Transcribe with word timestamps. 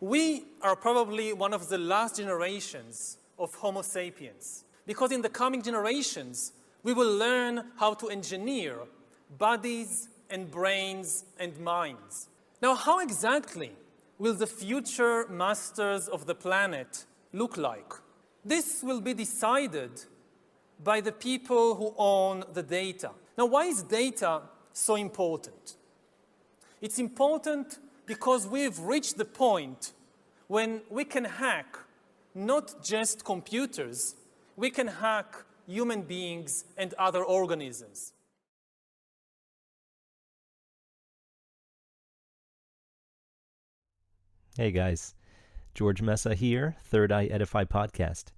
we 0.00 0.44
are 0.62 0.74
probably 0.74 1.32
one 1.32 1.52
of 1.52 1.68
the 1.68 1.78
last 1.78 2.16
generations 2.16 3.18
of 3.38 3.54
Homo 3.54 3.82
sapiens 3.82 4.64
because 4.86 5.12
in 5.12 5.20
the 5.20 5.28
coming 5.28 5.62
generations, 5.62 6.52
we 6.82 6.94
will 6.94 7.14
learn 7.16 7.64
how 7.76 7.94
to 7.94 8.08
engineer 8.08 8.78
bodies 9.38 10.08
and 10.30 10.50
brains 10.50 11.24
and 11.38 11.58
minds. 11.60 12.28
Now, 12.62 12.74
how 12.74 13.00
exactly 13.00 13.72
will 14.18 14.34
the 14.34 14.46
future 14.46 15.26
masters 15.28 16.08
of 16.08 16.26
the 16.26 16.34
planet 16.34 17.04
look 17.32 17.56
like? 17.56 17.92
This 18.44 18.82
will 18.82 19.00
be 19.00 19.12
decided 19.12 19.90
by 20.82 21.02
the 21.02 21.12
people 21.12 21.74
who 21.74 21.94
own 21.98 22.44
the 22.54 22.62
data. 22.62 23.10
Now, 23.36 23.46
why 23.46 23.66
is 23.66 23.82
data 23.82 24.42
so 24.72 24.94
important? 24.94 25.76
It's 26.80 26.98
important 26.98 27.78
because 28.10 28.44
we've 28.44 28.76
reached 28.80 29.18
the 29.18 29.24
point 29.24 29.92
when 30.48 30.80
we 30.90 31.04
can 31.04 31.24
hack 31.24 31.78
not 32.34 32.82
just 32.82 33.24
computers, 33.24 34.16
we 34.56 34.68
can 34.68 34.88
hack 34.88 35.44
human 35.64 36.02
beings 36.02 36.64
and 36.76 36.92
other 36.94 37.22
organisms. 37.22 38.12
Hey 44.56 44.72
guys, 44.72 45.14
George 45.76 46.02
Mesa 46.02 46.34
here, 46.34 46.74
Third 46.82 47.12
Eye 47.12 47.26
Edify 47.26 47.62
podcast. 47.62 48.32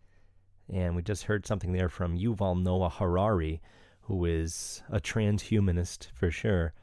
And 0.69 0.95
we 0.95 1.01
just 1.01 1.23
heard 1.23 1.47
something 1.47 1.73
there 1.73 1.89
from 1.89 2.19
Yuval 2.19 2.63
Noah 2.63 2.91
Harari, 2.91 3.63
who 4.03 4.27
is 4.27 4.83
a 4.91 5.01
transhumanist 5.01 6.09
for 6.13 6.31
sure, 6.31 6.75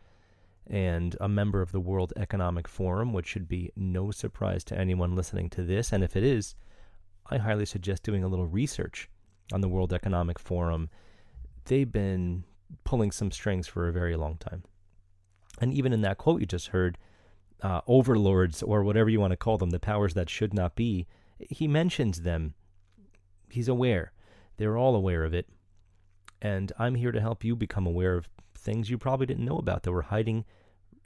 and 0.70 1.16
a 1.20 1.28
member 1.28 1.62
of 1.62 1.72
the 1.72 1.80
World 1.80 2.14
Economic 2.16 2.68
Forum, 2.68 3.12
which 3.12 3.28
should 3.28 3.48
be 3.48 3.72
no 3.76 4.12
surprise 4.12 4.64
to 4.66 4.78
anyone 4.78 5.16
listening 5.16 5.50
to 5.50 5.64
this. 5.64 5.92
And 5.92 6.04
if 6.04 6.16
it 6.16 6.24
is, 6.24 6.56
I 7.30 7.38
highly 7.38 7.66
suggest 7.66 8.04
doing 8.04 8.24
a 8.24 8.28
little 8.28 8.48
research 8.48 9.10
on 9.52 9.62
the 9.62 9.68
World 9.68 9.94
Economic 9.94 10.38
Forum. 10.38 10.90
They've 11.66 11.92
been 11.92 12.44
pulling 12.84 13.12
some 13.12 13.32
strings 13.32 13.68
for 13.68 13.88
a 13.88 13.94
very 13.94 14.16
long 14.16 14.38
time. 14.38 14.64
And 15.60 15.74
even 15.74 15.92
in 15.92 16.02
that 16.02 16.20
quote 16.20 16.40
you 16.40 16.46
just 16.46 16.68
heard, 16.68 16.98
uh, 17.62 17.82
overlords, 17.88 18.64
or 18.64 18.84
whatever 18.84 19.10
you 19.10 19.20
want 19.20 19.32
to 19.32 19.38
call 19.38 19.58
them, 19.58 19.72
the 19.72 19.80
powers 19.80 20.14
that 20.14 20.30
should 20.30 20.54
not 20.54 20.76
be, 20.76 21.08
he 21.50 21.68
mentions 21.68 22.22
them. 22.22 22.54
He's 23.50 23.68
aware. 23.68 24.14
They're 24.58 24.78
all 24.78 24.96
aware 24.96 25.24
of 25.24 25.34
it. 25.34 25.48
And 26.42 26.72
I'm 26.78 26.96
here 26.96 27.12
to 27.12 27.20
help 27.20 27.44
you 27.44 27.56
become 27.56 27.86
aware 27.86 28.16
of 28.16 28.30
things 28.56 28.90
you 28.90 28.98
probably 28.98 29.26
didn't 29.26 29.46
know 29.46 29.58
about 29.58 29.84
that 29.84 29.92
were 29.92 30.04
hiding 30.04 30.46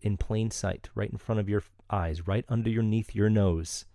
in 0.04 0.18
plain 0.18 0.52
sight, 0.52 0.90
right 0.94 1.10
in 1.10 1.18
front 1.18 1.40
of 1.40 1.50
your 1.50 1.64
eyes, 1.90 2.28
right 2.28 2.46
underneath 2.50 3.16
your 3.16 3.30
nose. 3.30 3.86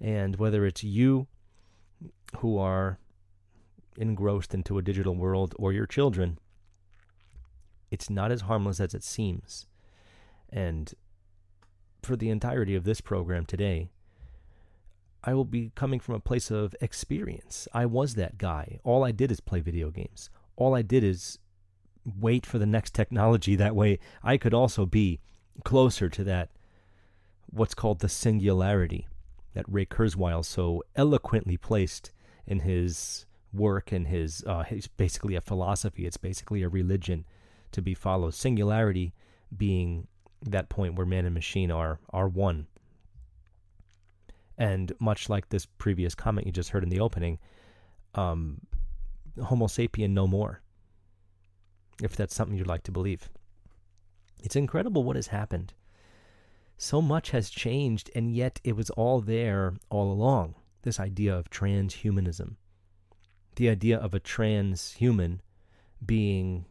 And 0.00 0.36
whether 0.36 0.66
it's 0.66 0.84
you 0.84 1.26
who 2.38 2.58
are 2.58 2.98
engrossed 3.96 4.52
into 4.52 4.76
a 4.76 4.82
digital 4.82 5.16
world 5.16 5.54
or 5.58 5.72
your 5.72 5.86
children, 5.86 6.38
it's 7.90 8.10
not 8.10 8.30
as 8.30 8.42
harmless 8.42 8.78
as 8.78 8.94
it 8.94 9.02
seems. 9.02 9.66
And 10.50 10.92
for 12.02 12.14
the 12.14 12.28
entirety 12.28 12.74
of 12.74 12.84
this 12.84 13.00
program 13.00 13.46
today, 13.46 13.88
I 15.24 15.32
will 15.32 15.44
be 15.46 15.72
coming 15.74 15.98
from 15.98 16.14
a 16.14 16.20
place 16.20 16.50
of 16.50 16.76
experience. 16.80 17.66
I 17.72 17.86
was 17.86 18.14
that 18.14 18.38
guy. 18.38 18.80
All 18.84 19.02
I 19.02 19.12
did 19.12 19.32
is 19.32 19.40
play 19.40 19.60
video 19.60 19.90
games. 19.90 20.30
All 20.56 20.74
I 20.74 20.82
did 20.82 21.02
is 21.02 21.38
wait 22.18 22.46
for 22.46 22.58
the 22.58 22.66
next 22.66 22.94
technology. 22.94 23.56
That 23.56 23.74
way, 23.74 23.98
I 24.22 24.36
could 24.36 24.54
also 24.54 24.86
be 24.86 25.20
closer 25.64 26.08
to 26.08 26.24
that, 26.24 26.50
what's 27.46 27.74
called 27.74 28.00
the 28.00 28.08
singularity 28.08 29.06
that 29.54 29.64
Ray 29.68 29.86
Kurzweil 29.86 30.44
so 30.44 30.82
eloquently 30.94 31.56
placed 31.56 32.12
in 32.46 32.60
his 32.60 33.26
work 33.52 33.90
and 33.90 34.06
his, 34.06 34.44
uh, 34.46 34.62
his 34.64 34.86
basically 34.86 35.34
a 35.34 35.40
philosophy. 35.40 36.06
It's 36.06 36.18
basically 36.18 36.62
a 36.62 36.68
religion 36.68 37.24
to 37.72 37.82
be 37.82 37.94
followed. 37.94 38.34
Singularity 38.34 39.14
being 39.56 40.06
that 40.42 40.68
point 40.68 40.94
where 40.94 41.06
man 41.06 41.24
and 41.24 41.34
machine 41.34 41.70
are 41.70 41.98
are 42.10 42.28
one. 42.28 42.66
And 44.58 44.92
much 45.00 45.28
like 45.28 45.48
this 45.48 45.66
previous 45.66 46.14
comment 46.14 46.46
you 46.46 46.52
just 46.52 46.70
heard 46.70 46.82
in 46.82 46.88
the 46.88 47.00
opening, 47.00 47.38
um, 48.14 48.60
Homo 49.42 49.66
sapien 49.66 50.10
no 50.10 50.26
more. 50.26 50.62
If 52.02 52.14
that's 52.16 52.34
something 52.34 52.56
you'd 52.56 52.66
like 52.66 52.82
to 52.84 52.92
believe, 52.92 53.28
it's 54.42 54.56
incredible 54.56 55.04
what 55.04 55.16
has 55.16 55.28
happened. 55.28 55.72
So 56.78 57.00
much 57.00 57.30
has 57.30 57.48
changed, 57.48 58.10
and 58.14 58.34
yet 58.34 58.60
it 58.62 58.76
was 58.76 58.90
all 58.90 59.20
there 59.20 59.74
all 59.88 60.12
along. 60.12 60.56
This 60.82 61.00
idea 61.00 61.34
of 61.34 61.50
transhumanism, 61.50 62.56
the 63.56 63.68
idea 63.68 63.98
of 63.98 64.14
a 64.14 64.20
transhuman 64.20 65.40
being 66.04 66.66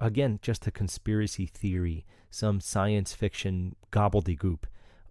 again, 0.00 0.38
just 0.42 0.66
a 0.66 0.70
conspiracy 0.70 1.46
theory, 1.46 2.04
some 2.30 2.60
science 2.60 3.12
fiction 3.14 3.76
gobbledygook. 3.92 4.64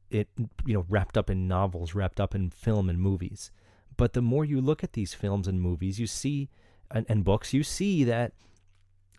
It, 0.10 0.30
you 0.66 0.76
know, 0.76 0.86
wrapped 0.90 1.18
up 1.18 1.30
in 1.30 1.48
novels, 1.48 1.96
wrapped 1.96 2.20
up 2.20 2.36
in 2.36 2.52
film 2.52 2.90
and 2.90 3.00
movies. 3.00 3.52
But 3.98 4.14
the 4.14 4.22
more 4.22 4.46
you 4.46 4.62
look 4.62 4.84
at 4.84 4.94
these 4.94 5.14
films 5.14 5.48
and 5.48 5.60
movies, 5.60 6.00
you 6.00 6.08
see, 6.08 6.50
and, 6.92 7.06
and 7.10 7.24
books, 7.24 7.54
you 7.54 7.64
see 7.64 8.04
that 8.04 8.34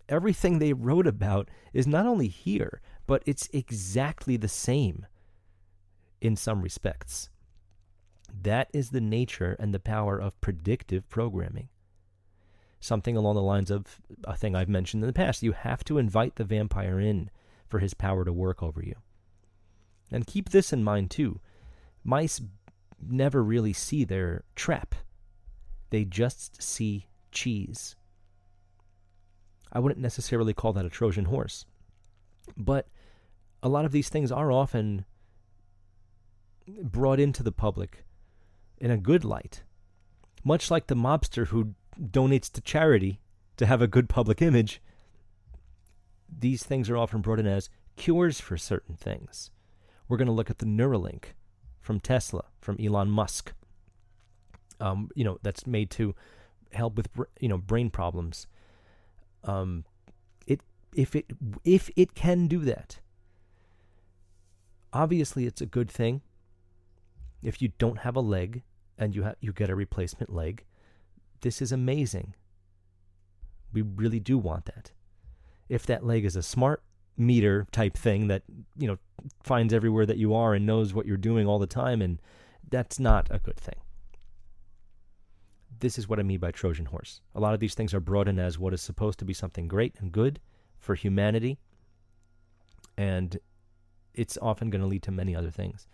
everything 0.09 0.59
they 0.59 0.73
wrote 0.73 1.07
about 1.07 1.49
is 1.73 1.87
not 1.87 2.05
only 2.05 2.27
here, 2.27 2.81
but 3.07 3.23
it's 3.25 3.49
exactly 3.53 4.37
the 4.37 4.47
same 4.47 5.05
in 6.21 6.35
some 6.35 6.61
respects. 6.61 7.29
That 8.41 8.69
is 8.73 8.89
the 8.89 9.01
nature 9.01 9.55
and 9.59 9.73
the 9.73 9.79
power 9.79 10.19
of 10.19 10.39
predictive 10.41 11.07
programming 11.09 11.69
something 12.85 13.17
along 13.17 13.35
the 13.35 13.41
lines 13.41 13.71
of 13.71 13.99
a 14.23 14.37
thing 14.37 14.55
I've 14.55 14.69
mentioned 14.69 15.03
in 15.03 15.07
the 15.07 15.13
past. 15.13 15.43
You 15.43 15.53
have 15.53 15.83
to 15.85 15.97
invite 15.97 16.35
the 16.35 16.43
vampire 16.43 16.99
in 16.99 17.29
for 17.67 17.79
his 17.79 17.93
power 17.93 18.23
to 18.23 18.31
work 18.31 18.61
over 18.61 18.81
you. 18.81 18.95
And 20.11 20.27
keep 20.27 20.49
this 20.49 20.71
in 20.71 20.83
mind 20.83 21.09
too. 21.11 21.39
Mice 22.03 22.39
never 23.01 23.43
really 23.43 23.73
see 23.73 24.05
their 24.05 24.43
trap. 24.55 24.95
They 25.89 26.05
just 26.05 26.61
see 26.61 27.07
cheese. 27.31 27.95
I 29.75 29.79
wouldn't 29.79 29.99
necessarily 29.99 30.53
call 30.53 30.71
that 30.73 30.85
a 30.85 30.89
Trojan 30.89 31.25
horse. 31.25 31.65
But 32.55 32.87
a 33.61 33.67
lot 33.67 33.83
of 33.83 33.91
these 33.91 34.07
things 34.07 34.31
are 34.31 34.49
often 34.49 35.03
brought 36.81 37.19
into 37.19 37.43
the 37.43 37.51
public 37.51 38.05
in 38.77 38.89
a 38.89 38.97
good 38.97 39.25
light. 39.25 39.63
Much 40.45 40.71
like 40.71 40.87
the 40.87 40.95
mobster 40.95 41.47
who 41.47 41.73
donates 41.99 42.49
to 42.53 42.61
charity 42.61 43.19
to 43.57 43.65
have 43.65 43.81
a 43.81 43.87
good 43.87 44.07
public 44.07 44.41
image, 44.41 44.81
these 46.29 46.63
things 46.63 46.89
are 46.89 46.97
often 46.97 47.19
brought 47.19 47.39
in 47.39 47.47
as 47.47 47.69
cures 47.97 48.39
for 48.39 48.57
certain 48.57 48.95
things. 48.95 49.51
We're 50.07 50.17
going 50.17 50.27
to 50.27 50.31
look 50.31 50.49
at 50.49 50.59
the 50.59 50.65
Neuralink 50.65 51.33
from 51.81 51.99
Tesla, 51.99 52.45
from 52.61 52.77
Elon 52.79 53.09
Musk. 53.09 53.53
Um, 54.79 55.09
you 55.15 55.25
know, 55.25 55.37
that's 55.41 55.67
made 55.67 55.89
to 55.91 56.15
help 56.71 56.95
with 56.95 57.09
you 57.39 57.49
know 57.49 57.57
brain 57.57 57.89
problems. 57.89 58.47
Um, 59.45 59.85
it 60.47 60.61
if 60.93 61.15
it 61.15 61.25
if 61.63 61.89
it 61.95 62.15
can 62.15 62.47
do 62.47 62.59
that, 62.59 62.99
obviously 64.91 65.45
it's 65.45 65.61
a 65.61 65.65
good 65.65 65.89
thing. 65.89 66.21
If 67.43 67.61
you 67.61 67.71
don't 67.77 67.99
have 67.99 68.15
a 68.15 68.21
leg 68.21 68.63
and 68.97 69.15
you 69.15 69.23
ha- 69.23 69.35
you 69.39 69.53
get 69.53 69.69
a 69.69 69.75
replacement 69.75 70.33
leg, 70.33 70.63
this 71.41 71.61
is 71.61 71.71
amazing. 71.71 72.33
We 73.71 73.81
really 73.81 74.19
do 74.19 74.37
want 74.37 74.65
that. 74.65 74.91
If 75.69 75.85
that 75.85 76.05
leg 76.05 76.25
is 76.25 76.35
a 76.35 76.43
smart 76.43 76.81
meter 77.17 77.67
type 77.71 77.97
thing 77.97 78.27
that, 78.27 78.43
you 78.77 78.87
know, 78.87 78.97
finds 79.43 79.73
everywhere 79.73 80.05
that 80.05 80.17
you 80.17 80.33
are 80.33 80.53
and 80.53 80.65
knows 80.65 80.93
what 80.93 81.05
you're 81.05 81.17
doing 81.17 81.47
all 81.47 81.59
the 81.59 81.67
time, 81.67 82.01
and 82.01 82.21
that's 82.69 82.99
not 82.99 83.27
a 83.29 83.39
good 83.39 83.57
thing. 83.57 83.75
This 85.79 85.97
is 85.97 86.07
what 86.07 86.19
I 86.19 86.23
mean 86.23 86.39
by 86.39 86.51
Trojan 86.51 86.85
horse. 86.85 87.21
A 87.33 87.39
lot 87.39 87.53
of 87.53 87.59
these 87.59 87.75
things 87.75 87.93
are 87.93 87.99
brought 87.99 88.27
in 88.27 88.39
as 88.39 88.57
what 88.57 88.73
is 88.73 88.81
supposed 88.81 89.19
to 89.19 89.25
be 89.25 89.33
something 89.33 89.67
great 89.67 89.95
and 89.99 90.11
good 90.11 90.39
for 90.79 90.95
humanity, 90.95 91.57
and 92.97 93.37
it's 94.13 94.37
often 94.41 94.69
going 94.69 94.81
to 94.81 94.87
lead 94.87 95.03
to 95.03 95.11
many 95.11 95.35
other 95.35 95.51
things. 95.51 95.87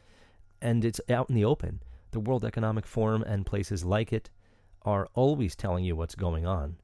And 0.61 0.85
it's 0.85 1.01
out 1.09 1.29
in 1.29 1.35
the 1.35 1.45
open. 1.45 1.81
The 2.11 2.19
World 2.19 2.45
Economic 2.45 2.85
Forum 2.85 3.23
and 3.23 3.45
places 3.45 3.83
like 3.83 4.13
it 4.13 4.29
are 4.83 5.07
always 5.13 5.55
telling 5.55 5.83
you 5.83 5.95
what's 5.95 6.15
going 6.15 6.45
on. 6.45 6.75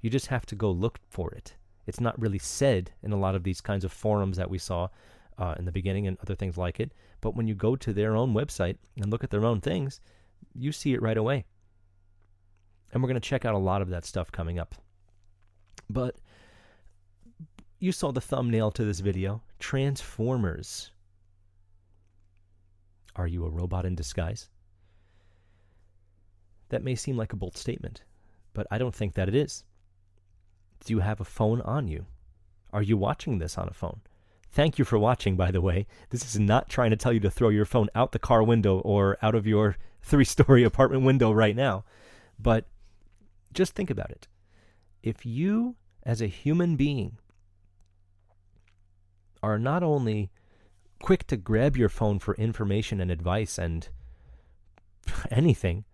You 0.00 0.10
just 0.10 0.26
have 0.26 0.46
to 0.46 0.56
go 0.56 0.70
look 0.70 0.98
for 1.08 1.30
it. 1.32 1.54
It's 1.86 2.00
not 2.00 2.20
really 2.20 2.38
said 2.38 2.90
in 3.02 3.12
a 3.12 3.18
lot 3.18 3.34
of 3.34 3.44
these 3.44 3.60
kinds 3.60 3.84
of 3.84 3.92
forums 3.92 4.36
that 4.36 4.50
we 4.50 4.58
saw 4.58 4.88
uh, 5.38 5.54
in 5.58 5.64
the 5.64 5.72
beginning 5.72 6.06
and 6.06 6.18
other 6.20 6.34
things 6.34 6.56
like 6.56 6.80
it. 6.80 6.92
But 7.20 7.36
when 7.36 7.46
you 7.46 7.54
go 7.54 7.76
to 7.76 7.92
their 7.92 8.16
own 8.16 8.34
website 8.34 8.76
and 8.96 9.10
look 9.10 9.22
at 9.22 9.30
their 9.30 9.44
own 9.44 9.60
things, 9.60 10.00
you 10.54 10.72
see 10.72 10.92
it 10.94 11.02
right 11.02 11.16
away. 11.16 11.44
And 12.92 13.02
we're 13.02 13.08
going 13.08 13.20
to 13.20 13.28
check 13.28 13.44
out 13.44 13.54
a 13.54 13.58
lot 13.58 13.82
of 13.82 13.88
that 13.88 14.04
stuff 14.04 14.30
coming 14.30 14.58
up. 14.58 14.74
But 15.88 16.16
you 17.78 17.92
saw 17.92 18.12
the 18.12 18.20
thumbnail 18.20 18.70
to 18.72 18.84
this 18.84 19.00
video 19.00 19.42
Transformers. 19.58 20.90
Are 23.16 23.26
you 23.26 23.44
a 23.44 23.50
robot 23.50 23.84
in 23.84 23.94
disguise? 23.94 24.48
That 26.70 26.84
may 26.84 26.94
seem 26.94 27.16
like 27.16 27.32
a 27.32 27.36
bold 27.36 27.56
statement, 27.56 28.02
but 28.54 28.66
I 28.70 28.78
don't 28.78 28.94
think 28.94 29.14
that 29.14 29.28
it 29.28 29.34
is. 29.34 29.64
Do 30.84 30.94
you 30.94 31.00
have 31.00 31.20
a 31.20 31.24
phone 31.24 31.60
on 31.62 31.88
you? 31.88 32.06
Are 32.72 32.82
you 32.82 32.96
watching 32.96 33.38
this 33.38 33.58
on 33.58 33.68
a 33.68 33.74
phone? 33.74 34.00
Thank 34.50 34.78
you 34.78 34.84
for 34.84 34.98
watching, 34.98 35.36
by 35.36 35.50
the 35.50 35.60
way. 35.60 35.86
This 36.10 36.24
is 36.24 36.38
not 36.38 36.68
trying 36.68 36.90
to 36.90 36.96
tell 36.96 37.12
you 37.12 37.20
to 37.20 37.30
throw 37.30 37.48
your 37.48 37.64
phone 37.64 37.88
out 37.94 38.12
the 38.12 38.18
car 38.18 38.42
window 38.42 38.78
or 38.80 39.18
out 39.22 39.34
of 39.34 39.46
your 39.46 39.76
three 40.02 40.24
story 40.24 40.62
apartment 40.64 41.04
window 41.04 41.32
right 41.32 41.56
now. 41.56 41.84
But 42.38 42.66
just 43.52 43.74
think 43.74 43.90
about 43.90 44.10
it. 44.10 44.28
If 45.02 45.26
you, 45.26 45.76
as 46.04 46.20
a 46.20 46.26
human 46.26 46.76
being, 46.76 47.18
are 49.42 49.58
not 49.58 49.82
only 49.82 50.30
quick 51.02 51.26
to 51.26 51.36
grab 51.36 51.76
your 51.76 51.88
phone 51.88 52.18
for 52.18 52.34
information 52.36 53.00
and 53.00 53.10
advice 53.10 53.58
and 53.58 53.88
anything, 55.30 55.84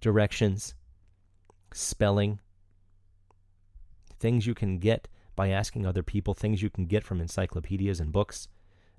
directions, 0.00 0.74
spelling, 1.72 2.40
things 4.18 4.46
you 4.46 4.54
can 4.54 4.78
get 4.78 5.06
by 5.36 5.50
asking 5.50 5.84
other 5.84 6.02
people, 6.02 6.32
things 6.32 6.62
you 6.62 6.70
can 6.70 6.86
get 6.86 7.04
from 7.04 7.20
encyclopedias 7.20 8.00
and 8.00 8.12
books, 8.12 8.48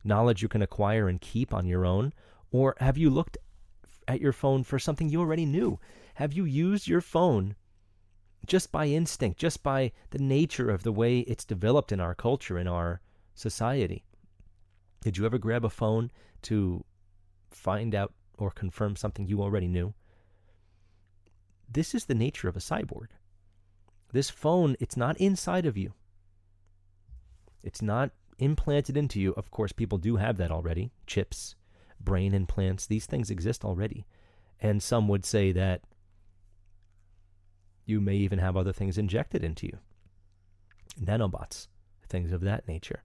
knowledge 0.03 0.41
you 0.41 0.47
can 0.47 0.61
acquire 0.61 1.07
and 1.07 1.21
keep 1.21 1.53
on 1.53 1.65
your 1.65 1.85
own? 1.85 2.13
Or 2.51 2.75
have 2.79 2.97
you 2.97 3.09
looked 3.09 3.37
at 4.07 4.21
your 4.21 4.33
phone 4.33 4.63
for 4.63 4.77
something 4.77 5.09
you 5.09 5.19
already 5.19 5.45
knew? 5.45 5.79
Have 6.15 6.33
you 6.33 6.45
used 6.45 6.87
your 6.87 7.01
phone 7.01 7.55
just 8.47 8.71
by 8.71 8.87
instinct, 8.87 9.39
just 9.39 9.63
by 9.63 9.91
the 10.11 10.19
nature 10.19 10.69
of 10.69 10.83
the 10.83 10.91
way 10.91 11.19
it's 11.19 11.45
developed 11.45 11.91
in 11.91 11.99
our 11.99 12.15
culture, 12.15 12.57
in 12.57 12.67
our 12.67 13.01
society? 13.33 14.03
Did 15.01 15.17
you 15.17 15.25
ever 15.25 15.37
grab 15.37 15.63
a 15.63 15.69
phone 15.69 16.11
to 16.43 16.83
find 17.51 17.93
out 17.93 18.13
or 18.37 18.51
confirm 18.51 18.95
something 18.95 19.27
you 19.27 19.41
already 19.41 19.67
knew? 19.67 19.93
This 21.69 21.95
is 21.95 22.05
the 22.05 22.15
nature 22.15 22.47
of 22.47 22.55
a 22.55 22.59
cyborg. 22.59 23.07
This 24.11 24.29
phone, 24.29 24.75
it's 24.79 24.97
not 24.97 25.17
inside 25.17 25.65
of 25.65 25.77
you. 25.77 25.93
It's 27.63 27.81
not 27.81 28.11
implanted 28.37 28.95
into 28.95 29.19
you. 29.19 29.33
Of 29.33 29.51
course, 29.51 29.71
people 29.71 29.97
do 29.97 30.17
have 30.17 30.37
that 30.37 30.51
already 30.51 30.91
chips, 31.07 31.55
brain 31.99 32.33
implants, 32.33 32.85
these 32.85 33.05
things 33.05 33.29
exist 33.29 33.65
already. 33.65 34.05
And 34.61 34.81
some 34.81 35.07
would 35.07 35.25
say 35.25 35.51
that 35.51 35.81
you 37.85 38.01
may 38.01 38.15
even 38.15 38.39
have 38.39 38.57
other 38.57 38.73
things 38.73 38.97
injected 38.97 39.43
into 39.43 39.67
you 39.67 39.77
nanobots, 41.03 41.67
things 42.07 42.31
of 42.31 42.41
that 42.41 42.67
nature. 42.67 43.03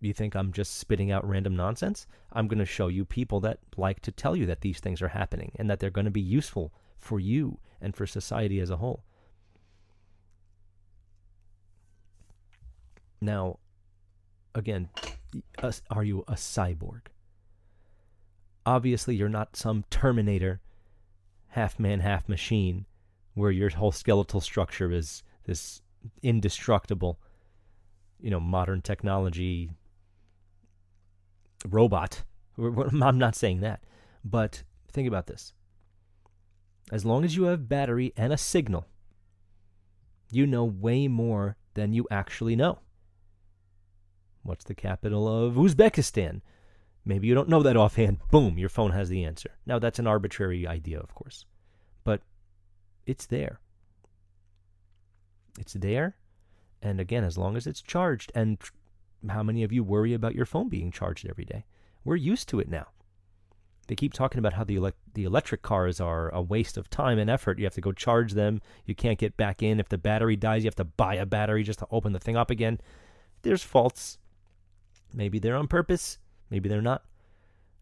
You 0.00 0.12
think 0.12 0.34
I'm 0.34 0.52
just 0.52 0.78
spitting 0.78 1.10
out 1.12 1.28
random 1.28 1.54
nonsense? 1.54 2.06
I'm 2.32 2.48
going 2.48 2.58
to 2.58 2.64
show 2.64 2.88
you 2.88 3.04
people 3.04 3.40
that 3.40 3.58
like 3.76 4.00
to 4.00 4.12
tell 4.12 4.34
you 4.34 4.46
that 4.46 4.62
these 4.62 4.80
things 4.80 5.02
are 5.02 5.08
happening 5.08 5.52
and 5.56 5.68
that 5.68 5.78
they're 5.78 5.90
going 5.90 6.06
to 6.06 6.10
be 6.10 6.20
useful 6.20 6.72
for 6.98 7.20
you 7.20 7.58
and 7.80 7.94
for 7.94 8.06
society 8.06 8.60
as 8.60 8.70
a 8.70 8.78
whole. 8.78 9.04
Now, 13.20 13.58
again, 14.54 14.88
are 15.90 16.04
you 16.04 16.24
a 16.26 16.34
cyborg? 16.34 17.02
Obviously, 18.64 19.14
you're 19.14 19.28
not 19.28 19.56
some 19.56 19.84
Terminator, 19.90 20.60
half 21.48 21.78
man, 21.78 22.00
half 22.00 22.28
machine, 22.28 22.86
where 23.34 23.50
your 23.50 23.70
whole 23.70 23.92
skeletal 23.92 24.40
structure 24.40 24.92
is 24.92 25.22
this 25.44 25.82
indestructible, 26.22 27.20
you 28.20 28.30
know, 28.30 28.40
modern 28.40 28.82
technology 28.82 29.70
robot. 31.68 32.24
I'm 32.58 33.18
not 33.18 33.36
saying 33.36 33.60
that. 33.60 33.82
But 34.24 34.62
think 34.92 35.08
about 35.08 35.26
this. 35.26 35.52
As 36.92 37.04
long 37.04 37.24
as 37.24 37.36
you 37.36 37.44
have 37.44 37.68
battery 37.68 38.12
and 38.16 38.32
a 38.32 38.38
signal, 38.38 38.86
you 40.30 40.46
know 40.46 40.64
way 40.64 41.08
more 41.08 41.56
than 41.74 41.92
you 41.92 42.06
actually 42.10 42.56
know. 42.56 42.80
What's 44.42 44.64
the 44.64 44.74
capital 44.74 45.28
of 45.28 45.54
Uzbekistan? 45.54 46.40
Maybe 47.04 47.26
you 47.26 47.34
don't 47.34 47.48
know 47.48 47.62
that 47.62 47.76
offhand. 47.76 48.18
Boom, 48.30 48.58
your 48.58 48.68
phone 48.68 48.90
has 48.92 49.08
the 49.08 49.24
answer. 49.24 49.50
Now, 49.66 49.78
that's 49.78 49.98
an 49.98 50.06
arbitrary 50.06 50.66
idea, 50.66 50.98
of 50.98 51.14
course, 51.14 51.46
but 52.04 52.22
it's 53.10 53.26
there. 53.26 53.60
It's 55.58 55.74
there. 55.74 56.16
And 56.82 57.00
again, 57.00 57.24
as 57.24 57.36
long 57.36 57.56
as 57.56 57.66
it's 57.66 57.82
charged, 57.82 58.32
and 58.34 58.58
how 59.28 59.42
many 59.42 59.62
of 59.62 59.72
you 59.72 59.84
worry 59.84 60.14
about 60.14 60.34
your 60.34 60.46
phone 60.46 60.68
being 60.68 60.90
charged 60.90 61.26
every 61.28 61.44
day? 61.44 61.64
We're 62.04 62.16
used 62.16 62.48
to 62.48 62.60
it 62.60 62.68
now. 62.68 62.86
They 63.86 63.96
keep 63.96 64.14
talking 64.14 64.38
about 64.38 64.52
how 64.52 64.64
the 64.64 64.94
the 65.14 65.24
electric 65.24 65.62
cars 65.62 66.00
are 66.00 66.32
a 66.32 66.40
waste 66.40 66.78
of 66.78 66.88
time 66.88 67.18
and 67.18 67.28
effort. 67.28 67.58
You 67.58 67.64
have 67.64 67.74
to 67.74 67.80
go 67.80 67.92
charge 67.92 68.32
them. 68.32 68.62
You 68.86 68.94
can't 68.94 69.18
get 69.18 69.36
back 69.36 69.62
in. 69.62 69.80
If 69.80 69.88
the 69.88 69.98
battery 69.98 70.36
dies, 70.36 70.62
you 70.62 70.68
have 70.68 70.76
to 70.76 70.84
buy 70.84 71.16
a 71.16 71.26
battery 71.26 71.64
just 71.64 71.80
to 71.80 71.88
open 71.90 72.12
the 72.12 72.20
thing 72.20 72.36
up 72.36 72.50
again. 72.50 72.80
There's 73.42 73.64
faults 73.64 74.18
Maybe 75.12 75.38
they're 75.38 75.56
on 75.56 75.66
purpose, 75.66 76.18
maybe 76.50 76.68
they're 76.68 76.82
not. 76.82 77.02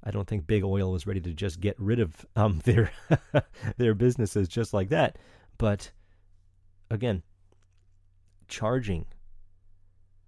I 0.03 0.11
don't 0.11 0.29
think 0.29 0.47
Big 0.47 0.65
Oil 0.65 0.93
was 0.93 1.07
ready 1.07 1.21
to 1.21 1.33
just 1.33 1.61
get 1.61 1.79
rid 1.79 2.01
of 2.01 2.25
um, 2.37 2.61
their 2.65 2.91
their 3.77 3.95
businesses 3.95 4.49
just 4.49 4.73
like 4.73 4.89
that. 4.91 5.17
But 5.59 5.91
again, 6.91 7.23
charging 8.47 9.07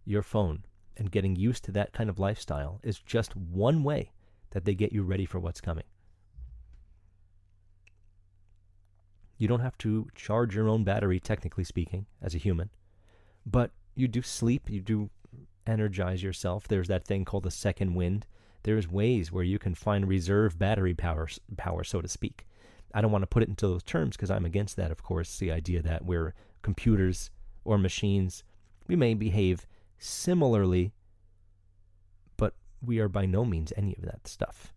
your 0.04 0.22
phone 0.22 0.64
and 0.96 1.10
getting 1.10 1.36
used 1.36 1.64
to 1.64 1.72
that 1.72 1.92
kind 1.92 2.10
of 2.10 2.18
lifestyle 2.18 2.80
is 2.82 2.98
just 2.98 3.36
one 3.36 3.82
way 3.82 4.12
that 4.50 4.64
they 4.64 4.74
get 4.74 4.92
you 4.92 5.02
ready 5.02 5.24
for 5.24 5.38
what's 5.38 5.60
coming. 5.60 5.84
You 9.38 9.48
don't 9.48 9.60
have 9.60 9.78
to 9.78 10.08
charge 10.14 10.54
your 10.54 10.68
own 10.68 10.84
battery, 10.84 11.18
technically 11.18 11.64
speaking, 11.64 12.04
as 12.20 12.34
a 12.34 12.38
human, 12.38 12.68
but 13.46 13.70
you 13.94 14.06
do 14.06 14.20
sleep, 14.20 14.68
you 14.68 14.80
do 14.80 15.08
energize 15.66 16.22
yourself. 16.22 16.68
There's 16.68 16.88
that 16.88 17.06
thing 17.06 17.24
called 17.24 17.44
the 17.44 17.50
second 17.50 17.94
wind. 17.94 18.26
There's 18.62 18.88
ways 18.88 19.32
where 19.32 19.44
you 19.44 19.58
can 19.58 19.74
find 19.74 20.06
reserve 20.06 20.58
battery 20.58 20.94
power, 20.94 21.28
power, 21.56 21.84
so 21.84 22.00
to 22.00 22.08
speak. 22.08 22.46
I 22.92 23.00
don't 23.00 23.12
want 23.12 23.22
to 23.22 23.28
put 23.28 23.42
it 23.42 23.48
into 23.48 23.68
those 23.68 23.82
terms 23.82 24.16
because 24.16 24.30
I'm 24.30 24.44
against 24.44 24.76
that, 24.76 24.90
of 24.90 25.02
course. 25.02 25.38
The 25.38 25.52
idea 25.52 25.82
that 25.82 26.04
we're 26.04 26.34
computers 26.62 27.30
or 27.64 27.78
machines, 27.78 28.42
we 28.86 28.96
may 28.96 29.14
behave 29.14 29.66
similarly, 29.98 30.92
but 32.36 32.54
we 32.84 32.98
are 32.98 33.08
by 33.08 33.26
no 33.26 33.44
means 33.44 33.72
any 33.76 33.94
of 33.96 34.04
that 34.04 34.26
stuff. 34.26 34.74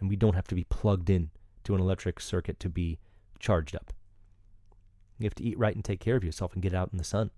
And 0.00 0.08
we 0.08 0.16
don't 0.16 0.34
have 0.34 0.48
to 0.48 0.54
be 0.54 0.64
plugged 0.64 1.10
in 1.10 1.30
to 1.64 1.74
an 1.74 1.80
electric 1.80 2.20
circuit 2.20 2.58
to 2.60 2.68
be 2.68 2.98
charged 3.38 3.76
up. 3.76 3.92
You 5.18 5.26
have 5.26 5.34
to 5.36 5.44
eat 5.44 5.58
right 5.58 5.74
and 5.74 5.84
take 5.84 6.00
care 6.00 6.16
of 6.16 6.24
yourself 6.24 6.54
and 6.54 6.62
get 6.62 6.74
out 6.74 6.90
in 6.92 6.98
the 6.98 7.04
sun 7.04 7.30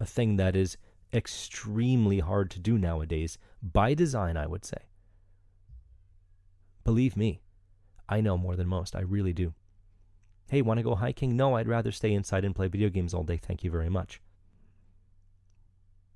a 0.00 0.06
thing 0.06 0.36
that 0.36 0.56
is 0.56 0.76
extremely 1.12 2.20
hard 2.20 2.50
to 2.52 2.58
do 2.58 2.78
nowadays, 2.78 3.38
by 3.62 3.94
design, 3.94 4.36
I 4.36 4.46
would 4.46 4.64
say. 4.64 4.78
Believe 6.84 7.16
me, 7.16 7.40
I 8.08 8.20
know 8.20 8.36
more 8.36 8.56
than 8.56 8.68
most. 8.68 8.96
I 8.96 9.00
really 9.00 9.32
do. 9.32 9.54
Hey, 10.48 10.62
want 10.62 10.78
to 10.78 10.84
go 10.84 10.96
hiking? 10.96 11.36
No, 11.36 11.54
I'd 11.56 11.68
rather 11.68 11.92
stay 11.92 12.12
inside 12.12 12.44
and 12.44 12.54
play 12.54 12.66
video 12.66 12.88
games 12.88 13.14
all 13.14 13.22
day. 13.22 13.36
Thank 13.36 13.62
you 13.62 13.70
very 13.70 13.88
much. 13.88 14.20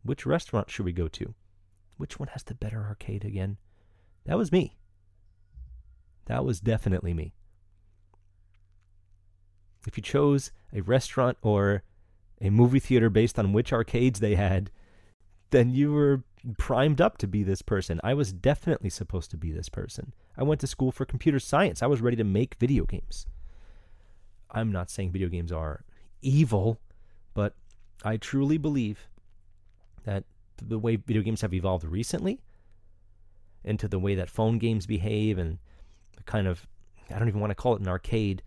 Which 0.02 0.26
restaurant 0.26 0.70
should 0.70 0.84
we 0.84 0.92
go 0.92 1.08
to? 1.08 1.34
Which 1.96 2.18
one 2.18 2.28
has 2.28 2.42
the 2.42 2.54
better 2.54 2.82
arcade 2.82 3.24
again? 3.24 3.58
That 4.26 4.36
was 4.36 4.50
me. 4.50 4.76
That 6.26 6.44
was 6.44 6.60
definitely 6.60 7.14
me. 7.14 7.34
If 9.86 9.96
you 9.96 10.02
chose 10.02 10.50
a 10.72 10.80
restaurant 10.80 11.38
or 11.42 11.82
a 12.40 12.50
movie 12.50 12.80
theater 12.80 13.10
based 13.10 13.38
on 13.38 13.52
which 13.52 13.72
arcades 13.72 14.20
they 14.20 14.34
had, 14.34 14.70
then 15.50 15.70
you 15.70 15.92
were 15.92 16.22
primed 16.58 17.00
up 17.00 17.18
to 17.18 17.26
be 17.26 17.42
this 17.42 17.62
person. 17.62 18.00
I 18.04 18.14
was 18.14 18.32
definitely 18.32 18.90
supposed 18.90 19.30
to 19.30 19.36
be 19.36 19.50
this 19.50 19.68
person. 19.68 20.12
I 20.36 20.42
went 20.42 20.60
to 20.60 20.66
school 20.66 20.92
for 20.92 21.04
computer 21.04 21.40
science. 21.40 21.82
I 21.82 21.86
was 21.86 22.00
ready 22.00 22.16
to 22.16 22.24
make 22.24 22.56
video 22.56 22.84
games. 22.84 23.26
I'm 24.50 24.70
not 24.70 24.90
saying 24.90 25.12
video 25.12 25.28
games 25.28 25.52
are 25.52 25.84
evil, 26.22 26.80
but 27.34 27.54
I 28.04 28.16
truly 28.16 28.58
believe 28.58 29.08
that 30.04 30.24
the 30.62 30.78
way 30.78 30.96
video 30.96 31.22
games 31.22 31.40
have 31.40 31.54
evolved 31.54 31.84
recently 31.84 32.40
into 33.64 33.88
the 33.88 33.98
way 33.98 34.14
that 34.14 34.28
phone 34.28 34.58
games 34.58 34.86
behave 34.86 35.38
and 35.38 35.58
the 36.16 36.22
kind 36.24 36.46
of 36.46 36.66
I 37.10 37.18
don't 37.18 37.28
even 37.28 37.40
want 37.40 37.50
to 37.50 37.54
call 37.54 37.74
it 37.74 37.80
an 37.80 37.88
arcade, 37.88 38.42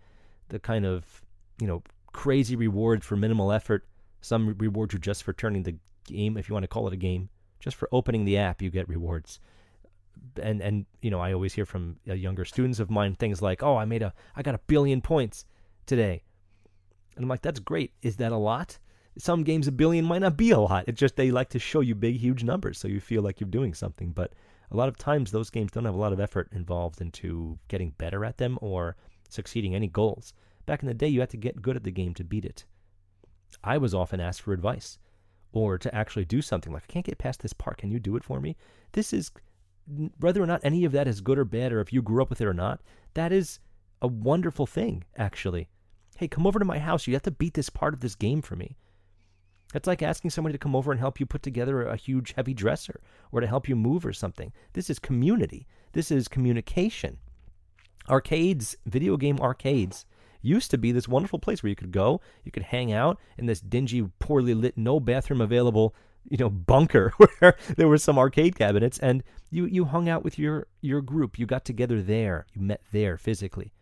the 0.48 0.58
kind 0.58 0.84
of, 0.84 1.22
you 1.60 1.66
know, 1.66 1.82
crazy 2.12 2.56
rewards 2.56 3.06
for 3.06 3.16
minimal 3.16 3.52
effort. 3.52 3.86
Some 4.20 4.56
rewards 4.58 4.94
are 4.94 4.98
just 4.98 5.22
for 5.22 5.32
turning 5.32 5.62
the 5.62 5.76
game, 6.08 6.36
if 6.36 6.48
you 6.48 6.52
want 6.54 6.64
to 6.64 6.68
call 6.68 6.86
it 6.88 6.92
a 6.92 6.96
game. 6.96 7.28
Just 7.60 7.76
for 7.76 7.88
opening 7.92 8.24
the 8.24 8.38
app, 8.38 8.62
you 8.62 8.70
get 8.70 8.88
rewards. 8.88 9.40
And 10.42 10.60
and 10.60 10.86
you 11.02 11.10
know, 11.10 11.20
I 11.20 11.32
always 11.32 11.54
hear 11.54 11.66
from 11.66 11.96
uh, 12.08 12.14
younger 12.14 12.44
students 12.44 12.80
of 12.80 12.90
mine 12.90 13.14
things 13.14 13.40
like, 13.42 13.62
"Oh, 13.62 13.76
I 13.76 13.84
made 13.84 14.02
a, 14.02 14.12
I 14.36 14.42
got 14.42 14.54
a 14.54 14.60
billion 14.66 15.00
points 15.00 15.44
today," 15.86 16.22
and 17.16 17.24
I'm 17.24 17.28
like, 17.28 17.42
"That's 17.42 17.60
great. 17.60 17.92
Is 18.02 18.16
that 18.16 18.32
a 18.32 18.36
lot?" 18.36 18.78
Some 19.18 19.42
games 19.44 19.66
a 19.66 19.72
billion 19.72 20.04
might 20.04 20.20
not 20.22 20.36
be 20.36 20.50
a 20.52 20.58
lot. 20.60 20.84
It's 20.86 21.00
just 21.00 21.16
they 21.16 21.30
like 21.32 21.48
to 21.50 21.58
show 21.58 21.80
you 21.80 21.94
big, 21.96 22.16
huge 22.16 22.44
numbers, 22.44 22.78
so 22.78 22.88
you 22.88 23.00
feel 23.00 23.22
like 23.22 23.40
you're 23.40 23.50
doing 23.50 23.74
something. 23.74 24.12
But 24.12 24.32
A 24.70 24.76
lot 24.76 24.88
of 24.88 24.98
times, 24.98 25.30
those 25.30 25.50
games 25.50 25.72
don't 25.72 25.86
have 25.86 25.94
a 25.94 25.98
lot 25.98 26.12
of 26.12 26.20
effort 26.20 26.48
involved 26.52 27.00
into 27.00 27.58
getting 27.68 27.90
better 27.92 28.24
at 28.24 28.36
them 28.36 28.58
or 28.60 28.96
succeeding 29.28 29.74
any 29.74 29.88
goals. 29.88 30.34
Back 30.66 30.82
in 30.82 30.88
the 30.88 30.94
day, 30.94 31.08
you 31.08 31.20
had 31.20 31.30
to 31.30 31.36
get 31.38 31.62
good 31.62 31.76
at 31.76 31.84
the 31.84 31.90
game 31.90 32.12
to 32.14 32.24
beat 32.24 32.44
it. 32.44 32.66
I 33.64 33.78
was 33.78 33.94
often 33.94 34.20
asked 34.20 34.42
for 34.42 34.52
advice 34.52 34.98
or 35.52 35.78
to 35.78 35.94
actually 35.94 36.24
do 36.24 36.42
something 36.42 36.72
like, 36.72 36.84
I 36.88 36.92
can't 36.92 37.06
get 37.06 37.18
past 37.18 37.40
this 37.40 37.52
part. 37.52 37.78
Can 37.78 37.90
you 37.90 37.98
do 37.98 38.16
it 38.16 38.24
for 38.24 38.40
me? 38.40 38.56
This 38.92 39.12
is, 39.12 39.30
whether 40.18 40.42
or 40.42 40.46
not 40.46 40.60
any 40.62 40.84
of 40.84 40.92
that 40.92 41.08
is 41.08 41.20
good 41.20 41.38
or 41.38 41.44
bad, 41.44 41.72
or 41.72 41.80
if 41.80 41.92
you 41.92 42.02
grew 42.02 42.22
up 42.22 42.30
with 42.30 42.40
it 42.40 42.46
or 42.46 42.54
not, 42.54 42.80
that 43.14 43.32
is 43.32 43.58
a 44.02 44.06
wonderful 44.06 44.66
thing, 44.66 45.04
actually. 45.16 45.68
Hey, 46.16 46.28
come 46.28 46.46
over 46.46 46.58
to 46.58 46.64
my 46.64 46.78
house. 46.78 47.06
You 47.06 47.14
have 47.14 47.22
to 47.22 47.30
beat 47.30 47.54
this 47.54 47.70
part 47.70 47.94
of 47.94 48.00
this 48.00 48.14
game 48.14 48.42
for 48.42 48.56
me. 48.56 48.76
It's 49.74 49.86
like 49.86 50.02
asking 50.02 50.30
somebody 50.30 50.54
to 50.54 50.58
come 50.58 50.74
over 50.74 50.90
and 50.90 51.00
help 51.00 51.20
you 51.20 51.26
put 51.26 51.42
together 51.42 51.82
a 51.82 51.96
huge 51.96 52.32
heavy 52.32 52.54
dresser 52.54 53.00
or 53.32 53.40
to 53.40 53.46
help 53.46 53.68
you 53.68 53.76
move 53.76 54.06
or 54.06 54.12
something. 54.12 54.52
This 54.72 54.88
is 54.88 54.98
community. 54.98 55.66
This 55.92 56.10
is 56.10 56.26
communication. 56.26 57.18
Arcades, 58.08 58.76
video 58.86 59.16
game 59.18 59.38
arcades, 59.40 60.06
used 60.40 60.70
to 60.70 60.78
be 60.78 60.92
this 60.92 61.08
wonderful 61.08 61.38
place 61.38 61.62
where 61.62 61.70
you 61.70 61.76
could 61.76 61.92
go, 61.92 62.20
you 62.44 62.52
could 62.52 62.62
hang 62.62 62.92
out 62.92 63.18
in 63.36 63.46
this 63.46 63.60
dingy, 63.60 64.02
poorly 64.18 64.54
lit, 64.54 64.76
no 64.76 65.00
bathroom 65.00 65.40
available, 65.40 65.94
you 66.28 66.36
know, 66.36 66.50
bunker 66.50 67.12
where 67.16 67.56
there 67.76 67.88
were 67.88 67.98
some 67.98 68.18
arcade 68.18 68.56
cabinets, 68.56 68.98
and 68.98 69.22
you 69.50 69.66
you 69.66 69.84
hung 69.84 70.08
out 70.08 70.24
with 70.24 70.38
your 70.38 70.66
your 70.80 71.00
group. 71.00 71.38
You 71.38 71.46
got 71.46 71.64
together 71.64 72.02
there. 72.02 72.46
You 72.52 72.62
met 72.62 72.82
there 72.92 73.16
physically. 73.16 73.72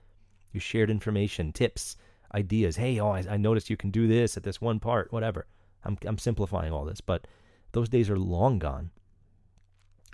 You 0.52 0.60
shared 0.60 0.90
information, 0.90 1.52
tips, 1.52 1.96
ideas. 2.34 2.76
Hey, 2.76 2.98
oh, 3.00 3.10
I, 3.10 3.24
I 3.28 3.36
noticed 3.36 3.70
you 3.70 3.76
can 3.76 3.90
do 3.90 4.06
this 4.06 4.36
at 4.36 4.42
this 4.42 4.60
one 4.60 4.80
part. 4.80 5.12
Whatever. 5.12 5.46
I'm 5.84 5.98
I'm 6.04 6.18
simplifying 6.18 6.72
all 6.72 6.84
this, 6.84 7.00
but 7.00 7.26
those 7.72 7.88
days 7.88 8.10
are 8.10 8.18
long 8.18 8.58
gone. 8.58 8.90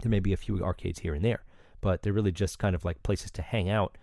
There 0.02 0.11
may 0.11 0.20
be 0.20 0.32
a 0.32 0.38
few 0.38 0.62
arcades 0.62 1.00
here 1.00 1.14
and 1.14 1.25
there, 1.25 1.44
but 1.80 2.02
they're 2.02 2.12
really 2.12 2.32
just 2.32 2.58
kind 2.58 2.75
of 2.75 2.84
like 2.84 3.02
places 3.02 3.30
to 3.32 3.42
hang 3.42 3.70
out 3.70 3.96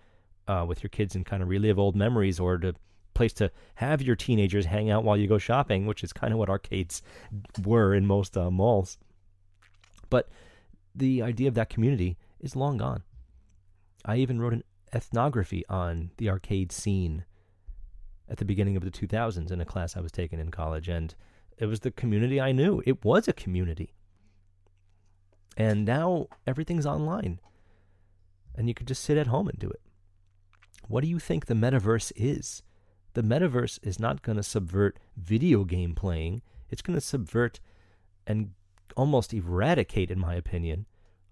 uh, 0.50 0.66
with 0.68 0.82
your 0.82 0.90
kids 0.90 1.16
and 1.16 1.26
kind 1.26 1.44
of 1.44 1.48
relive 1.48 1.78
old 1.78 1.96
memories 1.96 2.40
or 2.40 2.58
to 2.58 2.74
place 3.14 3.34
to 3.34 3.52
have 3.76 4.02
your 4.02 4.16
teenagers 4.16 4.66
hang 4.66 4.90
out 4.90 5.04
while 5.04 5.18
you 5.18 5.28
go 5.28 5.38
shopping, 5.38 5.86
which 5.86 6.04
is 6.04 6.12
kind 6.12 6.34
of 6.34 6.40
what 6.40 6.50
arcades 6.50 7.02
were 7.64 7.94
in 7.94 8.06
most 8.06 8.36
uh, 8.36 8.50
malls. 8.50 8.98
But 10.10 10.30
the 10.96 11.22
idea 11.22 11.48
of 11.48 11.54
that 11.54 11.70
community 11.70 12.18
is 12.40 12.56
long 12.56 12.78
gone. 12.78 13.04
I 14.06 14.18
even 14.18 14.42
wrote 14.42 14.54
an 14.54 14.64
ethnography 14.94 15.64
on 15.70 16.12
the 16.18 16.30
arcade 16.30 16.72
scene 16.72 17.26
at 18.28 18.38
the 18.38 18.46
beginning 18.46 18.76
of 18.76 18.84
the 18.84 18.92
2000s 18.92 19.52
in 19.52 19.62
a 19.62 19.66
class 19.66 19.96
I 19.96 20.02
was 20.02 20.12
taking 20.12 20.40
in 20.40 20.50
college, 20.50 20.88
and 20.88 21.14
it 21.58 21.66
was 21.66 21.82
the 21.82 21.92
community 21.92 22.40
I 22.40 22.54
knew. 22.54 22.82
It 22.86 23.04
was 23.04 23.28
a 23.28 23.34
community. 23.34 23.94
And 25.58 25.86
now 25.86 26.28
everything's 26.48 26.86
online, 26.86 27.40
and 28.56 28.68
you 28.68 28.74
can 28.74 28.86
just 28.86 29.04
sit 29.04 29.18
at 29.18 29.28
home 29.28 29.48
and 29.48 29.60
do 29.60 29.70
it. 29.70 29.82
What 30.90 31.04
do 31.04 31.08
you 31.08 31.20
think 31.20 31.46
the 31.46 31.54
metaverse 31.54 32.12
is? 32.16 32.64
The 33.14 33.22
metaverse 33.22 33.78
is 33.84 34.00
not 34.00 34.24
going 34.24 34.38
to 34.38 34.44
subvert 34.44 34.98
video 35.16 35.64
game 35.64 35.94
playing. 35.94 36.42
It's 36.72 36.82
going 36.82 36.96
to 36.96 37.02
subvert 37.02 37.60
and 38.26 38.54
almost 38.98 39.32
eradicate, 39.32 40.10
in 40.10 40.20
my 40.20 40.34
opinion, 40.34 40.88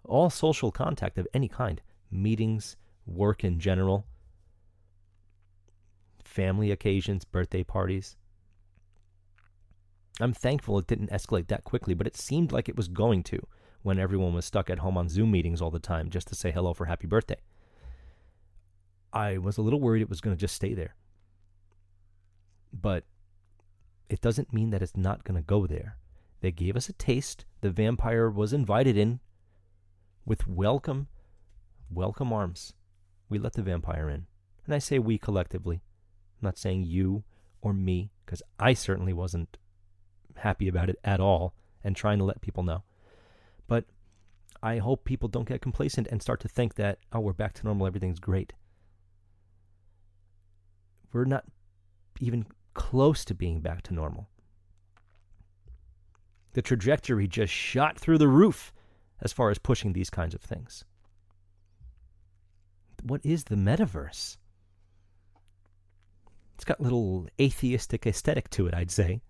all 0.05 0.29
social 0.29 0.71
contact 0.71 1.17
of 1.17 1.27
any 1.33 1.47
kind 1.47 1.81
meetings, 2.11 2.77
work 3.07 3.43
in 3.43 3.59
general, 3.59 4.05
family 6.23 6.69
occasions, 6.69 7.25
birthday 7.25 7.63
parties. 7.63 8.15
I'm 10.21 10.33
thankful 10.33 10.77
it 10.77 10.85
didn't 10.85 11.09
escalate 11.09 11.47
that 11.47 11.63
quickly, 11.63 11.95
but 11.95 12.05
it 12.05 12.15
seemed 12.15 12.51
like 12.51 12.69
it 12.69 12.77
was 12.77 12.87
going 12.87 13.23
to 13.23 13.47
when 13.81 13.97
everyone 13.97 14.35
was 14.35 14.45
stuck 14.45 14.69
at 14.69 14.79
home 14.79 14.99
on 14.99 15.09
Zoom 15.09 15.31
meetings 15.31 15.63
all 15.63 15.71
the 15.71 15.79
time 15.79 16.11
just 16.11 16.27
to 16.27 16.35
say 16.35 16.51
hello 16.51 16.75
for 16.75 16.85
happy 16.85 17.07
birthday. 17.07 17.39
I 19.13 19.37
was 19.37 19.57
a 19.57 19.61
little 19.61 19.79
worried 19.79 20.01
it 20.01 20.09
was 20.09 20.21
going 20.21 20.35
to 20.35 20.39
just 20.39 20.55
stay 20.55 20.73
there. 20.73 20.95
But 22.73 23.05
it 24.09 24.21
doesn't 24.21 24.53
mean 24.53 24.69
that 24.71 24.81
it's 24.81 24.97
not 24.97 25.23
going 25.23 25.37
to 25.37 25.45
go 25.45 25.67
there. 25.67 25.97
They 26.41 26.51
gave 26.51 26.75
us 26.75 26.89
a 26.89 26.93
taste. 26.93 27.45
The 27.61 27.71
vampire 27.71 28.29
was 28.29 28.53
invited 28.53 28.97
in 28.97 29.19
with 30.25 30.47
welcome, 30.47 31.07
welcome 31.89 32.31
arms. 32.31 32.73
We 33.29 33.39
let 33.39 33.53
the 33.53 33.63
vampire 33.63 34.09
in. 34.09 34.27
And 34.65 34.75
I 34.75 34.79
say 34.79 34.99
we 34.99 35.17
collectively. 35.17 35.81
I'm 36.39 36.45
not 36.45 36.57
saying 36.57 36.83
you 36.83 37.23
or 37.61 37.73
me, 37.73 38.11
because 38.25 38.43
I 38.59 38.73
certainly 38.73 39.13
wasn't 39.13 39.57
happy 40.35 40.67
about 40.67 40.89
it 40.89 40.99
at 41.03 41.19
all 41.19 41.53
and 41.83 41.95
trying 41.95 42.19
to 42.19 42.25
let 42.25 42.41
people 42.41 42.63
know. 42.63 42.83
But 43.67 43.85
I 44.61 44.77
hope 44.77 45.05
people 45.05 45.29
don't 45.29 45.47
get 45.47 45.61
complacent 45.61 46.07
and 46.07 46.21
start 46.21 46.39
to 46.41 46.47
think 46.47 46.75
that, 46.75 46.99
oh, 47.11 47.19
we're 47.19 47.33
back 47.33 47.53
to 47.55 47.63
normal, 47.63 47.87
everything's 47.87 48.19
great. 48.19 48.53
We're 51.11 51.25
not 51.25 51.45
even 52.19 52.45
close 52.73 53.25
to 53.25 53.33
being 53.33 53.61
back 53.61 53.81
to 53.83 53.93
normal. 53.93 54.29
The 56.53 56.61
trajectory 56.61 57.27
just 57.27 57.53
shot 57.53 57.99
through 57.99 58.17
the 58.17 58.27
roof 58.27 58.73
as 59.21 59.33
far 59.33 59.49
as 59.49 59.57
pushing 59.57 59.93
these 59.93 60.09
kinds 60.09 60.33
of 60.33 60.41
things. 60.41 60.83
What 63.03 63.21
is 63.23 63.45
the 63.45 63.55
metaverse? 63.55 64.37
It's 66.55 66.65
got 66.65 66.79
a 66.79 66.83
little 66.83 67.27
atheistic 67.39 68.07
aesthetic 68.07 68.49
to 68.51 68.67
it, 68.67 68.73
I'd 68.73 68.91
say. 68.91 69.21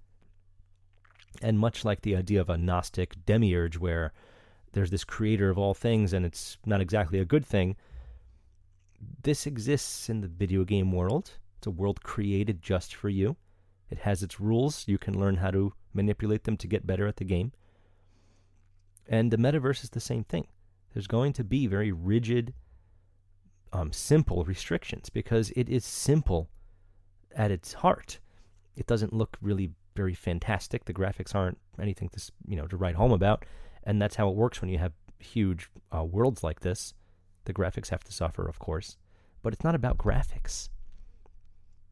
And 1.41 1.59
much 1.59 1.83
like 1.83 2.01
the 2.01 2.15
idea 2.15 2.41
of 2.41 2.49
a 2.49 2.57
Gnostic 2.57 3.25
demiurge, 3.25 3.77
where 3.77 4.13
there's 4.71 4.91
this 4.91 5.03
creator 5.03 5.49
of 5.49 5.57
all 5.57 5.73
things 5.73 6.13
and 6.13 6.25
it's 6.25 6.57
not 6.65 6.81
exactly 6.81 7.19
a 7.19 7.25
good 7.25 7.45
thing, 7.45 7.75
this 9.23 9.45
exists 9.45 10.09
in 10.09 10.21
the 10.21 10.27
video 10.27 10.63
game 10.63 10.91
world. 10.91 11.31
It's 11.57 11.67
a 11.67 11.71
world 11.71 12.03
created 12.03 12.61
just 12.61 12.93
for 12.93 13.09
you. 13.09 13.35
It 13.89 13.99
has 13.99 14.21
its 14.21 14.39
rules. 14.39 14.87
You 14.87 14.97
can 14.97 15.19
learn 15.19 15.37
how 15.37 15.51
to 15.51 15.73
manipulate 15.93 16.43
them 16.43 16.57
to 16.57 16.67
get 16.67 16.85
better 16.85 17.07
at 17.07 17.17
the 17.17 17.25
game. 17.25 17.53
And 19.07 19.31
the 19.31 19.37
metaverse 19.37 19.83
is 19.83 19.89
the 19.89 19.99
same 19.99 20.23
thing. 20.23 20.47
There's 20.93 21.07
going 21.07 21.33
to 21.33 21.43
be 21.43 21.67
very 21.67 21.91
rigid, 21.91 22.53
um, 23.71 23.91
simple 23.91 24.43
restrictions 24.43 25.09
because 25.09 25.51
it 25.55 25.69
is 25.69 25.85
simple 25.85 26.49
at 27.35 27.51
its 27.51 27.73
heart. 27.73 28.19
It 28.75 28.87
doesn't 28.87 29.13
look 29.13 29.37
really 29.41 29.71
very 29.95 30.13
fantastic. 30.13 30.85
The 30.85 30.93
graphics 30.93 31.33
aren't 31.33 31.57
anything 31.79 32.09
to 32.09 32.31
you 32.45 32.55
know 32.55 32.67
to 32.67 32.77
write 32.77 32.95
home 32.95 33.11
about, 33.11 33.45
and 33.83 34.01
that's 34.01 34.15
how 34.15 34.29
it 34.29 34.35
works 34.35 34.61
when 34.61 34.69
you 34.69 34.77
have 34.77 34.93
huge 35.19 35.69
uh, 35.95 36.03
worlds 36.03 36.43
like 36.43 36.59
this. 36.59 36.93
The 37.45 37.53
graphics 37.53 37.89
have 37.89 38.03
to 38.03 38.11
suffer, 38.11 38.47
of 38.47 38.59
course, 38.59 38.97
but 39.41 39.53
it's 39.53 39.63
not 39.63 39.75
about 39.75 39.97
graphics. 39.97 40.69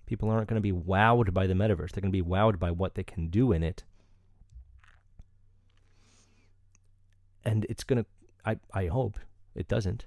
People 0.05 0.29
aren't 0.29 0.47
going 0.47 0.61
to 0.61 0.61
be 0.61 0.71
wowed 0.71 1.33
by 1.33 1.47
the 1.47 1.53
metaverse. 1.53 1.91
They're 1.91 2.01
going 2.01 2.11
to 2.11 2.23
be 2.23 2.27
wowed 2.27 2.59
by 2.59 2.71
what 2.71 2.95
they 2.95 3.03
can 3.03 3.27
do 3.27 3.51
in 3.51 3.63
it. 3.63 3.83
And 7.43 7.65
it's 7.69 7.83
going 7.83 8.03
to, 8.03 8.05
I, 8.45 8.57
I 8.73 8.87
hope 8.87 9.19
it 9.55 9.67
doesn't, 9.67 10.05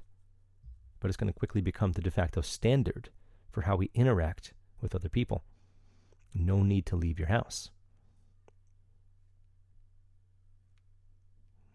but 1.00 1.08
it's 1.08 1.16
going 1.16 1.32
to 1.32 1.38
quickly 1.38 1.60
become 1.60 1.92
the 1.92 2.02
de 2.02 2.10
facto 2.10 2.40
standard 2.40 3.10
for 3.50 3.62
how 3.62 3.76
we 3.76 3.90
interact 3.94 4.52
with 4.80 4.94
other 4.94 5.08
people. 5.08 5.44
No 6.34 6.62
need 6.62 6.86
to 6.86 6.96
leave 6.96 7.18
your 7.18 7.28
house. 7.28 7.70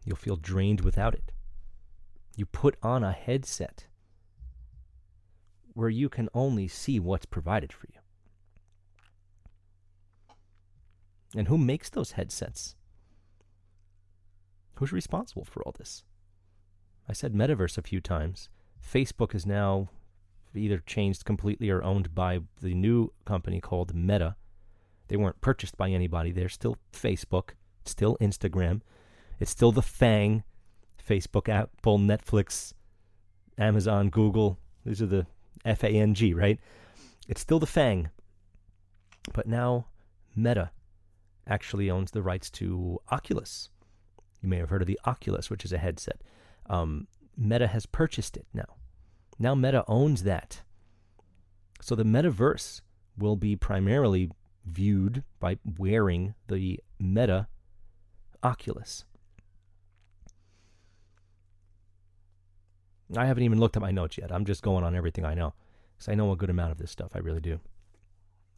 You'll 0.06 0.18
feel 0.18 0.36
drained 0.36 0.82
without 0.82 1.14
it. 1.14 1.32
You 2.36 2.46
put 2.46 2.76
on 2.82 3.04
a 3.04 3.12
headset 3.12 3.88
where 5.74 5.90
you 5.90 6.10
can 6.10 6.30
only 6.34 6.68
see 6.68 7.00
what's 7.00 7.26
provided 7.26 7.72
for 7.72 7.88
you. 7.92 8.00
And 11.36 11.48
who 11.48 11.58
makes 11.58 11.90
those 11.90 12.12
headsets? 12.12 12.76
Who's 14.76 14.92
responsible 14.92 15.46
for 15.46 15.64
all 15.64 15.74
this? 15.78 16.04
I 17.08 17.14
said 17.14 17.34
metaverse 17.34 17.78
a 17.78 17.82
few 17.82 18.00
times. 18.00 18.50
Facebook 18.82 19.34
is 19.34 19.46
now 19.46 19.90
either 20.56 20.78
changed 20.80 21.26
completely 21.26 21.70
or 21.70 21.84
owned 21.84 22.14
by 22.14 22.40
the 22.62 22.74
new 22.74 23.12
company 23.26 23.60
called 23.60 23.96
Meta. 23.96 24.36
They 25.08 25.18
weren't 25.18 25.42
purchased 25.42 25.78
by 25.78 25.90
anybody. 25.90 26.32
They're 26.32 26.50
still 26.50 26.78
Facebook, 26.92 27.52
still 27.86 28.18
Instagram. 28.22 28.82
It's 29.40 29.52
still 29.52 29.72
the 29.72 29.82
FANG 29.82 30.44
Facebook, 31.06 31.50
Apple, 31.50 32.00
Netflix, 32.00 32.74
Amazon, 33.58 34.10
Google. 34.10 34.60
These 34.86 35.02
are 35.02 35.08
the 35.08 35.26
F 35.66 35.84
A 35.84 35.90
N 35.90 36.14
G, 36.14 36.34
right? 36.34 36.60
It's 37.28 37.42
still 37.42 37.60
the 37.60 37.68
FANG. 37.68 38.10
But 39.34 39.48
now 39.48 39.88
Meta 40.36 40.72
actually 41.48 41.90
owns 41.90 42.12
the 42.12 42.22
rights 42.22 42.50
to 42.52 43.00
Oculus. 43.12 43.70
You 44.42 44.50
may 44.50 44.58
have 44.58 44.70
heard 44.70 44.82
of 44.82 44.88
the 44.88 45.00
Oculus, 45.06 45.50
which 45.50 45.66
is 45.66 45.74
a 45.74 45.78
headset. 45.78 46.22
Um, 46.70 47.08
Meta 47.38 47.68
has 47.68 47.86
purchased 47.86 48.38
it 48.38 48.46
now. 48.54 48.76
Now 49.40 49.56
Meta 49.56 49.84
owns 49.88 50.24
that. 50.24 50.62
So 51.82 51.96
the 51.96 52.04
metaverse 52.06 52.82
will 53.18 53.36
be 53.36 53.56
primarily 53.56 54.30
viewed 54.66 55.24
by 55.40 55.58
wearing 55.78 56.36
the 56.48 56.80
Meta 57.00 57.48
Oculus. 58.42 59.06
I 63.16 63.26
haven't 63.26 63.44
even 63.44 63.60
looked 63.60 63.76
at 63.76 63.82
my 63.82 63.92
notes 63.92 64.18
yet. 64.18 64.32
I'm 64.32 64.46
just 64.46 64.64
going 64.64 64.84
on 64.84 64.96
everything 64.96 65.26
I 65.26 65.34
know 65.34 65.54
because 65.96 66.10
I 66.10 66.16
know 66.16 66.32
a 66.32 66.38
good 66.38 66.50
amount 66.50 66.72
of 66.72 66.78
this 66.78 66.92
stuff. 66.92 67.12
I 67.16 67.20
really 67.20 67.42
do. 67.42 67.60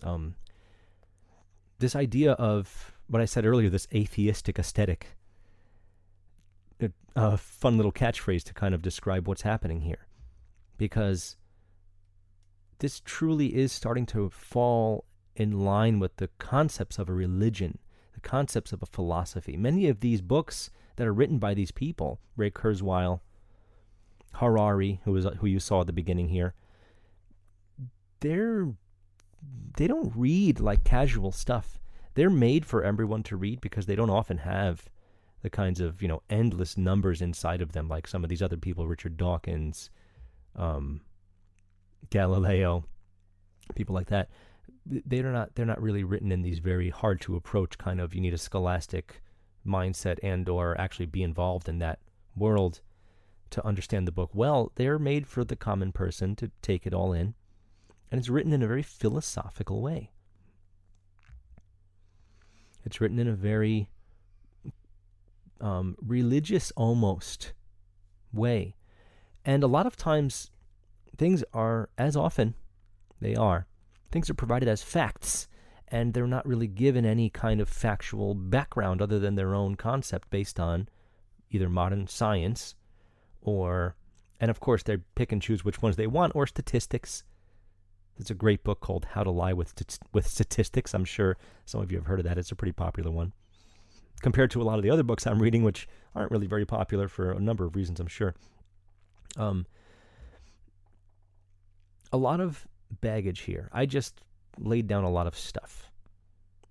Um, 0.03 0.35
this 1.79 1.95
idea 1.95 2.33
of 2.33 2.93
what 3.07 3.21
I 3.21 3.25
said 3.25 3.45
earlier, 3.45 3.69
this 3.69 3.87
atheistic 3.93 4.57
aesthetic, 4.57 5.17
a 7.15 7.37
fun 7.37 7.77
little 7.77 7.91
catchphrase 7.91 8.43
to 8.43 8.53
kind 8.53 8.75
of 8.75 8.81
describe 8.81 9.27
what's 9.27 9.43
happening 9.43 9.81
here, 9.81 10.07
because 10.77 11.37
this 12.79 12.99
truly 12.99 13.55
is 13.55 13.71
starting 13.71 14.05
to 14.07 14.29
fall 14.29 15.05
in 15.35 15.63
line 15.63 15.99
with 15.99 16.17
the 16.17 16.29
concepts 16.39 16.97
of 16.97 17.07
a 17.07 17.13
religion, 17.13 17.77
the 18.13 18.19
concepts 18.19 18.73
of 18.73 18.81
a 18.81 18.87
philosophy. 18.87 19.55
Many 19.55 19.87
of 19.87 20.01
these 20.01 20.21
books 20.21 20.69
that 20.97 21.07
are 21.07 21.13
written 21.13 21.37
by 21.37 21.53
these 21.53 21.71
people, 21.71 22.19
Ray 22.35 22.51
Kurzweil, 22.51 23.21
Harari, 24.33 24.99
who 25.05 25.13
was 25.13 25.25
who 25.39 25.47
you 25.47 25.59
saw 25.59 25.81
at 25.81 25.87
the 25.87 25.93
beginning 25.93 26.29
here, 26.29 26.53
they're 28.19 28.73
they 29.77 29.87
don't 29.87 30.13
read 30.15 30.59
like 30.59 30.83
casual 30.83 31.31
stuff. 31.31 31.79
They're 32.13 32.29
made 32.29 32.65
for 32.65 32.83
everyone 32.83 33.23
to 33.23 33.35
read 33.35 33.61
because 33.61 33.85
they 33.85 33.95
don't 33.95 34.09
often 34.09 34.37
have 34.39 34.89
the 35.41 35.49
kinds 35.49 35.79
of 35.79 36.01
you 36.01 36.07
know 36.07 36.21
endless 36.29 36.77
numbers 36.77 37.21
inside 37.21 37.61
of 37.61 37.73
them 37.73 37.87
like 37.87 38.07
some 38.07 38.23
of 38.23 38.29
these 38.29 38.41
other 38.41 38.57
people, 38.57 38.87
Richard 38.87 39.17
Dawkins, 39.17 39.89
um, 40.55 41.01
Galileo, 42.09 42.85
people 43.75 43.93
like 43.93 44.07
that. 44.07 44.29
They're 44.85 45.31
not 45.31 45.55
they're 45.55 45.65
not 45.65 45.81
really 45.81 46.03
written 46.03 46.31
in 46.31 46.41
these 46.41 46.59
very 46.59 46.89
hard 46.89 47.19
to 47.21 47.35
approach 47.35 47.77
kind 47.77 47.99
of 47.99 48.13
you 48.15 48.21
need 48.21 48.33
a 48.33 48.37
scholastic 48.37 49.21
mindset 49.65 50.19
and 50.21 50.47
or 50.47 50.79
actually 50.79 51.07
be 51.07 51.23
involved 51.23 51.67
in 51.67 51.79
that 51.79 51.99
world 52.35 52.81
to 53.49 53.65
understand 53.65 54.07
the 54.07 54.11
book 54.11 54.29
well. 54.33 54.71
They're 54.75 54.99
made 54.99 55.27
for 55.27 55.43
the 55.43 55.55
common 55.55 55.91
person 55.91 56.35
to 56.37 56.51
take 56.61 56.85
it 56.85 56.93
all 56.93 57.13
in 57.13 57.33
and 58.11 58.19
it's 58.19 58.29
written 58.29 58.53
in 58.53 58.63
a 58.63 58.67
very 58.67 58.83
philosophical 58.83 59.81
way. 59.81 60.11
It's 62.83 63.01
written 63.01 63.19
in 63.19 63.27
a 63.27 63.33
very 63.33 63.89
um, 65.59 65.95
religious 66.05 66.71
almost 66.75 67.53
way. 68.31 68.75
And 69.43 69.63
a 69.63 69.67
lot 69.67 69.85
of 69.85 69.95
times, 69.95 70.51
things 71.17 71.43
are, 71.53 71.89
as 71.97 72.15
often 72.15 72.55
they 73.19 73.35
are, 73.35 73.67
things 74.11 74.29
are 74.29 74.35
provided 74.35 74.69
as 74.69 74.83
facts, 74.83 75.47
and 75.87 76.13
they're 76.13 76.27
not 76.27 76.47
really 76.47 76.67
given 76.67 77.05
any 77.05 77.29
kind 77.29 77.61
of 77.61 77.69
factual 77.69 78.33
background 78.33 79.01
other 79.01 79.19
than 79.19 79.35
their 79.35 79.53
own 79.55 79.75
concept 79.75 80.29
based 80.29 80.59
on 80.59 80.89
either 81.51 81.69
modern 81.69 82.07
science 82.07 82.75
or, 83.41 83.95
and 84.39 84.49
of 84.49 84.59
course, 84.59 84.83
they 84.83 84.97
pick 85.15 85.31
and 85.31 85.41
choose 85.41 85.63
which 85.63 85.81
ones 85.81 85.95
they 85.95 86.07
want, 86.07 86.35
or 86.35 86.47
statistics 86.47 87.23
there's 88.17 88.31
a 88.31 88.35
great 88.35 88.63
book 88.63 88.79
called 88.79 89.05
How 89.11 89.23
to 89.23 89.31
Lie 89.31 89.53
with 89.53 89.73
with 90.13 90.27
Statistics. 90.27 90.93
I'm 90.93 91.05
sure 91.05 91.37
some 91.65 91.81
of 91.81 91.91
you 91.91 91.97
have 91.97 92.07
heard 92.07 92.19
of 92.19 92.25
that. 92.25 92.37
It's 92.37 92.51
a 92.51 92.55
pretty 92.55 92.71
popular 92.71 93.11
one. 93.11 93.33
Compared 94.21 94.51
to 94.51 94.61
a 94.61 94.63
lot 94.63 94.77
of 94.77 94.83
the 94.83 94.89
other 94.89 95.03
books 95.03 95.27
I'm 95.27 95.41
reading, 95.41 95.63
which 95.63 95.87
aren't 96.15 96.31
really 96.31 96.47
very 96.47 96.65
popular 96.65 97.07
for 97.07 97.31
a 97.31 97.39
number 97.39 97.65
of 97.65 97.75
reasons, 97.75 97.99
I'm 97.99 98.07
sure. 98.07 98.33
Um, 99.37 99.65
a 102.13 102.17
lot 102.17 102.39
of 102.39 102.65
baggage 103.01 103.41
here. 103.41 103.69
I 103.73 103.85
just 103.85 104.21
laid 104.57 104.87
down 104.87 105.03
a 105.03 105.09
lot 105.09 105.27
of 105.27 105.37
stuff. 105.37 105.91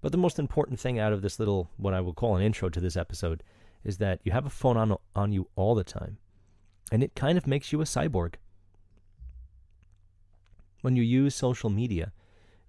But 0.00 0.12
the 0.12 0.18
most 0.18 0.38
important 0.38 0.80
thing 0.80 0.98
out 0.98 1.12
of 1.12 1.22
this 1.22 1.38
little, 1.38 1.70
what 1.76 1.94
I 1.94 2.00
will 2.00 2.14
call 2.14 2.36
an 2.36 2.42
intro 2.42 2.68
to 2.70 2.80
this 2.80 2.96
episode, 2.96 3.42
is 3.84 3.98
that 3.98 4.20
you 4.24 4.32
have 4.32 4.46
a 4.46 4.50
phone 4.50 4.76
on, 4.76 4.96
on 5.14 5.32
you 5.32 5.48
all 5.56 5.74
the 5.74 5.84
time. 5.84 6.18
And 6.90 7.02
it 7.02 7.14
kind 7.14 7.36
of 7.36 7.46
makes 7.46 7.72
you 7.72 7.80
a 7.80 7.84
cyborg 7.84 8.34
when 10.84 10.96
you 10.96 11.02
use 11.02 11.34
social 11.34 11.70
media, 11.70 12.12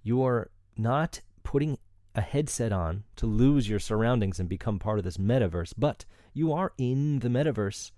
you 0.01 0.23
are 0.23 0.49
not 0.77 1.19
putting 1.43 1.77
a 2.15 2.21
headset 2.21 2.71
on 2.71 3.03
to 3.17 3.25
lose 3.25 3.67
your 3.67 3.77
surroundings 3.77 4.39
and 4.39 4.47
become 4.47 4.79
part 4.79 4.97
of 4.97 5.03
this 5.03 5.17
metaverse, 5.17 5.73
but 5.77 6.05
you 6.33 6.53
are 6.53 6.71
in 6.77 7.19
the 7.19 7.27
metaverse, 7.27 7.91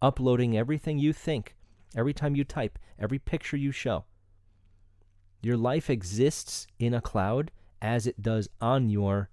uploading 0.00 0.56
everything 0.56 1.00
you 1.00 1.12
think, 1.12 1.56
every 1.96 2.14
time 2.14 2.36
you 2.36 2.44
type, 2.44 2.78
every 3.00 3.18
picture 3.18 3.56
you 3.56 3.72
show. 3.72 4.04
Your 5.42 5.56
life 5.56 5.90
exists 5.90 6.68
in 6.78 6.94
a 6.94 7.00
cloud 7.00 7.50
as 7.82 8.06
it 8.06 8.22
does 8.22 8.48
on 8.60 8.90
your 8.90 9.28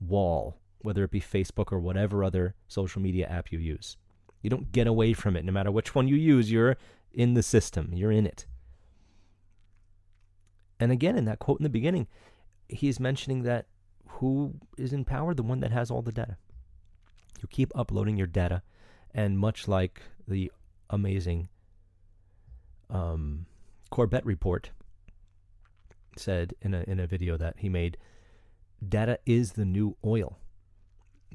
wall, 0.00 0.56
whether 0.78 1.04
it 1.04 1.10
be 1.10 1.20
Facebook 1.20 1.70
or 1.70 1.78
whatever 1.78 2.24
other 2.24 2.54
social 2.68 3.02
media 3.02 3.26
app 3.26 3.52
you 3.52 3.58
use. 3.58 3.98
You 4.40 4.48
don't 4.48 4.72
get 4.72 4.86
away 4.86 5.12
from 5.12 5.36
it. 5.36 5.44
No 5.44 5.52
matter 5.52 5.70
which 5.70 5.94
one 5.94 6.08
you 6.08 6.16
use, 6.16 6.50
you're 6.50 6.78
in 7.12 7.34
the 7.34 7.42
system, 7.42 7.90
you're 7.92 8.12
in 8.12 8.26
it. 8.26 8.46
And 10.80 10.92
again, 10.92 11.16
in 11.16 11.24
that 11.26 11.38
quote 11.38 11.60
in 11.60 11.64
the 11.64 11.70
beginning, 11.70 12.06
he's 12.68 12.98
mentioning 12.98 13.42
that 13.42 13.66
who 14.06 14.54
is 14.78 14.92
in 14.92 15.04
power? 15.04 15.34
The 15.34 15.42
one 15.42 15.60
that 15.60 15.72
has 15.72 15.90
all 15.90 16.02
the 16.02 16.12
data. 16.12 16.36
You 17.40 17.48
keep 17.48 17.72
uploading 17.74 18.16
your 18.16 18.26
data, 18.26 18.62
and 19.12 19.38
much 19.38 19.68
like 19.68 20.02
the 20.26 20.50
amazing 20.90 21.48
um, 22.90 23.46
Corbett 23.90 24.24
report 24.24 24.70
said 26.16 26.54
in 26.62 26.74
a 26.74 26.84
in 26.86 27.00
a 27.00 27.06
video 27.06 27.36
that 27.36 27.56
he 27.58 27.68
made, 27.68 27.96
data 28.86 29.18
is 29.26 29.52
the 29.52 29.64
new 29.64 29.96
oil. 30.04 30.38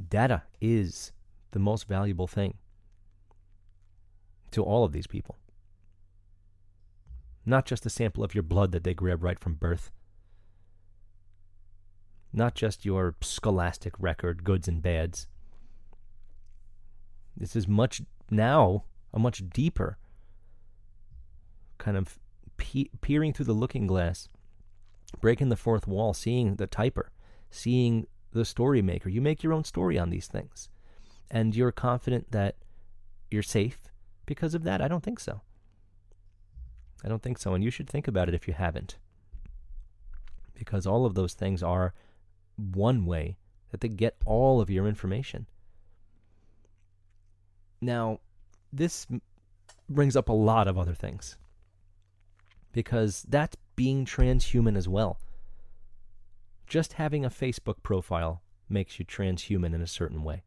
Data 0.10 0.44
is 0.62 1.12
the 1.52 1.60
most 1.60 1.88
valuable 1.88 2.28
thing 2.28 2.56
to 4.52 4.64
all 4.64 4.86
of 4.86 4.94
these 4.94 5.08
people 5.08 5.38
not 7.46 7.66
just 7.66 7.86
a 7.86 7.90
sample 7.90 8.24
of 8.24 8.36
your 8.36 8.44
blood 8.44 8.72
that 8.72 8.84
they 8.84 8.94
grab 8.94 9.24
right 9.24 9.40
from 9.40 9.54
birth, 9.54 9.92
not 12.32 12.56
just 12.56 12.86
your 12.86 13.16
scholastic 13.22 13.94
record, 14.00 14.44
goods 14.44 14.68
and 14.68 14.82
bads. 14.82 15.28
This 17.36 17.56
is 17.56 17.68
much 17.68 18.02
now 18.30 18.84
a 19.14 19.20
much 19.20 19.50
deeper 19.50 19.98
kind 21.78 21.98
of 21.98 22.20
pe- 22.58 22.90
peering 23.02 23.34
through 23.34 23.46
the 23.46 23.54
looking 23.54 23.88
glass, 23.88 24.30
breaking 25.22 25.50
the 25.50 25.56
fourth 25.56 25.88
wall, 25.88 26.14
seeing 26.14 26.56
the 26.56 26.68
typer, 26.68 27.08
seeing 27.50 28.06
the 28.32 28.46
story 28.46 28.82
maker. 28.82 29.10
You 29.10 29.22
make 29.22 29.42
your 29.42 29.54
own 29.54 29.64
story 29.64 29.98
on 29.98 30.10
these 30.10 30.28
things. 30.28 30.70
And 31.32 31.56
you're 31.56 31.72
confident 31.72 32.32
that 32.32 32.56
you're 33.32 33.44
safe 33.44 33.90
because 34.26 34.54
of 34.54 34.64
that? 34.64 34.82
I 34.82 34.88
don't 34.88 35.04
think 35.04 35.20
so. 35.20 35.42
I 37.04 37.08
don't 37.08 37.22
think 37.22 37.38
so. 37.38 37.54
And 37.54 37.64
you 37.64 37.72
should 37.72 37.90
think 37.90 38.08
about 38.08 38.28
it 38.28 38.36
if 38.36 38.48
you 38.48 38.54
haven't. 38.54 38.98
Because 40.54 40.86
all 40.86 41.06
of 41.06 41.16
those 41.16 41.34
things 41.34 41.64
are 41.64 41.94
one 42.58 43.06
way 43.06 43.38
that 43.72 43.82
they 43.82 43.88
get 43.88 44.18
all 44.26 44.60
of 44.60 44.70
your 44.70 44.88
information. 44.88 45.46
Now, 47.82 48.20
this 48.74 49.08
brings 49.90 50.16
up 50.16 50.30
a 50.30 50.34
lot 50.34 50.68
of 50.68 50.78
other 50.78 50.94
things. 50.94 51.38
Because 52.72 53.26
that's 53.28 53.56
being 53.76 54.06
transhuman 54.06 54.76
as 54.78 54.88
well. 54.88 55.20
Just 56.68 56.94
having 56.94 57.26
a 57.26 57.30
Facebook 57.30 57.82
profile 57.82 58.42
makes 58.68 59.00
you 59.00 59.06
transhuman 59.06 59.74
in 59.74 59.82
a 59.82 59.88
certain 59.88 60.24
way. 60.24 60.44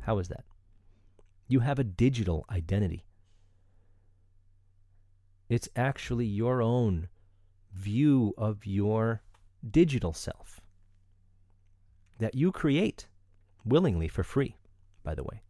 How 0.00 0.18
is 0.18 0.28
that? 0.28 0.44
You 1.48 1.60
have 1.60 1.78
a 1.78 1.84
digital 1.84 2.46
identity. 2.50 3.04
It's 5.48 5.68
actually 5.76 6.26
your 6.26 6.62
own 6.62 7.08
view 7.72 8.34
of 8.38 8.66
your 8.66 9.22
digital 9.70 10.12
self 10.12 10.60
that 12.18 12.34
you 12.34 12.52
create 12.52 13.08
willingly 13.64 14.08
for 14.08 14.22
free, 14.22 14.56
by 15.02 15.14
the 15.14 15.24
way. 15.24 15.42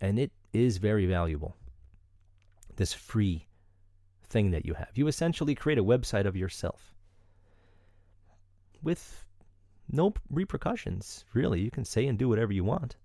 And 0.00 0.18
it 0.18 0.30
is 0.52 0.76
very 0.78 1.06
valuable, 1.06 1.56
this 2.76 2.92
free 2.92 3.46
thing 4.28 4.50
that 4.52 4.66
you 4.66 4.74
have. 4.74 4.90
You 4.94 5.08
essentially 5.08 5.54
create 5.54 5.78
a 5.78 5.84
website 5.84 6.26
of 6.26 6.36
yourself 6.36 6.94
with 8.82 9.24
no 9.90 10.12
repercussions, 10.30 11.24
really. 11.32 11.60
You 11.60 11.70
can 11.70 11.84
say 11.84 12.06
and 12.06 12.18
do 12.18 12.28
whatever 12.28 12.52
you 12.52 12.62
want. 12.62 12.96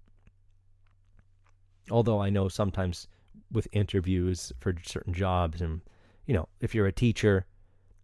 Although 1.90 2.22
I 2.22 2.30
know 2.30 2.48
sometimes 2.48 3.08
with 3.52 3.68
interviews 3.72 4.52
for 4.60 4.74
certain 4.86 5.14
jobs. 5.14 5.62
And 5.62 5.82
you 6.26 6.34
know 6.34 6.48
if 6.60 6.74
you're 6.74 6.88
a 6.88 6.92
teacher 6.92 7.46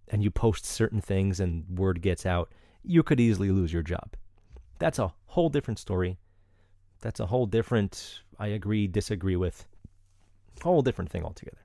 and 0.10 0.24
you 0.24 0.32
post 0.32 0.66
certain 0.66 1.02
things 1.02 1.40
and 1.40 1.66
word 1.70 2.02
gets 2.02 2.26
out 2.26 2.52
you 2.84 3.04
could 3.04 3.20
easily 3.20 3.52
lose 3.52 3.74
your 3.74 3.84
job. 3.84 4.16
That's 4.80 5.00
a 5.00 5.14
whole 5.26 5.50
different 5.50 5.80
story. 5.80 6.18
That's 7.02 7.20
a 7.20 7.26
whole 7.26 7.46
different 7.46 8.22
i 8.38 8.48
agree 8.48 8.88
disagree 8.88 9.36
with 9.36 9.68
whole 10.64 10.82
different 10.82 11.10
thing 11.10 11.24
altogether. 11.24 11.64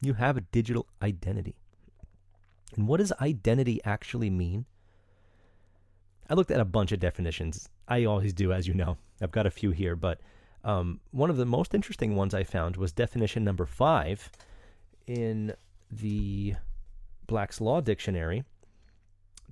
You 0.00 0.14
have 0.14 0.36
a 0.36 0.40
digital 0.40 0.86
identity. 1.02 1.56
And 2.76 2.88
what 2.88 2.98
does 2.98 3.12
identity 3.20 3.80
actually 3.84 4.30
mean? 4.30 4.64
I 6.28 6.34
looked 6.34 6.50
at 6.50 6.60
a 6.60 6.64
bunch 6.64 6.92
of 6.92 7.00
definitions. 7.00 7.68
I 7.86 8.04
always 8.04 8.32
do 8.32 8.52
as 8.52 8.66
you 8.66 8.74
know. 8.74 8.96
I've 9.20 9.30
got 9.30 9.46
a 9.46 9.50
few 9.50 9.70
here 9.70 9.94
but 9.94 10.20
Um, 10.64 11.00
one 11.10 11.30
of 11.30 11.36
the 11.36 11.46
most 11.46 11.74
interesting 11.74 12.14
ones 12.14 12.34
I 12.34 12.44
found 12.44 12.76
was 12.76 12.92
definition 12.92 13.44
number 13.44 13.66
five 13.66 14.30
in 15.06 15.54
the 15.90 16.54
Black's 17.26 17.60
Law 17.60 17.80
Dictionary 17.80 18.44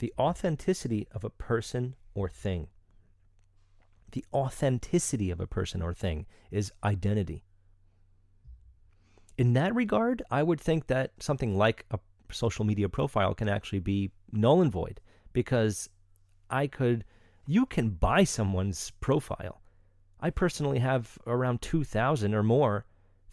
the 0.01 0.13
authenticity 0.19 1.07
of 1.13 1.25
a 1.25 1.31
person 1.31 1.95
or 2.15 2.29
thing. 2.29 2.69
The 4.13 4.25
authenticity 4.33 5.31
of 5.31 5.41
a 5.41 5.47
person 5.47 5.83
or 5.83 5.93
thing 5.93 6.27
is 6.51 6.73
identity. 6.83 7.45
In 9.39 9.53
that 9.53 9.75
regard, 9.75 10.23
I 10.31 10.43
would 10.43 10.61
think 10.61 10.89
that 10.89 11.13
something 11.21 11.57
like 11.57 11.85
a 11.91 11.99
social 12.33 12.65
media 12.65 12.89
profile 12.89 13.35
can 13.35 13.49
actually 13.49 13.79
be 13.79 14.11
null 14.33 14.61
and 14.61 14.73
void 14.73 15.01
because 15.33 15.89
I 16.49 16.67
could, 16.67 17.05
you 17.47 17.67
can 17.67 17.91
buy 17.91 18.25
someone's 18.25 18.91
profile. 19.01 19.61
I 20.21 20.31
personally 20.31 20.79
have 20.79 21.19
around 21.27 21.63
2,000 21.63 22.35
or 22.35 22.43
more 22.43 22.85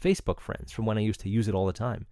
Facebook 0.02 0.40
friends 0.40 0.72
from 0.72 0.86
when 0.86 0.98
I 0.98 1.02
used 1.02 1.20
to 1.22 1.30
use 1.30 1.48
it 1.48 1.56
all 1.56 1.66
the 1.66 1.74
time. 1.74 2.06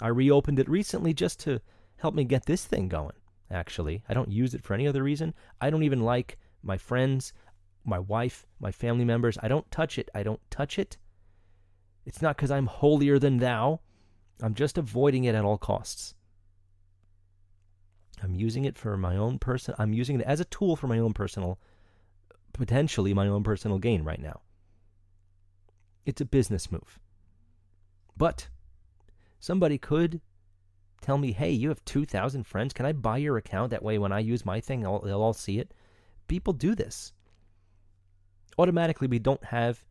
I 0.00 0.08
reopened 0.08 0.58
it 0.58 0.68
recently 0.68 1.14
just 1.14 1.40
to 1.40 1.60
help 1.96 2.14
me 2.14 2.24
get 2.24 2.46
this 2.46 2.64
thing 2.64 2.88
going, 2.88 3.16
actually. 3.50 4.02
I 4.08 4.14
don't 4.14 4.30
use 4.30 4.54
it 4.54 4.62
for 4.62 4.74
any 4.74 4.86
other 4.86 5.02
reason. 5.02 5.34
I 5.60 5.70
don't 5.70 5.82
even 5.82 6.02
like 6.02 6.38
my 6.62 6.76
friends, 6.76 7.32
my 7.84 7.98
wife, 7.98 8.46
my 8.60 8.70
family 8.70 9.04
members. 9.04 9.38
I 9.42 9.48
don't 9.48 9.70
touch 9.70 9.98
it. 9.98 10.08
I 10.14 10.22
don't 10.22 10.40
touch 10.50 10.78
it. 10.78 10.96
It's 12.04 12.22
not 12.22 12.36
because 12.36 12.50
I'm 12.50 12.66
holier 12.66 13.18
than 13.18 13.38
thou. 13.38 13.80
I'm 14.42 14.54
just 14.54 14.78
avoiding 14.78 15.24
it 15.24 15.34
at 15.34 15.44
all 15.44 15.58
costs. 15.58 16.14
I'm 18.22 18.34
using 18.34 18.64
it 18.64 18.76
for 18.76 18.96
my 18.96 19.16
own 19.16 19.38
person. 19.38 19.74
I'm 19.78 19.92
using 19.92 20.20
it 20.20 20.26
as 20.26 20.40
a 20.40 20.44
tool 20.44 20.76
for 20.76 20.86
my 20.86 20.98
own 20.98 21.12
personal, 21.12 21.58
potentially 22.58 23.14
my 23.14 23.26
own 23.26 23.42
personal 23.42 23.78
gain 23.78 24.02
right 24.02 24.20
now. 24.20 24.40
It's 26.04 26.20
a 26.20 26.26
business 26.26 26.70
move. 26.70 26.98
But 28.16 28.48
somebody 29.38 29.78
could 29.78 30.20
tell 31.00 31.18
me, 31.18 31.32
hey, 31.32 31.50
you 31.50 31.68
have 31.68 31.84
2,000 31.84 32.44
friends. 32.46 32.72
Can 32.72 32.86
I 32.86 32.92
buy 32.92 33.18
your 33.18 33.36
account? 33.36 33.70
That 33.70 33.82
way, 33.82 33.98
when 33.98 34.12
I 34.12 34.18
use 34.18 34.44
my 34.44 34.60
thing, 34.60 34.84
I'll, 34.84 35.00
they'll 35.00 35.22
all 35.22 35.32
see 35.32 35.58
it. 35.58 35.72
People 36.26 36.52
do 36.52 36.74
this. 36.74 37.12
Automatically, 38.58 39.06
we 39.06 39.18
don't 39.18 39.44
have 39.44 39.84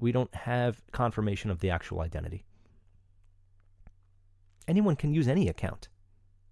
we 0.00 0.10
don't 0.12 0.34
have 0.34 0.82
confirmation 0.90 1.50
of 1.50 1.60
the 1.60 1.70
actual 1.70 2.00
identity. 2.00 2.44
Anyone 4.66 4.96
can 4.96 5.14
use 5.14 5.28
any 5.28 5.48
account. 5.48 5.88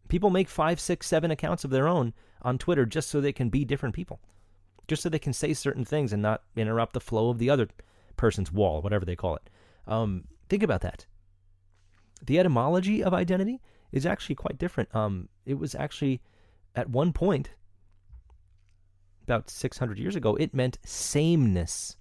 People 0.09 0.31
make 0.31 0.49
five, 0.49 0.79
six, 0.79 1.07
seven 1.07 1.31
accounts 1.31 1.65
of 1.65 1.71
their 1.71 1.89
own 1.89 2.15
on 2.43 2.59
Twitter 2.59 2.87
just 2.87 3.09
so 3.09 3.21
they 3.21 3.33
can 3.33 3.49
be 3.49 3.65
different 3.65 3.95
people, 3.95 4.21
just 4.89 5.03
so 5.03 5.09
they 5.09 5.19
can 5.19 5.33
say 5.33 5.55
certain 5.55 5.85
things 5.85 6.13
and 6.13 6.23
not 6.23 6.43
interrupt 6.57 6.93
the 6.93 7.01
flow 7.01 7.31
of 7.31 7.39
the 7.39 7.51
other 7.51 7.69
person's 8.17 8.53
wall, 8.53 8.83
whatever 8.83 9.05
they 9.05 9.17
call 9.17 9.37
it. 9.37 9.51
Um, 9.87 10.25
think 10.49 10.63
about 10.63 10.81
that. 10.83 11.07
The 12.25 12.39
etymology 12.39 13.03
of 13.03 13.15
identity 13.15 13.61
is 13.91 14.07
actually 14.07 14.37
quite 14.37 14.59
different. 14.59 14.95
Um, 14.95 15.29
it 15.45 15.59
was 15.59 15.75
actually 15.75 16.21
at 16.75 16.89
one 16.89 17.13
point, 17.13 17.51
about 19.25 19.51
600 19.51 19.99
years 19.99 20.17
ago, 20.17 20.35
it 20.37 20.55
meant 20.55 20.79
sameness. 20.85 21.97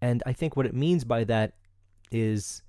And 0.00 0.22
I 0.26 0.32
think 0.32 0.56
what 0.56 0.66
it 0.66 0.74
means 0.74 1.04
by 1.04 1.24
that 1.24 1.54
is 2.10 2.62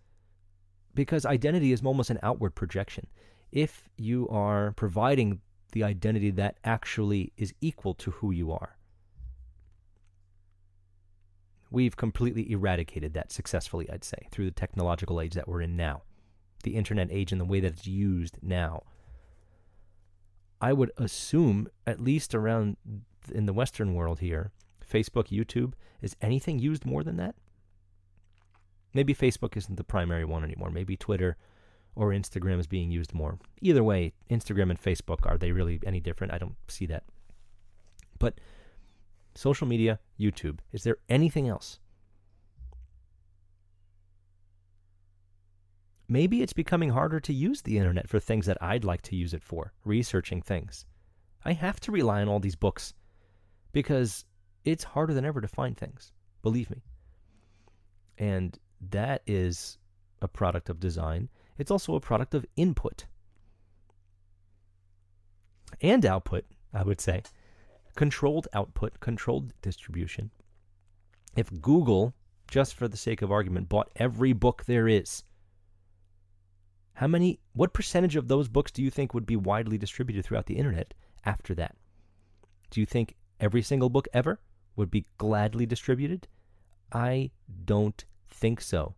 because 0.93 1.25
identity 1.25 1.71
is 1.71 1.83
almost 1.83 2.09
an 2.09 2.19
outward 2.21 2.55
projection. 2.55 3.07
If 3.51 3.89
you 3.97 4.27
are 4.29 4.71
providing 4.73 5.41
the 5.73 5.83
identity 5.83 6.31
that 6.31 6.57
actually 6.63 7.33
is 7.36 7.53
equal 7.59 7.93
to 7.95 8.12
who 8.12 8.31
you 8.31 8.51
are, 8.51 8.77
we've 11.69 11.97
completely 11.97 12.49
eradicated 12.51 13.13
that 13.13 13.31
successfully, 13.31 13.89
I'd 13.89 14.03
say, 14.03 14.27
through 14.31 14.45
the 14.45 14.51
technological 14.51 15.19
age 15.19 15.33
that 15.33 15.47
we're 15.47 15.62
in 15.62 15.75
now, 15.75 16.03
the 16.63 16.75
internet 16.75 17.09
age 17.12 17.31
and 17.31 17.41
the 17.41 17.45
way 17.45 17.59
that 17.59 17.73
it's 17.73 17.88
used 17.88 18.38
now. 18.41 18.83
I 20.62 20.71
would 20.71 20.91
assume, 20.97 21.67
at 21.86 21.99
least 21.99 22.33
around 22.33 22.77
in 23.33 23.47
the 23.47 23.53
Western 23.53 23.93
world 23.93 24.19
here, 24.19 24.51
Facebook, 24.89 25.27
YouTube, 25.27 25.73
is 26.01 26.15
anything 26.21 26.59
used 26.59 26.86
more 26.86 27.03
than 27.03 27.17
that? 27.17 27.36
Maybe 28.93 29.15
Facebook 29.15 29.57
isn't 29.57 29.75
the 29.75 29.83
primary 29.83 30.23
one 30.23 30.43
anymore. 30.43 30.69
Maybe 30.69 30.95
Twitter 30.95 31.36
or 31.95 32.10
Instagram 32.10 32.60
is 32.60 32.67
being 32.67 32.91
used 32.91 33.13
more. 33.13 33.38
Either 33.62 33.84
way, 33.84 34.13
Instagram 34.29 34.69
and 34.69 34.82
Facebook, 34.82 35.25
are 35.25 35.38
they 35.38 35.51
really 35.51 35.79
any 35.86 35.99
different? 35.99 36.34
I 36.34 36.38
don't 36.38 36.56
see 36.67 36.86
that. 36.88 37.03
But 38.19 38.39
social 39.36 39.67
media, 39.67 39.99
YouTube. 40.19 40.60
Is 40.71 40.84
there 40.84 40.97
anything 41.10 41.47
else? 41.47 41.79
Maybe 46.08 46.41
it's 46.41 46.53
becoming 46.53 46.89
harder 46.89 47.19
to 47.21 47.34
use 47.34 47.62
the 47.62 47.77
internet 47.77 48.10
for 48.10 48.19
things 48.19 48.45
that 48.45 48.62
I'd 48.62 48.84
like 48.84 49.01
to 49.03 49.15
use 49.15 49.34
it 49.34 49.43
for, 49.43 49.73
researching 49.86 50.41
things. 50.41 50.86
I 51.45 51.53
have 51.53 51.79
to 51.82 51.91
rely 51.91 52.21
on 52.21 52.29
all 52.29 52.39
these 52.39 52.56
books 52.56 52.93
because 53.71 54.25
it's 54.63 54.84
harder 54.84 55.13
than 55.13 55.25
ever 55.25 55.41
to 55.41 55.47
find 55.47 55.77
things, 55.77 56.12
believe 56.41 56.69
me. 56.69 56.84
And 58.17 58.58
that 58.91 59.23
is 59.25 59.77
a 60.21 60.27
product 60.27 60.69
of 60.69 60.79
design. 60.79 61.29
It's 61.57 61.71
also 61.71 61.95
a 61.95 61.99
product 61.99 62.33
of 62.33 62.45
input 62.55 63.05
and 65.81 66.05
output, 66.05 66.45
I 66.73 66.83
would 66.83 67.01
say 67.01 67.23
controlled 67.95 68.47
output, 68.53 68.99
controlled 68.99 69.53
distribution. 69.61 70.31
If 71.35 71.61
Google, 71.61 72.13
just 72.47 72.75
for 72.75 72.87
the 72.87 72.97
sake 72.97 73.21
of 73.21 73.31
argument, 73.31 73.69
bought 73.69 73.91
every 73.95 74.33
book 74.33 74.65
there 74.65 74.87
is, 74.87 75.23
how 76.93 77.07
many, 77.07 77.39
what 77.53 77.73
percentage 77.73 78.15
of 78.15 78.27
those 78.27 78.47
books 78.47 78.71
do 78.71 78.83
you 78.83 78.91
think 78.91 79.13
would 79.13 79.25
be 79.25 79.35
widely 79.35 79.77
distributed 79.77 80.23
throughout 80.25 80.45
the 80.45 80.57
internet 80.57 80.93
after 81.25 81.55
that? 81.55 81.75
Do 82.69 82.79
you 82.79 82.85
think 82.85 83.15
every 83.39 83.61
single 83.61 83.89
book 83.89 84.07
ever 84.13 84.39
would 84.75 84.91
be 84.91 85.05
gladly 85.17 85.65
distributed? 85.65 86.27
I 86.91 87.31
don't 87.65 88.03
think 88.29 88.61
so. 88.61 88.95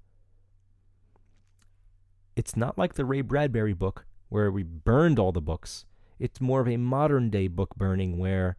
It's 2.35 2.55
not 2.55 2.77
like 2.77 2.95
the 2.95 3.05
Ray 3.05 3.21
Bradbury 3.21 3.73
book 3.73 4.05
where 4.29 4.51
we 4.51 4.63
burned 4.63 5.19
all 5.19 5.31
the 5.31 5.41
books. 5.41 5.85
It's 6.19 6.41
more 6.41 6.61
of 6.61 6.67
a 6.67 6.77
modern 6.77 7.29
day 7.29 7.47
book 7.47 7.75
burning 7.75 8.17
where 8.17 8.57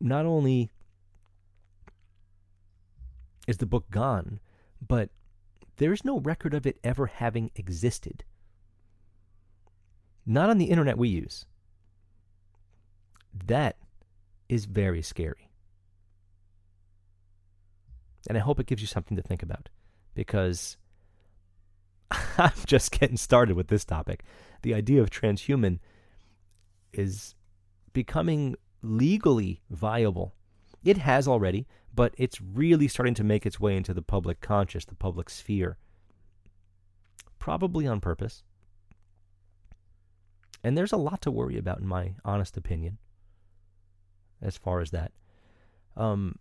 not 0.00 0.26
only 0.26 0.70
is 3.46 3.58
the 3.58 3.66
book 3.66 3.90
gone, 3.90 4.40
but 4.86 5.10
there's 5.76 6.04
no 6.04 6.20
record 6.20 6.54
of 6.54 6.66
it 6.66 6.78
ever 6.82 7.06
having 7.06 7.50
existed. 7.54 8.24
Not 10.26 10.50
on 10.50 10.58
the 10.58 10.66
internet 10.66 10.98
we 10.98 11.08
use. 11.08 11.46
That 13.46 13.76
is 14.48 14.64
very 14.64 15.02
scary. 15.02 15.48
And 18.28 18.36
I 18.36 18.40
hope 18.40 18.58
it 18.58 18.66
gives 18.66 18.82
you 18.82 18.88
something 18.88 19.16
to 19.16 19.22
think 19.22 19.42
about 19.42 19.68
because 20.14 20.76
I'm 22.38 22.52
just 22.66 22.92
getting 22.92 23.16
started 23.16 23.56
with 23.56 23.68
this 23.68 23.84
topic. 23.84 24.22
The 24.62 24.74
idea 24.74 25.00
of 25.00 25.10
transhuman 25.10 25.78
is 26.92 27.34
becoming 27.92 28.56
legally 28.82 29.60
viable. 29.70 30.34
It 30.84 30.98
has 30.98 31.26
already, 31.26 31.66
but 31.94 32.14
it's 32.16 32.40
really 32.40 32.88
starting 32.88 33.14
to 33.14 33.24
make 33.24 33.46
its 33.46 33.58
way 33.58 33.76
into 33.76 33.94
the 33.94 34.02
public 34.02 34.40
conscious, 34.40 34.84
the 34.84 34.94
public 34.94 35.30
sphere. 35.30 35.78
Probably 37.38 37.86
on 37.86 38.00
purpose. 38.00 38.42
And 40.62 40.76
there's 40.76 40.92
a 40.92 40.96
lot 40.96 41.20
to 41.22 41.30
worry 41.30 41.58
about, 41.58 41.80
in 41.80 41.86
my 41.86 42.14
honest 42.24 42.56
opinion, 42.56 42.98
as 44.42 44.56
far 44.56 44.80
as 44.80 44.90
that. 44.90 45.12
Um, 45.96 46.36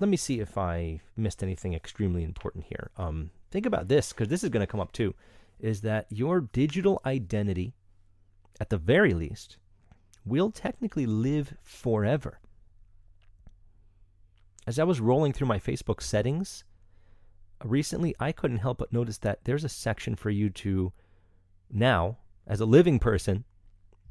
let 0.00 0.08
me 0.08 0.16
see 0.16 0.40
if 0.40 0.58
I 0.58 1.00
missed 1.16 1.42
anything 1.42 1.74
extremely 1.74 2.24
important 2.24 2.64
here. 2.64 2.90
Um, 2.96 3.30
think 3.54 3.66
about 3.66 3.86
this, 3.86 4.12
because 4.12 4.26
this 4.26 4.42
is 4.42 4.50
going 4.50 4.66
to 4.66 4.70
come 4.70 4.80
up 4.80 4.90
too, 4.90 5.14
is 5.60 5.82
that 5.82 6.06
your 6.10 6.40
digital 6.40 7.00
identity, 7.06 7.72
at 8.60 8.68
the 8.68 8.76
very 8.76 9.14
least, 9.14 9.58
will 10.26 10.50
technically 10.50 11.06
live 11.06 11.54
forever. 11.62 12.40
As 14.66 14.80
I 14.80 14.82
was 14.82 14.98
rolling 14.98 15.32
through 15.32 15.46
my 15.46 15.60
Facebook 15.60 16.02
settings 16.02 16.64
uh, 17.62 17.68
recently, 17.68 18.16
I 18.18 18.32
couldn't 18.32 18.58
help 18.58 18.78
but 18.78 18.92
notice 18.92 19.18
that 19.18 19.44
there's 19.44 19.62
a 19.62 19.68
section 19.68 20.16
for 20.16 20.30
you 20.30 20.50
to 20.50 20.92
now, 21.70 22.18
as 22.48 22.60
a 22.60 22.66
living 22.66 22.98
person 22.98 23.44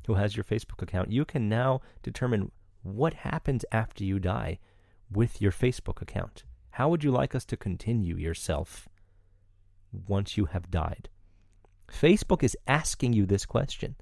who 0.07 0.13
has 0.13 0.37
your 0.37 0.45
Facebook 0.45 0.81
account, 0.81 1.11
you 1.11 1.25
can 1.25 1.49
now 1.49 1.81
determine 2.01 2.49
what 2.81 3.13
happens 3.13 3.65
after 3.73 4.05
you 4.05 4.19
die 4.19 4.59
with 5.11 5.41
your 5.41 5.51
Facebook 5.51 6.01
account. 6.01 6.45
How 6.71 6.87
would 6.87 7.03
you 7.03 7.11
like 7.11 7.35
us 7.35 7.43
to 7.45 7.57
continue 7.57 8.15
yourself 8.15 8.87
once 10.07 10.37
you 10.37 10.45
have 10.45 10.71
died? 10.71 11.09
Facebook 11.89 12.43
is 12.43 12.57
asking 12.67 13.13
you 13.13 13.25
this 13.25 13.45
question. 13.45 13.95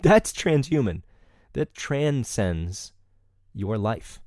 That's 0.00 0.32
transhuman. 0.32 1.02
that 1.52 1.74
transcends 1.74 2.92
your 3.54 3.78
life. 3.78 4.20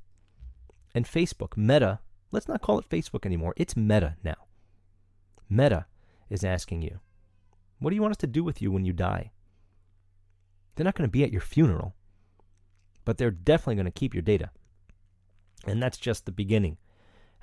And 0.94 1.06
Facebook, 1.06 1.58
Meta, 1.58 2.00
let's 2.32 2.48
not 2.48 2.62
call 2.62 2.80
it 2.80 2.90
Facebook 2.90 3.26
anymore. 3.26 3.54
It's 3.58 3.76
Meta 3.76 4.16
now. 4.24 4.48
Meta 5.50 5.86
is 6.30 6.44
asking 6.44 6.82
you, 6.82 7.00
what 7.80 7.90
do 7.90 7.96
you 7.96 8.02
want 8.02 8.14
us 8.14 8.18
to 8.18 8.28
do 8.28 8.44
with 8.44 8.62
you 8.62 8.72
when 8.72 8.86
you 8.86 8.94
die? 8.94 9.32
They're 10.76 10.86
not 10.86 10.96
going 10.96 11.08
to 11.08 11.12
be 11.12 11.24
at 11.24 11.32
your 11.32 11.42
funeral, 11.42 11.96
but 13.04 13.18
they're 13.18 13.32
definitely 13.32 13.76
going 13.76 13.86
to 13.86 13.92
keep 13.92 14.14
your 14.14 14.22
data. 14.22 14.50
And 15.66 15.82
that's 15.82 15.98
just 15.98 16.26
the 16.26 16.32
beginning. 16.32 16.78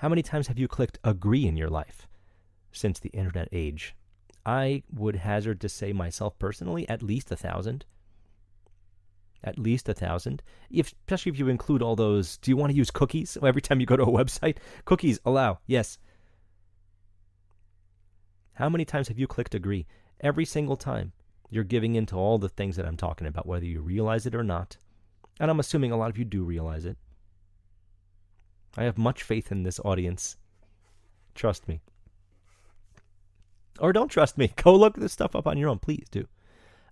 How 0.03 0.09
many 0.09 0.23
times 0.23 0.49
have 0.49 0.59
you 0.59 0.67
clicked 0.67 0.99
agree 1.05 1.47
in 1.47 1.57
your 1.57 1.71
life 1.71 2.09
since 2.73 2.99
the 2.99 3.11
internet 3.11 3.49
age? 3.53 3.95
I 4.45 4.83
would 4.93 5.15
hazard 5.15 5.61
to 5.61 5.69
say 5.69 5.93
myself 5.93 6.37
personally 6.41 6.89
at 6.89 7.05
least 7.05 7.31
a 7.31 7.37
thousand. 7.37 7.85
At 9.45 9.61
least 9.61 9.89
a 9.89 9.95
thousand. 9.95 10.43
If, 10.73 10.93
especially 11.07 11.31
if 11.31 11.39
you 11.39 11.47
include 11.47 11.83
all 11.83 11.95
those. 11.95 12.37
Do 12.39 12.51
you 12.51 12.57
want 12.57 12.73
to 12.73 12.77
use 12.77 12.91
cookies 12.91 13.39
every 13.45 13.63
time 13.63 13.79
you 13.79 13.87
go 13.87 13.97
to 13.97 14.03
a 14.03 14.07
website? 14.07 14.57
Cookies 14.87 15.21
allow. 15.25 15.61
Yes. 15.69 15.99
How 18.55 18.69
many 18.69 18.85
times 18.85 19.07
have 19.07 19.21
you 19.21 19.29
clicked 19.29 19.55
agree? 19.55 19.87
Every 20.21 20.45
single 20.45 20.77
time. 20.77 21.13
You're 21.49 21.63
giving 21.63 21.95
in 21.95 22.07
to 22.07 22.17
all 22.17 22.39
the 22.39 22.49
things 22.49 22.75
that 22.75 22.87
I'm 22.87 22.97
talking 22.97 23.29
about, 23.29 23.47
whether 23.47 23.67
you 23.67 23.81
realize 23.81 24.27
it 24.27 24.35
or 24.35 24.43
not. 24.43 24.79
And 25.39 25.49
I'm 25.49 25.61
assuming 25.61 25.93
a 25.93 25.97
lot 25.97 26.11
of 26.11 26.19
you 26.19 26.25
do 26.25 26.43
realize 26.43 26.87
it. 26.87 26.97
I 28.77 28.85
have 28.85 28.99
much 28.99 29.23
faith 29.23 29.53
in 29.53 29.63
this 29.63 29.81
audience. 29.85 30.37
Trust 31.35 31.69
me. 31.69 31.81
Or 33.79 33.93
don't 33.93 34.09
trust 34.09 34.39
me. 34.39 34.53
Go 34.63 34.75
look 34.75 34.97
this 34.97 35.13
stuff 35.13 35.35
up 35.35 35.47
on 35.47 35.59
your 35.59 35.69
own. 35.69 35.79
Please 35.79 36.07
do. 36.11 36.27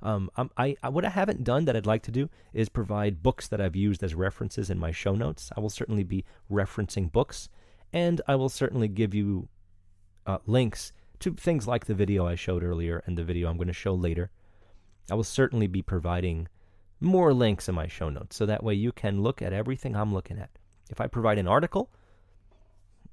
Um, 0.03 0.31
I, 0.57 0.77
I, 0.83 0.89
what 0.89 1.05
I 1.05 1.11
haven't 1.11 1.45
done 1.45 1.67
that 1.67 1.77
I'd 1.77 1.87
like 1.87 2.03
to 2.05 2.11
do 2.11 2.31
is 2.55 2.69
provide 2.69 3.23
books 3.23 3.47
that 3.49 3.61
I've 3.61 3.77
used 3.77 4.03
as 4.03 4.15
references 4.15 4.71
in 4.71 4.79
my 4.79 4.93
show 4.93 5.15
notes. 5.15 5.51
I 5.57 5.61
will 5.61 5.71
certainly 5.71 6.05
be 6.05 6.25
referencing 6.51 7.13
books, 7.13 7.51
and 7.93 8.21
I 8.27 8.37
will 8.37 8.49
certainly 8.49 8.89
give 8.89 9.15
you 9.15 9.49
uh, 10.27 10.39
links 10.47 10.93
to 11.21 11.35
things 11.35 11.67
like 11.67 11.85
the 11.85 11.95
video 11.95 12.27
I 12.27 12.35
showed 12.35 12.63
earlier 12.63 13.03
and 13.05 13.19
the 13.19 13.25
video 13.25 13.49
I'm 13.51 13.57
going 13.57 13.69
to 13.69 13.75
show 13.75 13.95
later. 13.95 14.31
I 15.11 15.15
will 15.15 15.25
certainly 15.25 15.67
be 15.67 15.83
providing 15.83 16.49
more 16.99 17.35
links 17.35 17.69
in 17.69 17.75
my 17.75 17.87
show 17.87 18.09
notes, 18.09 18.37
so 18.37 18.47
that 18.47 18.65
way 18.65 18.75
you 18.75 18.93
can 18.93 19.23
look 19.23 19.43
at 19.43 19.53
everything 19.53 19.97
I'm 19.97 20.15
looking 20.15 20.39
at. 20.39 20.51
If 20.91 21.01
I 21.01 21.07
provide 21.07 21.39
an 21.39 21.49
article, 21.49 21.89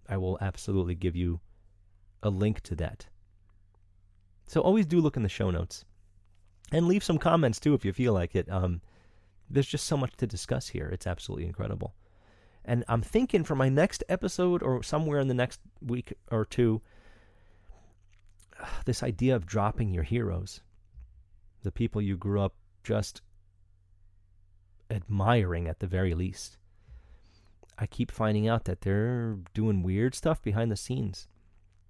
I 0.10 0.18
will 0.18 0.38
absolutely 0.42 0.96
give 0.96 1.16
you 1.16 1.40
a 2.24 2.30
link 2.30 2.62
to 2.62 2.76
that. 2.76 3.06
So 4.48 4.62
always 4.62 4.86
do 4.86 5.00
look 5.00 5.16
in 5.16 5.24
the 5.24 5.30
show 5.30 5.52
notes. 5.52 5.86
And 6.72 6.88
leave 6.88 7.04
some 7.04 7.18
comments 7.18 7.60
too 7.60 7.74
if 7.74 7.86
you 7.86 7.94
feel 7.94 8.14
like 8.14 8.36
it. 8.36 8.52
Um, 8.52 8.82
there's 9.50 9.68
just 9.68 9.86
so 9.86 9.96
much 9.96 10.18
to 10.18 10.28
discuss 10.28 10.70
here. 10.70 10.90
It's 10.92 11.08
absolutely 11.08 11.46
incredible. 11.46 11.94
And 12.66 12.84
I'm 12.90 13.02
thinking 13.02 13.44
for 13.46 13.56
my 13.56 13.70
next 13.70 14.04
episode 14.10 14.62
or 14.62 14.84
somewhere 14.84 15.20
in 15.20 15.30
the 15.30 15.34
next 15.34 15.62
week 15.82 16.14
or 16.32 16.44
two, 16.44 16.82
this 18.86 19.04
idea 19.04 19.36
of 19.36 19.46
dropping 19.46 19.94
your 19.94 20.04
heroes, 20.04 20.62
the 21.64 21.72
people 21.72 22.02
you 22.02 22.18
grew 22.18 22.42
up 22.42 22.56
just 22.84 23.22
admiring 24.90 25.68
at 25.68 25.80
the 25.80 25.88
very 25.88 26.14
least. 26.14 26.58
I 27.78 27.86
keep 27.86 28.12
finding 28.12 28.48
out 28.48 28.66
that 28.66 28.82
they're 28.82 29.38
doing 29.54 29.84
weird 29.84 30.16
stuff 30.16 30.42
behind 30.42 30.72
the 30.72 30.76
scenes. 30.76 31.28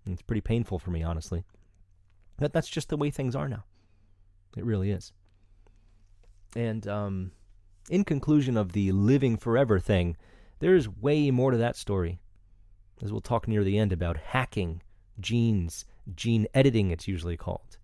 And 0.06 0.14
it's 0.14 0.22
pretty 0.22 0.42
painful 0.42 0.80
for 0.80 0.92
me, 0.92 1.04
honestly. 1.04 1.44
But 2.38 2.54
that's 2.54 2.70
just 2.70 2.90
the 2.90 2.98
way 2.98 3.10
things 3.10 3.36
are 3.36 3.50
now. 3.50 3.64
It 4.56 4.66
really 4.66 4.92
is. 4.92 5.14
And 6.56 6.88
um, 6.88 7.32
in 7.90 8.04
conclusion 8.04 8.58
of 8.58 8.74
the 8.74 8.92
living 8.92 9.38
forever 9.38 9.80
thing, 9.80 10.18
there's 10.60 10.90
way 10.90 11.32
more 11.32 11.52
to 11.52 11.58
that 11.58 11.76
story. 11.76 12.20
As 13.02 13.12
we'll 13.12 13.22
talk 13.22 13.48
near 13.48 13.64
the 13.64 13.78
end 13.78 13.94
about 13.94 14.18
hacking, 14.18 14.82
genes, 15.20 15.86
gene 16.16 16.48
editing, 16.54 16.92
it's 16.92 17.08
usually 17.08 17.38
called. 17.38 17.78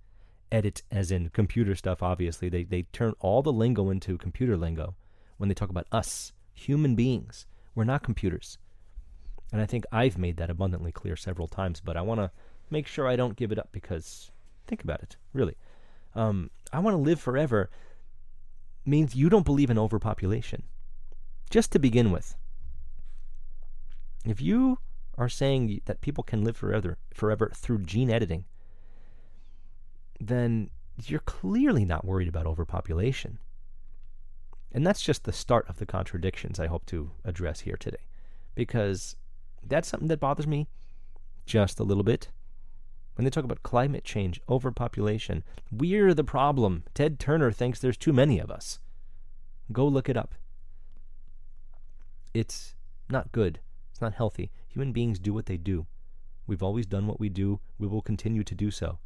Edit 0.51 0.83
as 0.91 1.11
in 1.11 1.29
computer 1.29 1.75
stuff, 1.75 2.01
obviously. 2.03 2.49
They, 2.49 2.63
they 2.63 2.83
turn 2.83 3.13
all 3.19 3.41
the 3.41 3.53
lingo 3.53 3.89
into 3.89 4.17
computer 4.17 4.57
lingo 4.57 4.95
when 5.37 5.49
they 5.49 5.55
talk 5.55 5.69
about 5.69 5.87
us, 5.91 6.33
human 6.53 6.95
beings. 6.95 7.45
We're 7.75 7.83
not 7.83 8.03
computers. 8.03 8.57
And 9.51 9.61
I 9.61 9.65
think 9.65 9.85
I've 9.91 10.17
made 10.17 10.37
that 10.37 10.49
abundantly 10.49 10.91
clear 10.91 11.15
several 11.15 11.47
times, 11.47 11.79
but 11.79 11.95
I 11.97 12.01
want 12.01 12.19
to 12.19 12.31
make 12.69 12.87
sure 12.87 13.07
I 13.07 13.15
don't 13.15 13.35
give 13.35 13.51
it 13.51 13.59
up 13.59 13.69
because 13.71 14.31
think 14.67 14.83
about 14.83 15.01
it, 15.01 15.15
really. 15.33 15.55
Um, 16.15 16.49
I 16.71 16.79
want 16.79 16.95
to 16.95 17.01
live 17.01 17.19
forever 17.19 17.69
means 18.85 19.15
you 19.15 19.29
don't 19.29 19.45
believe 19.45 19.69
in 19.69 19.77
overpopulation. 19.77 20.63
Just 21.49 21.71
to 21.71 21.79
begin 21.79 22.11
with. 22.11 22.35
If 24.25 24.41
you 24.41 24.79
are 25.17 25.29
saying 25.29 25.81
that 25.85 26.01
people 26.01 26.23
can 26.23 26.43
live 26.43 26.57
forever 26.57 26.97
forever 27.13 27.51
through 27.53 27.83
gene 27.83 28.09
editing, 28.09 28.45
then 30.19 30.69
you're 31.05 31.19
clearly 31.19 31.85
not 31.85 32.05
worried 32.05 32.27
about 32.27 32.47
overpopulation. 32.47 33.37
And 34.73 34.85
that's 34.85 35.01
just 35.01 35.23
the 35.23 35.31
start 35.31 35.69
of 35.69 35.77
the 35.77 35.85
contradictions 35.85 36.59
I 36.59 36.67
hope 36.67 36.85
to 36.87 37.11
address 37.23 37.61
here 37.61 37.77
today. 37.77 38.05
Because 38.55 39.15
that's 39.65 39.87
something 39.87 40.07
that 40.07 40.19
bothers 40.19 40.47
me 40.47 40.67
just 41.45 41.79
a 41.79 41.83
little 41.83 42.03
bit. 42.03 42.29
When 43.15 43.23
they 43.23 43.29
talk 43.29 43.43
about 43.43 43.61
climate 43.61 44.03
change, 44.03 44.41
overpopulation, 44.49 45.43
we're 45.71 46.15
the 46.15 46.23
problem. 46.23 46.83
Ted 46.95 47.19
Turner 47.19 47.51
thinks 47.51 47.79
there's 47.79 47.97
too 47.97 48.13
many 48.13 48.39
of 48.39 48.49
us. 48.49 48.79
Go 49.71 49.87
look 49.87 50.09
it 50.09 50.17
up. 50.17 50.33
It's 52.33 52.73
not 53.09 53.31
good. 53.31 53.59
It's 53.91 54.01
not 54.01 54.15
healthy. 54.15 54.51
Human 54.69 54.91
beings 54.91 55.19
do 55.19 55.33
what 55.33 55.45
they 55.45 55.57
do. 55.57 55.85
We've 56.47 56.63
always 56.63 56.87
done 56.87 57.05
what 57.05 57.19
we 57.19 57.29
do. 57.29 57.59
We 57.77 57.87
will 57.87 58.01
continue 58.01 58.43
to 58.43 58.55
do 58.55 58.71
so. 58.71 58.97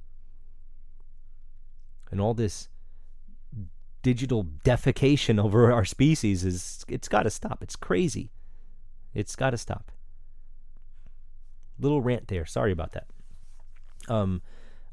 And 2.10 2.22
all 2.22 2.34
this 2.34 2.70
digital 4.08 4.46
defecation 4.64 5.38
over 5.44 5.74
our 5.74 5.84
species 5.84 6.46
is 6.46 6.86
it's 6.88 7.10
got 7.10 7.24
to 7.24 7.30
stop. 7.30 7.62
It's 7.62 7.76
crazy. 7.76 8.32
It's 9.14 9.36
got 9.36 9.50
to 9.50 9.58
stop. 9.58 9.92
Little 11.78 12.02
rant 12.02 12.30
there. 12.30 12.46
Sorry 12.46 12.72
about 12.72 12.94
that. 12.94 13.08
Um, 14.08 14.42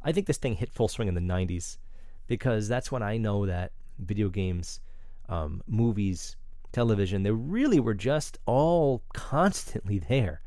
I 0.03 0.11
think 0.11 0.27
this 0.27 0.39
thing 0.39 0.57
hit 0.57 0.73
full 0.73 0.89
swing 0.89 1.07
in 1.07 1.15
the 1.15 1.21
90s 1.21 1.79
because 2.27 2.67
that's 2.67 2.91
when 2.91 3.05
I 3.05 3.17
know 3.17 3.47
that 3.47 3.71
video 4.01 4.29
games, 4.29 4.81
um, 5.29 5.63
movies, 5.69 6.35
television, 6.73 7.23
they 7.23 7.31
really 7.31 7.79
were 7.79 7.95
just 7.95 8.39
all 8.47 9.05
constantly 9.13 10.01
there. 10.01 10.41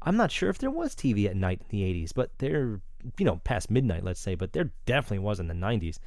I'm 0.00 0.16
not 0.16 0.30
sure 0.30 0.48
if 0.48 0.58
there 0.58 0.70
was 0.70 0.94
TV 0.94 1.26
at 1.26 1.34
night 1.34 1.60
in 1.60 1.66
the 1.76 1.82
80s, 1.82 2.12
but 2.14 2.30
they're, 2.38 2.80
you 3.18 3.24
know, 3.24 3.40
past 3.42 3.68
midnight, 3.68 4.04
let's 4.04 4.20
say, 4.20 4.36
but 4.36 4.52
there 4.52 4.70
definitely 4.86 5.18
was 5.18 5.40
in 5.40 5.48
the 5.48 5.54
90s. 5.54 5.98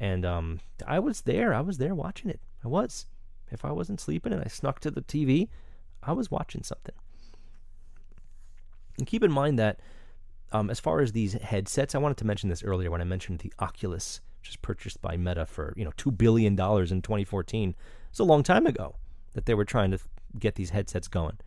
And 0.00 0.24
um, 0.24 0.60
I 0.86 0.98
was 0.98 1.22
there. 1.22 1.52
I 1.52 1.60
was 1.60 1.78
there 1.78 1.94
watching 1.94 2.30
it. 2.30 2.40
I 2.64 2.68
was. 2.68 3.06
If 3.50 3.64
I 3.64 3.72
wasn't 3.72 4.00
sleeping 4.00 4.32
and 4.32 4.42
I 4.42 4.48
snuck 4.48 4.80
to 4.80 4.90
the 4.90 5.02
TV, 5.02 5.48
I 6.02 6.12
was 6.12 6.30
watching 6.30 6.62
something. 6.62 6.94
And 8.98 9.06
keep 9.06 9.22
in 9.22 9.30
mind 9.30 9.58
that 9.58 9.80
um, 10.52 10.70
as 10.70 10.80
far 10.80 11.00
as 11.00 11.12
these 11.12 11.34
headsets, 11.34 11.94
I 11.94 11.98
wanted 11.98 12.16
to 12.18 12.26
mention 12.26 12.48
this 12.48 12.64
earlier 12.64 12.90
when 12.90 13.00
I 13.00 13.04
mentioned 13.04 13.40
the 13.40 13.52
Oculus, 13.58 14.20
which 14.40 14.48
was 14.48 14.56
purchased 14.56 15.00
by 15.02 15.16
Meta 15.16 15.46
for 15.46 15.74
you 15.76 15.84
know 15.84 15.92
two 15.96 16.10
billion 16.10 16.56
dollars 16.56 16.90
in 16.90 17.02
2014. 17.02 17.74
It's 18.10 18.18
a 18.18 18.24
long 18.24 18.42
time 18.42 18.66
ago 18.66 18.96
that 19.34 19.46
they 19.46 19.54
were 19.54 19.64
trying 19.64 19.90
to 19.92 19.98
get 20.38 20.54
these 20.54 20.70
headsets 20.70 21.08
going. 21.08 21.38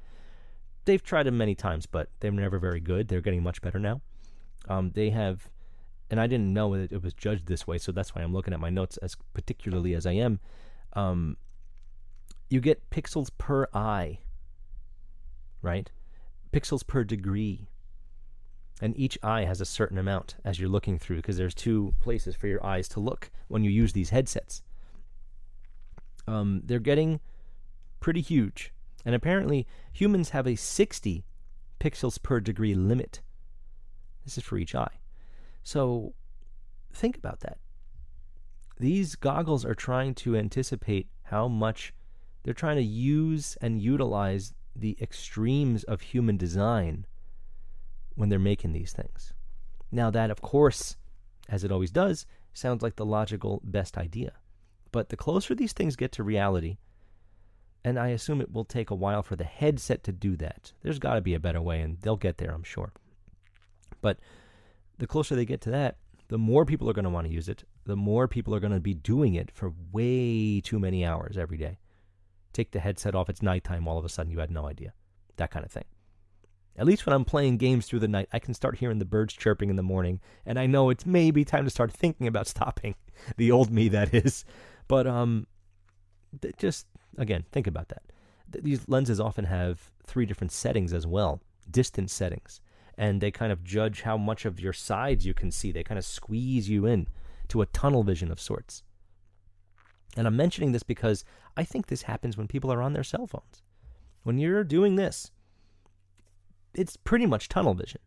They've 0.85 1.03
tried 1.03 1.23
them 1.23 1.37
many 1.37 1.55
times, 1.55 1.85
but 1.85 2.09
they're 2.19 2.31
never 2.31 2.59
very 2.59 2.79
good. 2.79 3.07
They're 3.07 3.21
getting 3.21 3.43
much 3.43 3.61
better 3.61 3.79
now. 3.79 4.01
Um, 4.67 4.91
they 4.93 5.09
have, 5.09 5.49
and 6.13 6.21
I 6.21 6.27
didn't 6.27 6.53
know 6.53 6.77
that 6.77 6.91
it 6.91 7.01
was 7.01 7.11
judged 7.15 7.47
this 7.47 7.65
way, 7.65 7.79
so 7.79 7.91
that's 7.91 8.13
why 8.13 8.21
I'm 8.21 8.33
looking 8.33 8.53
at 8.53 8.59
my 8.59 8.69
notes 8.69 8.97
as 8.97 9.17
particularly 9.33 9.95
as 9.95 10.05
I 10.05 10.11
am. 10.11 10.39
Um, 10.93 11.37
you 12.51 12.61
get 12.61 12.87
pixels 12.91 13.31
per 13.39 13.67
eye, 13.73 14.19
right? 15.63 15.89
Pixels 16.51 16.85
per 16.85 17.03
degree 17.03 17.67
and 18.79 18.95
each 18.95 19.17
eye 19.23 19.45
has 19.45 19.59
a 19.59 19.65
certain 19.65 19.97
amount 19.97 20.35
as 20.45 20.59
you're 20.59 20.69
looking 20.69 20.99
through 20.99 21.15
because 21.15 21.37
there's 21.37 21.55
two 21.55 21.95
places 21.99 22.35
for 22.35 22.45
your 22.45 22.63
eyes 22.63 22.87
to 22.89 22.99
look 22.99 23.31
when 23.47 23.63
you 23.63 23.71
use 23.71 23.93
these 23.93 24.11
headsets. 24.11 24.61
Um, 26.27 26.61
they're 26.63 26.77
getting 26.77 27.21
pretty 28.01 28.21
huge, 28.21 28.71
and 29.03 29.15
apparently 29.15 29.65
humans 29.91 30.29
have 30.29 30.45
a 30.45 30.55
60 30.55 31.25
pixels 31.79 32.21
per 32.21 32.39
degree 32.39 32.75
limit. 32.75 33.21
This 34.23 34.37
is 34.37 34.43
for 34.43 34.59
each 34.59 34.75
eye. 34.75 34.99
So 35.63 36.13
think 36.93 37.17
about 37.17 37.41
that. 37.41 37.57
These 38.79 39.15
goggles 39.15 39.65
are 39.65 39.75
trying 39.75 40.15
to 40.15 40.35
anticipate 40.35 41.07
how 41.23 41.47
much 41.47 41.93
they're 42.43 42.53
trying 42.53 42.75
to 42.75 42.83
use 42.83 43.57
and 43.61 43.81
utilize 43.81 44.53
the 44.75 44.97
extremes 44.99 45.83
of 45.83 46.01
human 46.01 46.37
design 46.37 47.05
when 48.15 48.29
they're 48.29 48.39
making 48.39 48.73
these 48.73 48.91
things. 48.91 49.33
Now, 49.91 50.09
that, 50.09 50.31
of 50.31 50.41
course, 50.41 50.97
as 51.47 51.63
it 51.63 51.71
always 51.71 51.91
does, 51.91 52.25
sounds 52.53 52.81
like 52.81 52.95
the 52.95 53.05
logical 53.05 53.61
best 53.63 53.97
idea. 53.97 54.33
But 54.91 55.09
the 55.09 55.17
closer 55.17 55.55
these 55.55 55.73
things 55.73 55.95
get 55.95 56.11
to 56.13 56.23
reality, 56.23 56.77
and 57.83 57.99
I 57.99 58.09
assume 58.09 58.41
it 58.41 58.51
will 58.51 58.65
take 58.65 58.89
a 58.89 58.95
while 58.95 59.23
for 59.23 59.35
the 59.35 59.43
headset 59.43 60.03
to 60.03 60.11
do 60.11 60.35
that. 60.37 60.73
There's 60.81 60.99
got 60.99 61.15
to 61.15 61.21
be 61.21 61.33
a 61.33 61.39
better 61.39 61.61
way, 61.61 61.81
and 61.81 61.99
they'll 62.01 62.17
get 62.17 62.37
there, 62.37 62.51
I'm 62.51 62.63
sure. 62.63 62.93
But 64.01 64.19
the 64.97 65.07
closer 65.07 65.35
they 65.35 65.45
get 65.45 65.61
to 65.61 65.71
that, 65.71 65.97
the 66.27 66.37
more 66.37 66.65
people 66.65 66.89
are 66.89 66.93
going 66.93 67.03
to 67.03 67.11
want 67.11 67.27
to 67.27 67.33
use 67.33 67.49
it, 67.49 67.63
the 67.85 67.95
more 67.95 68.27
people 68.27 68.55
are 68.55 68.59
going 68.59 68.73
to 68.73 68.79
be 68.79 68.93
doing 68.93 69.35
it 69.35 69.51
for 69.51 69.73
way 69.91 70.61
too 70.61 70.79
many 70.79 71.05
hours 71.05 71.37
every 71.37 71.57
day. 71.57 71.77
Take 72.53 72.71
the 72.71 72.79
headset 72.79 73.15
off, 73.15 73.29
it's 73.29 73.41
nighttime, 73.41 73.87
all 73.87 73.97
of 73.97 74.05
a 74.05 74.09
sudden 74.09 74.31
you 74.31 74.39
had 74.39 74.51
no 74.51 74.67
idea. 74.67 74.93
That 75.37 75.51
kind 75.51 75.65
of 75.65 75.71
thing. 75.71 75.85
At 76.75 76.87
least 76.87 77.05
when 77.05 77.13
I'm 77.13 77.25
playing 77.25 77.57
games 77.57 77.85
through 77.85 77.99
the 77.99 78.07
night, 78.07 78.29
I 78.31 78.39
can 78.39 78.53
start 78.53 78.77
hearing 78.77 78.97
the 78.97 79.05
birds 79.05 79.33
chirping 79.33 79.69
in 79.69 79.75
the 79.75 79.83
morning, 79.83 80.19
and 80.45 80.57
I 80.57 80.65
know 80.65 80.89
it's 80.89 81.05
maybe 81.05 81.45
time 81.45 81.65
to 81.65 81.69
start 81.69 81.91
thinking 81.91 82.27
about 82.27 82.47
stopping. 82.47 82.95
The 83.37 83.51
old 83.51 83.69
me, 83.69 83.89
that 83.89 84.11
is. 84.11 84.43
But 84.87 85.05
um, 85.05 85.45
just 86.57 86.87
again, 87.17 87.45
think 87.51 87.67
about 87.67 87.89
that. 87.89 88.01
These 88.49 88.89
lenses 88.89 89.19
often 89.19 89.45
have 89.45 89.91
three 90.05 90.25
different 90.25 90.51
settings 90.51 90.93
as 90.93 91.05
well, 91.05 91.39
distance 91.69 92.11
settings, 92.11 92.59
and 92.97 93.21
they 93.21 93.31
kind 93.31 93.51
of 93.51 93.63
judge 93.63 94.01
how 94.01 94.17
much 94.17 94.45
of 94.45 94.59
your 94.59 94.73
sides 94.73 95.25
you 95.25 95.33
can 95.33 95.51
see. 95.51 95.71
They 95.71 95.83
kind 95.83 95.97
of 95.97 96.05
squeeze 96.05 96.69
you 96.69 96.85
in 96.85 97.07
to 97.49 97.61
a 97.61 97.67
tunnel 97.67 98.03
vision 98.03 98.31
of 98.31 98.39
sorts. 98.39 98.83
And 100.15 100.27
I'm 100.27 100.35
mentioning 100.35 100.71
this 100.71 100.83
because 100.83 101.25
I 101.57 101.63
think 101.63 101.87
this 101.87 102.03
happens 102.03 102.37
when 102.37 102.47
people 102.47 102.71
are 102.71 102.81
on 102.81 102.93
their 102.93 103.03
cell 103.03 103.27
phones. 103.27 103.63
When 104.23 104.37
you're 104.37 104.63
doing 104.63 104.95
this, 104.95 105.31
it's 106.73 106.97
pretty 106.97 107.25
much 107.25 107.49
tunnel 107.49 107.73
vision. 107.73 108.01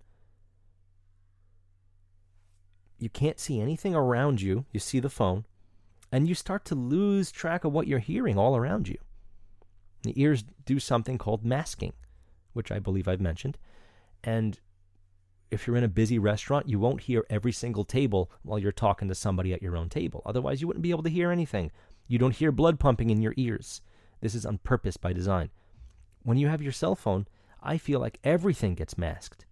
You 2.98 3.10
can't 3.10 3.38
see 3.38 3.60
anything 3.60 3.94
around 3.94 4.40
you. 4.40 4.64
You 4.72 4.80
see 4.80 5.00
the 5.00 5.10
phone, 5.10 5.44
and 6.10 6.26
you 6.28 6.34
start 6.34 6.64
to 6.66 6.74
lose 6.74 7.30
track 7.30 7.64
of 7.64 7.72
what 7.72 7.86
you're 7.86 7.98
hearing 7.98 8.38
all 8.38 8.56
around 8.56 8.88
you. 8.88 8.96
The 10.02 10.20
ears 10.20 10.44
do 10.64 10.78
something 10.78 11.18
called 11.18 11.44
masking, 11.44 11.92
which 12.52 12.72
I 12.72 12.78
believe 12.78 13.06
I've 13.06 13.20
mentioned. 13.20 13.58
And 14.24 14.58
if 15.50 15.66
you're 15.66 15.76
in 15.76 15.84
a 15.84 15.88
busy 15.88 16.18
restaurant, 16.18 16.68
you 16.68 16.78
won't 16.78 17.02
hear 17.02 17.24
every 17.30 17.52
single 17.52 17.84
table 17.84 18.30
while 18.42 18.58
you're 18.58 18.72
talking 18.72 19.08
to 19.08 19.14
somebody 19.14 19.52
at 19.52 19.62
your 19.62 19.76
own 19.76 19.88
table. 19.88 20.22
Otherwise, 20.26 20.60
you 20.60 20.66
wouldn't 20.66 20.82
be 20.82 20.90
able 20.90 21.04
to 21.04 21.10
hear 21.10 21.30
anything. 21.30 21.70
You 22.08 22.18
don't 22.18 22.34
hear 22.34 22.52
blood 22.52 22.80
pumping 22.80 23.10
in 23.10 23.22
your 23.22 23.34
ears. 23.36 23.80
This 24.20 24.34
is 24.34 24.46
on 24.46 24.58
purpose 24.58 24.96
by 24.96 25.12
design. 25.12 25.50
When 26.22 26.38
you 26.38 26.48
have 26.48 26.62
your 26.62 26.72
cell 26.72 26.96
phone, 26.96 27.26
I 27.62 27.78
feel 27.78 28.00
like 28.00 28.18
everything 28.24 28.74
gets 28.74 28.98
masked. 28.98 29.46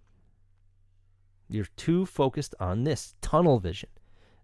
You're 1.49 1.69
too 1.77 2.07
focused 2.07 2.55
on 2.59 2.85
this 2.85 3.15
tunnel 3.21 3.59
vision. 3.59 3.91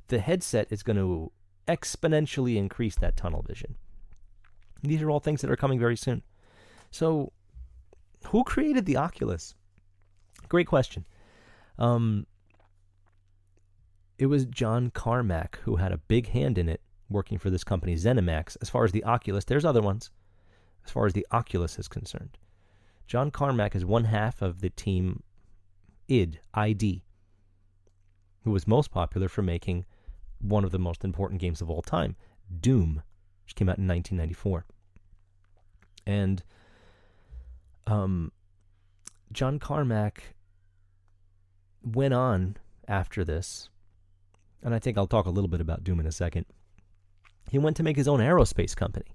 The 0.08 0.20
headset 0.20 0.68
is 0.70 0.82
going 0.82 0.96
to 0.96 1.32
exponentially 1.66 2.56
increase 2.56 2.96
that 2.96 3.16
tunnel 3.16 3.42
vision. 3.46 3.76
These 4.82 5.02
are 5.02 5.10
all 5.10 5.20
things 5.20 5.40
that 5.40 5.50
are 5.50 5.56
coming 5.56 5.78
very 5.78 5.96
soon. 5.96 6.22
So, 6.90 7.32
who 8.26 8.44
created 8.44 8.86
the 8.86 8.96
Oculus? 8.96 9.54
Great 10.48 10.66
question. 10.66 11.04
Um, 11.80 12.26
it 14.18 14.26
was 14.26 14.44
John 14.44 14.90
Carmack 14.90 15.58
who 15.62 15.76
had 15.76 15.92
a 15.92 15.98
big 15.98 16.28
hand 16.28 16.58
in 16.58 16.68
it, 16.68 16.82
working 17.08 17.38
for 17.38 17.50
this 17.50 17.64
company, 17.64 17.96
ZeniMax. 17.96 18.56
As 18.60 18.68
far 18.68 18.84
as 18.84 18.92
the 18.92 19.02
Oculus, 19.04 19.46
there's 19.46 19.64
other 19.64 19.80
ones. 19.80 20.10
As 20.84 20.92
far 20.92 21.06
as 21.06 21.14
the 21.14 21.26
Oculus 21.30 21.78
is 21.78 21.88
concerned, 21.88 22.38
John 23.06 23.30
Carmack 23.30 23.74
is 23.74 23.84
one 23.84 24.04
half 24.04 24.42
of 24.42 24.60
the 24.60 24.70
team 24.70 25.22
id 26.08 26.40
ID, 26.54 27.02
who 28.42 28.50
was 28.50 28.66
most 28.66 28.90
popular 28.90 29.28
for 29.28 29.42
making 29.42 29.84
one 30.40 30.64
of 30.64 30.70
the 30.70 30.78
most 30.78 31.04
important 31.04 31.40
games 31.40 31.60
of 31.60 31.70
all 31.70 31.82
time, 31.82 32.16
Doom, 32.60 33.02
which 33.44 33.54
came 33.54 33.68
out 33.68 33.78
in 33.78 33.86
1994. 33.86 34.64
And 36.06 36.42
um, 37.86 38.32
John 39.32 39.58
Carmack 39.58 40.34
went 41.82 42.14
on 42.14 42.56
after 42.88 43.24
this, 43.24 43.68
and 44.62 44.74
I 44.74 44.78
think 44.78 44.98
I'll 44.98 45.06
talk 45.06 45.26
a 45.26 45.30
little 45.30 45.48
bit 45.48 45.60
about 45.60 45.84
Doom 45.84 46.00
in 46.00 46.06
a 46.06 46.12
second. 46.12 46.46
He 47.50 47.58
went 47.58 47.76
to 47.78 47.82
make 47.82 47.96
his 47.96 48.08
own 48.08 48.20
aerospace 48.20 48.76
company, 48.76 49.14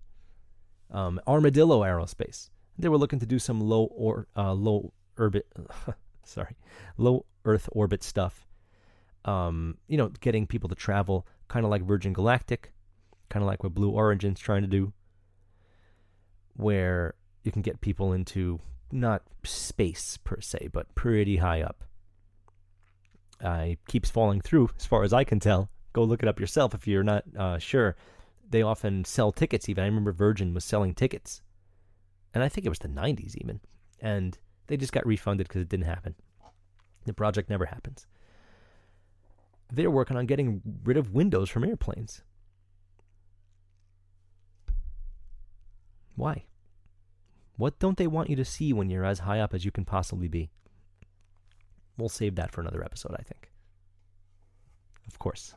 um, 0.92 1.20
Armadillo 1.28 1.82
Aerospace. 1.82 2.50
They 2.78 2.90
were 2.90 2.98
looking 2.98 3.20
to 3.20 3.26
do 3.26 3.40
some 3.40 3.62
low 3.62 3.86
or 3.86 4.28
uh, 4.36 4.54
low 4.54 4.94
orbit, 5.18 5.48
sorry, 6.24 6.58
low 6.98 7.26
Earth 7.46 7.70
orbit 7.72 8.04
stuff. 8.04 8.46
Um, 9.24 9.78
you 9.88 9.98
know, 9.98 10.10
getting 10.20 10.46
people 10.46 10.70
to 10.70 10.76
travel, 10.76 11.26
kind 11.48 11.66
of 11.66 11.72
like 11.72 11.84
Virgin 11.84 12.14
Galactic, 12.14 12.74
kind 13.30 13.42
of 13.42 13.48
like 13.48 13.64
what 13.64 13.74
Blue 13.74 13.90
Origin's 13.90 14.40
trying 14.40 14.62
to 14.62 14.68
do, 14.68 14.94
where 16.56 17.16
you 17.44 17.52
can 17.52 17.62
get 17.62 17.82
people 17.82 18.14
into 18.14 18.60
not 18.92 19.24
space 19.44 20.18
per 20.24 20.42
se, 20.42 20.70
but 20.72 20.94
pretty 20.96 21.38
high 21.38 21.62
up. 21.62 21.84
Uh, 23.44 23.72
keeps 23.88 24.10
falling 24.10 24.42
through, 24.42 24.70
as 24.78 24.86
far 24.86 25.04
as 25.04 25.14
I 25.14 25.24
can 25.24 25.40
tell. 25.40 25.70
Go 25.94 26.04
look 26.04 26.24
it 26.24 26.30
up 26.30 26.40
yourself 26.40 26.74
if 26.74 26.88
you're 26.88 27.04
not 27.04 27.24
uh, 27.38 27.58
sure. 27.58 27.96
They 28.50 28.62
often 28.62 29.06
sell 29.06 29.32
tickets. 29.32 29.70
Even 29.70 29.84
I 29.84 29.88
remember 29.88 30.12
Virgin 30.12 30.54
was 30.54 30.64
selling 30.64 30.94
tickets, 30.94 31.42
and 32.34 32.44
I 32.44 32.50
think 32.50 32.66
it 32.66 32.70
was 32.70 32.80
the 32.80 32.88
'90s 32.88 33.36
even, 33.38 33.60
and 34.00 34.38
they 34.68 34.78
just 34.78 34.94
got 34.94 35.06
refunded 35.06 35.48
because 35.48 35.62
it 35.62 35.70
didn't 35.70 35.86
happen. 35.86 36.16
The 37.06 37.14
project 37.14 37.50
never 37.50 37.66
happens. 37.66 38.08
They're 39.72 39.92
working 39.92 40.18
on 40.18 40.26
getting 40.26 40.62
rid 40.84 40.98
of 40.98 41.14
windows 41.14 41.50
from 41.50 41.64
airplanes. 41.64 42.22
Why? 46.16 46.46
What 47.58 47.80
don't 47.80 47.98
they 47.98 48.08
want 48.08 48.30
you 48.30 48.36
to 48.36 48.46
see 48.46 48.74
when 48.74 48.90
you're 48.90 49.06
as 49.06 49.20
high 49.20 49.40
up 49.40 49.54
as 49.54 49.66
you 49.66 49.72
can 49.72 49.86
possibly 49.86 50.28
be? 50.28 50.50
We'll 51.98 52.10
save 52.10 52.36
that 52.36 52.52
for 52.52 52.62
another 52.62 52.84
episode, 52.84 53.16
I 53.18 53.24
think. 53.24 53.52
Of 55.08 55.20
course. 55.20 55.54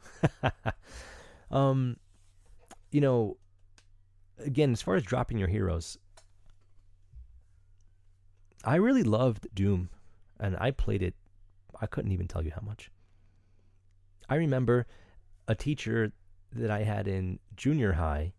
um, 1.51 1.97
you 2.91 3.01
know, 3.01 3.37
again, 4.39 4.73
as 4.73 4.83
far 4.83 4.95
as 4.95 5.03
dropping 5.03 5.39
your 5.39 5.49
heroes, 5.49 5.99
I 8.65 8.77
really 8.77 9.03
loved 9.03 9.49
Doom, 9.55 9.89
and 10.39 10.57
I 10.59 10.71
played 10.71 11.03
it. 11.03 11.15
I 11.81 11.87
couldn't 11.87 12.13
even 12.13 12.29
tell 12.29 12.45
you 12.45 12.53
how 12.55 12.63
much. 12.65 12.91
I 14.29 14.35
remember 14.37 14.87
a 15.47 15.55
teacher 15.55 16.13
that 16.53 16.71
I 16.71 16.83
had 16.83 17.09
in 17.09 17.39
junior 17.57 17.93
high, 17.93 18.33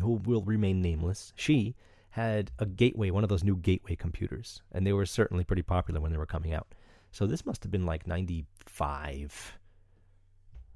who 0.00 0.14
will 0.24 0.42
remain 0.42 0.80
nameless. 0.80 1.32
She 1.36 1.74
had 2.10 2.50
a 2.58 2.66
gateway, 2.66 3.10
one 3.10 3.22
of 3.22 3.28
those 3.28 3.44
new 3.44 3.56
gateway 3.56 3.94
computers, 3.94 4.62
and 4.72 4.86
they 4.86 4.92
were 4.92 5.06
certainly 5.06 5.44
pretty 5.44 5.62
popular 5.62 6.00
when 6.00 6.10
they 6.10 6.18
were 6.18 6.26
coming 6.26 6.52
out. 6.52 6.74
So 7.12 7.26
this 7.26 7.46
must 7.46 7.62
have 7.62 7.70
been 7.70 7.86
like 7.86 8.06
95. 8.06 9.58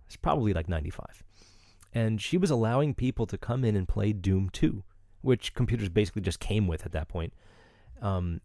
It's 0.07 0.17
probably 0.17 0.53
like 0.53 0.69
95. 0.69 1.23
And 1.93 2.21
she 2.21 2.37
was 2.37 2.51
allowing 2.51 2.95
people 2.95 3.27
to 3.27 3.39
come 3.39 3.65
in 3.65 3.77
and 3.77 3.87
play 3.87 4.13
Doom 4.13 4.51
2, 4.51 4.83
which 5.23 5.55
computers 5.55 5.89
basically 5.89 6.23
just 6.23 6.41
came 6.41 6.67
with 6.67 6.85
at 6.85 6.93
that 6.93 7.09
point. 7.09 7.33
Um, 8.03 8.41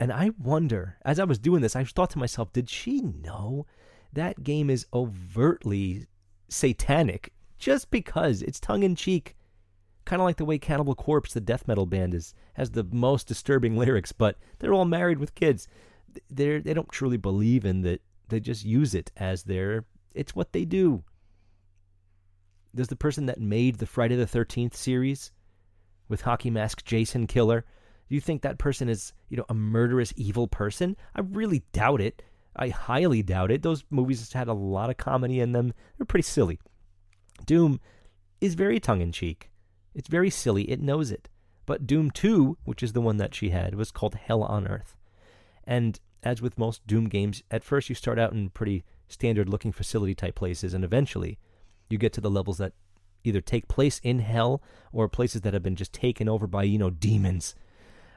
and 0.00 0.12
I 0.12 0.30
wonder, 0.38 0.96
as 1.04 1.18
I 1.18 1.24
was 1.24 1.38
doing 1.38 1.62
this, 1.62 1.74
I 1.74 1.84
thought 1.84 2.10
to 2.10 2.18
myself, 2.18 2.52
did 2.52 2.70
she 2.70 3.00
know 3.00 3.66
that 4.12 4.44
game 4.44 4.70
is 4.70 4.86
overtly 4.92 6.06
satanic 6.48 7.32
just 7.58 7.90
because 7.90 8.42
it's 8.42 8.60
tongue 8.60 8.84
in 8.84 8.94
cheek? 8.94 9.36
Kind 10.08 10.22
of 10.22 10.24
like 10.24 10.38
the 10.38 10.44
way 10.46 10.58
Cannibal 10.58 10.94
Corpse, 10.94 11.34
the 11.34 11.40
death 11.40 11.68
metal 11.68 11.84
band, 11.84 12.14
is 12.14 12.34
has 12.54 12.70
the 12.70 12.84
most 12.90 13.28
disturbing 13.28 13.76
lyrics, 13.76 14.10
but 14.10 14.36
they're 14.58 14.72
all 14.72 14.86
married 14.86 15.18
with 15.18 15.34
kids. 15.34 15.68
They 16.30 16.60
they 16.60 16.72
don't 16.72 16.90
truly 16.90 17.18
believe 17.18 17.66
in 17.66 17.82
that. 17.82 18.00
They 18.28 18.40
just 18.40 18.64
use 18.64 18.94
it 18.94 19.12
as 19.18 19.42
their. 19.44 19.84
It's 20.14 20.34
what 20.34 20.52
they 20.52 20.64
do. 20.64 21.04
Does 22.74 22.88
the 22.88 22.96
person 22.96 23.26
that 23.26 23.38
made 23.38 23.76
the 23.76 23.86
Friday 23.86 24.16
the 24.16 24.26
Thirteenth 24.26 24.74
series 24.74 25.30
with 26.08 26.22
hockey 26.22 26.50
mask 26.50 26.84
Jason 26.86 27.26
Killer, 27.26 27.66
do 28.08 28.14
you 28.14 28.20
think 28.22 28.40
that 28.40 28.58
person 28.58 28.88
is 28.88 29.12
you 29.28 29.36
know 29.36 29.44
a 29.50 29.54
murderous 29.54 30.14
evil 30.16 30.48
person? 30.48 30.96
I 31.14 31.20
really 31.20 31.64
doubt 31.72 32.00
it. 32.00 32.22
I 32.56 32.70
highly 32.70 33.22
doubt 33.22 33.50
it. 33.50 33.60
Those 33.60 33.84
movies 33.90 34.32
had 34.32 34.48
a 34.48 34.54
lot 34.54 34.88
of 34.88 34.96
comedy 34.96 35.38
in 35.40 35.52
them. 35.52 35.74
They're 35.98 36.06
pretty 36.06 36.22
silly. 36.22 36.58
Doom 37.44 37.78
is 38.40 38.54
very 38.54 38.80
tongue 38.80 39.02
in 39.02 39.12
cheek. 39.12 39.50
It's 39.98 40.08
very 40.08 40.30
silly, 40.30 40.70
it 40.70 40.80
knows 40.80 41.10
it. 41.10 41.28
But 41.66 41.84
Doom 41.84 42.12
2, 42.12 42.58
which 42.62 42.84
is 42.84 42.92
the 42.92 43.00
one 43.00 43.16
that 43.16 43.34
she 43.34 43.50
had, 43.50 43.74
was 43.74 43.90
called 43.90 44.14
Hell 44.14 44.44
on 44.44 44.68
Earth. 44.68 44.94
And 45.64 45.98
as 46.22 46.40
with 46.40 46.56
most 46.56 46.86
Doom 46.86 47.08
games, 47.08 47.42
at 47.50 47.64
first 47.64 47.88
you 47.88 47.96
start 47.96 48.16
out 48.16 48.32
in 48.32 48.50
pretty 48.50 48.84
standard 49.08 49.48
looking 49.48 49.72
facility 49.72 50.14
type 50.14 50.36
places, 50.36 50.72
and 50.72 50.84
eventually 50.84 51.36
you 51.90 51.98
get 51.98 52.12
to 52.12 52.20
the 52.20 52.30
levels 52.30 52.58
that 52.58 52.74
either 53.24 53.40
take 53.40 53.66
place 53.66 54.00
in 54.04 54.20
hell 54.20 54.62
or 54.92 55.08
places 55.08 55.40
that 55.40 55.52
have 55.52 55.64
been 55.64 55.74
just 55.74 55.92
taken 55.92 56.28
over 56.28 56.46
by, 56.46 56.62
you 56.62 56.78
know, 56.78 56.90
demons. 56.90 57.56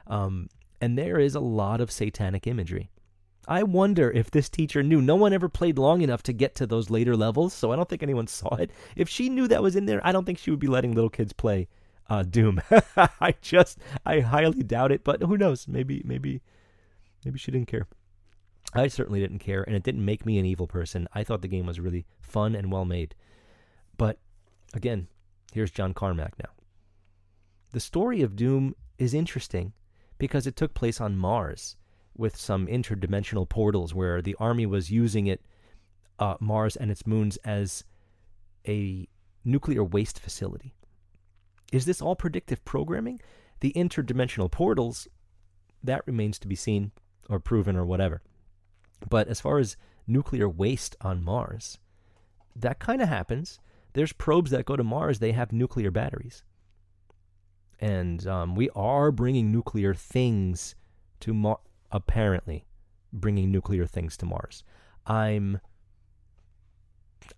Um, 0.06 0.50
and 0.80 0.96
there 0.96 1.18
is 1.18 1.34
a 1.34 1.40
lot 1.40 1.80
of 1.80 1.90
satanic 1.90 2.46
imagery. 2.46 2.91
I 3.48 3.64
wonder 3.64 4.10
if 4.10 4.30
this 4.30 4.48
teacher 4.48 4.82
knew. 4.82 5.02
No 5.02 5.16
one 5.16 5.32
ever 5.32 5.48
played 5.48 5.78
long 5.78 6.02
enough 6.02 6.22
to 6.24 6.32
get 6.32 6.54
to 6.56 6.66
those 6.66 6.90
later 6.90 7.16
levels, 7.16 7.52
so 7.52 7.72
I 7.72 7.76
don't 7.76 7.88
think 7.88 8.02
anyone 8.02 8.26
saw 8.28 8.54
it. 8.56 8.70
If 8.96 9.08
she 9.08 9.28
knew 9.28 9.48
that 9.48 9.62
was 9.62 9.76
in 9.76 9.86
there, 9.86 10.04
I 10.06 10.12
don't 10.12 10.24
think 10.24 10.38
she 10.38 10.50
would 10.50 10.60
be 10.60 10.68
letting 10.68 10.94
little 10.94 11.10
kids 11.10 11.32
play 11.32 11.68
uh, 12.08 12.22
Doom. 12.22 12.60
I 12.96 13.34
just, 13.40 13.78
I 14.06 14.20
highly 14.20 14.62
doubt 14.62 14.92
it. 14.92 15.02
But 15.02 15.22
who 15.22 15.36
knows? 15.36 15.66
Maybe, 15.66 16.02
maybe, 16.04 16.40
maybe 17.24 17.38
she 17.38 17.50
didn't 17.50 17.68
care. 17.68 17.88
I 18.74 18.88
certainly 18.88 19.20
didn't 19.20 19.40
care, 19.40 19.62
and 19.62 19.74
it 19.74 19.82
didn't 19.82 20.04
make 20.04 20.24
me 20.24 20.38
an 20.38 20.46
evil 20.46 20.66
person. 20.66 21.08
I 21.12 21.24
thought 21.24 21.42
the 21.42 21.48
game 21.48 21.66
was 21.66 21.80
really 21.80 22.06
fun 22.20 22.54
and 22.54 22.72
well 22.72 22.84
made. 22.84 23.14
But 23.98 24.18
again, 24.72 25.08
here's 25.52 25.70
John 25.70 25.94
Carmack 25.94 26.34
now. 26.38 26.50
The 27.72 27.80
story 27.80 28.22
of 28.22 28.36
Doom 28.36 28.74
is 28.98 29.14
interesting 29.14 29.72
because 30.16 30.46
it 30.46 30.56
took 30.56 30.74
place 30.74 31.00
on 31.00 31.16
Mars 31.16 31.76
with 32.16 32.36
some 32.36 32.66
interdimensional 32.66 33.48
portals 33.48 33.94
where 33.94 34.20
the 34.20 34.36
army 34.38 34.66
was 34.66 34.90
using 34.90 35.26
it, 35.26 35.42
uh, 36.18 36.36
Mars 36.40 36.76
and 36.76 36.90
its 36.90 37.06
moons, 37.06 37.36
as 37.38 37.84
a 38.66 39.08
nuclear 39.44 39.82
waste 39.82 40.20
facility. 40.20 40.74
Is 41.72 41.86
this 41.86 42.02
all 42.02 42.14
predictive 42.14 42.64
programming? 42.64 43.20
The 43.60 43.72
interdimensional 43.72 44.50
portals, 44.50 45.08
that 45.82 46.06
remains 46.06 46.38
to 46.40 46.48
be 46.48 46.54
seen 46.54 46.92
or 47.28 47.40
proven 47.40 47.76
or 47.76 47.84
whatever. 47.84 48.22
But 49.08 49.28
as 49.28 49.40
far 49.40 49.58
as 49.58 49.76
nuclear 50.06 50.48
waste 50.48 50.96
on 51.00 51.24
Mars, 51.24 51.78
that 52.54 52.78
kind 52.78 53.00
of 53.00 53.08
happens. 53.08 53.58
There's 53.94 54.12
probes 54.12 54.50
that 54.50 54.66
go 54.66 54.76
to 54.76 54.84
Mars, 54.84 55.18
they 55.18 55.32
have 55.32 55.52
nuclear 55.52 55.90
batteries. 55.90 56.44
And 57.80 58.26
um, 58.26 58.54
we 58.54 58.70
are 58.76 59.10
bringing 59.10 59.50
nuclear 59.50 59.92
things 59.94 60.74
to 61.20 61.34
Mars 61.34 61.58
apparently 61.92 62.64
bringing 63.12 63.52
nuclear 63.52 63.86
things 63.86 64.16
to 64.18 64.26
Mars. 64.26 64.64
I'm. 65.06 65.60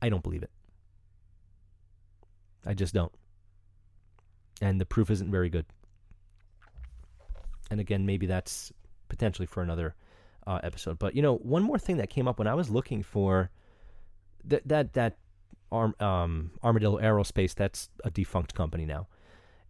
I 0.01 0.09
don't 0.09 0.23
believe 0.23 0.43
it. 0.43 0.51
I 2.67 2.75
just 2.75 2.95
don't. 2.95 3.13
And 4.63 4.81
the 4.81 4.87
proof 4.87 5.11
isn't 5.11 5.31
very 5.31 5.51
good. 5.51 5.67
And 7.71 7.81
again, 7.81 8.07
maybe 8.07 8.27
that's 8.27 8.73
potentially 9.09 9.47
for 9.47 9.63
another 9.63 9.95
uh, 10.47 10.61
episode. 10.63 10.99
But 10.99 11.15
you 11.15 11.23
know, 11.23 11.37
one 11.37 11.63
more 11.63 11.79
thing 11.79 11.99
that 11.99 12.11
came 12.11 12.29
up 12.29 12.39
when 12.39 12.49
I 12.49 12.55
was 12.55 12.71
looking 12.71 13.03
for 13.03 13.51
that 14.45 14.67
that 14.69 14.93
that 14.95 15.19
arm, 15.73 15.95
um, 16.01 16.51
Armadillo 16.63 16.99
Aerospace. 16.99 17.55
That's 17.55 17.89
a 18.05 18.11
defunct 18.11 18.55
company 18.55 18.87
now, 18.87 19.09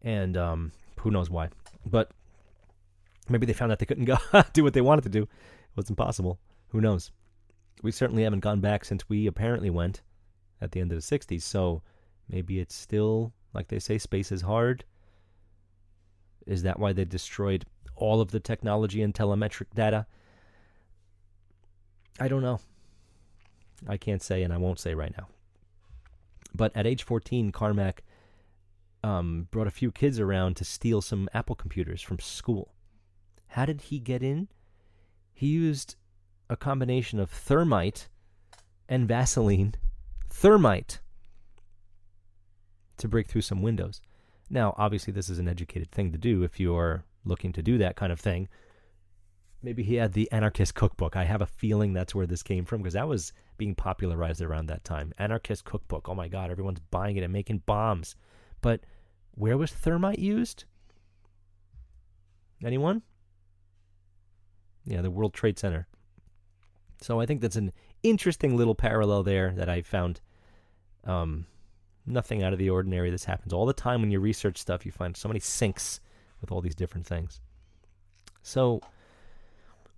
and 0.02 0.36
um, 0.36 0.72
who 1.00 1.10
knows 1.10 1.30
why. 1.30 1.48
But 1.86 2.10
Maybe 3.28 3.46
they 3.46 3.52
found 3.52 3.72
out 3.72 3.78
they 3.78 3.86
couldn't 3.86 4.04
go 4.04 4.18
do 4.52 4.62
what 4.62 4.74
they 4.74 4.80
wanted 4.80 5.02
to 5.02 5.08
do. 5.08 5.22
It 5.22 5.76
was 5.76 5.90
impossible. 5.90 6.38
Who 6.68 6.80
knows? 6.80 7.10
We 7.82 7.90
certainly 7.90 8.24
haven't 8.24 8.40
gone 8.40 8.60
back 8.60 8.84
since 8.84 9.08
we 9.08 9.26
apparently 9.26 9.70
went 9.70 10.02
at 10.60 10.72
the 10.72 10.80
end 10.80 10.92
of 10.92 10.96
the 10.96 11.18
60s. 11.18 11.42
So 11.42 11.82
maybe 12.28 12.60
it's 12.60 12.74
still, 12.74 13.32
like 13.52 13.68
they 13.68 13.78
say, 13.78 13.98
space 13.98 14.30
is 14.30 14.42
hard. 14.42 14.84
Is 16.46 16.62
that 16.62 16.78
why 16.78 16.92
they 16.92 17.04
destroyed 17.04 17.64
all 17.96 18.20
of 18.20 18.30
the 18.30 18.40
technology 18.40 19.02
and 19.02 19.14
telemetric 19.14 19.72
data? 19.74 20.06
I 22.20 22.28
don't 22.28 22.42
know. 22.42 22.60
I 23.88 23.96
can't 23.96 24.22
say, 24.22 24.42
and 24.42 24.52
I 24.52 24.58
won't 24.58 24.78
say 24.78 24.94
right 24.94 25.14
now. 25.16 25.28
But 26.54 26.72
at 26.76 26.86
age 26.86 27.02
14, 27.02 27.50
Carmack 27.50 28.02
um, 29.02 29.48
brought 29.50 29.66
a 29.66 29.72
few 29.72 29.90
kids 29.90 30.20
around 30.20 30.56
to 30.56 30.64
steal 30.64 31.00
some 31.02 31.28
Apple 31.34 31.56
computers 31.56 32.00
from 32.00 32.18
school. 32.20 32.73
How 33.54 33.66
did 33.66 33.82
he 33.82 34.00
get 34.00 34.20
in? 34.20 34.48
He 35.32 35.46
used 35.46 35.94
a 36.50 36.56
combination 36.56 37.20
of 37.20 37.30
thermite 37.30 38.08
and 38.88 39.06
Vaseline. 39.06 39.76
Thermite 40.28 40.98
to 42.96 43.06
break 43.06 43.28
through 43.28 43.42
some 43.42 43.62
windows. 43.62 44.00
Now, 44.50 44.74
obviously, 44.76 45.12
this 45.12 45.28
is 45.28 45.38
an 45.38 45.46
educated 45.46 45.92
thing 45.92 46.10
to 46.10 46.18
do 46.18 46.42
if 46.42 46.58
you 46.58 46.74
are 46.76 47.04
looking 47.24 47.52
to 47.52 47.62
do 47.62 47.78
that 47.78 47.94
kind 47.94 48.10
of 48.10 48.18
thing. 48.18 48.48
Maybe 49.62 49.84
he 49.84 49.94
had 49.94 50.14
the 50.14 50.30
Anarchist 50.32 50.74
Cookbook. 50.74 51.14
I 51.14 51.22
have 51.22 51.40
a 51.40 51.46
feeling 51.46 51.92
that's 51.92 52.12
where 52.12 52.26
this 52.26 52.42
came 52.42 52.64
from 52.64 52.82
because 52.82 52.94
that 52.94 53.06
was 53.06 53.32
being 53.56 53.76
popularized 53.76 54.42
around 54.42 54.66
that 54.66 54.82
time. 54.82 55.12
Anarchist 55.16 55.64
Cookbook. 55.64 56.08
Oh 56.08 56.14
my 56.16 56.26
God, 56.26 56.50
everyone's 56.50 56.80
buying 56.80 57.16
it 57.16 57.22
and 57.22 57.32
making 57.32 57.62
bombs. 57.66 58.16
But 58.60 58.80
where 59.36 59.56
was 59.56 59.70
thermite 59.70 60.18
used? 60.18 60.64
Anyone? 62.64 63.02
Yeah, 64.86 65.00
the 65.00 65.10
World 65.10 65.34
Trade 65.34 65.58
Center. 65.58 65.86
So 67.00 67.20
I 67.20 67.26
think 67.26 67.40
that's 67.40 67.56
an 67.56 67.72
interesting 68.02 68.56
little 68.56 68.74
parallel 68.74 69.22
there 69.22 69.52
that 69.56 69.68
I 69.68 69.82
found. 69.82 70.20
Um, 71.04 71.46
nothing 72.06 72.42
out 72.42 72.52
of 72.52 72.58
the 72.58 72.70
ordinary. 72.70 73.10
This 73.10 73.24
happens 73.24 73.52
all 73.52 73.66
the 73.66 73.72
time 73.72 74.00
when 74.00 74.10
you 74.10 74.20
research 74.20 74.58
stuff. 74.58 74.86
You 74.86 74.92
find 74.92 75.16
so 75.16 75.28
many 75.28 75.40
syncs 75.40 76.00
with 76.40 76.50
all 76.52 76.60
these 76.60 76.74
different 76.74 77.06
things. 77.06 77.40
So, 78.42 78.80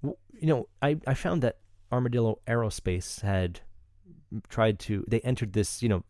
you 0.03 0.14
know, 0.43 0.68
I, 0.80 0.99
I 1.07 1.14
found 1.14 1.43
that 1.43 1.59
Armadillo 1.91 2.41
Aerospace 2.47 3.22
had 3.22 3.61
tried 4.49 4.78
to, 4.80 5.05
they 5.09 5.20
entered 5.20 5.53
this, 5.53 5.82
you 5.82 5.89
know, 5.89 6.05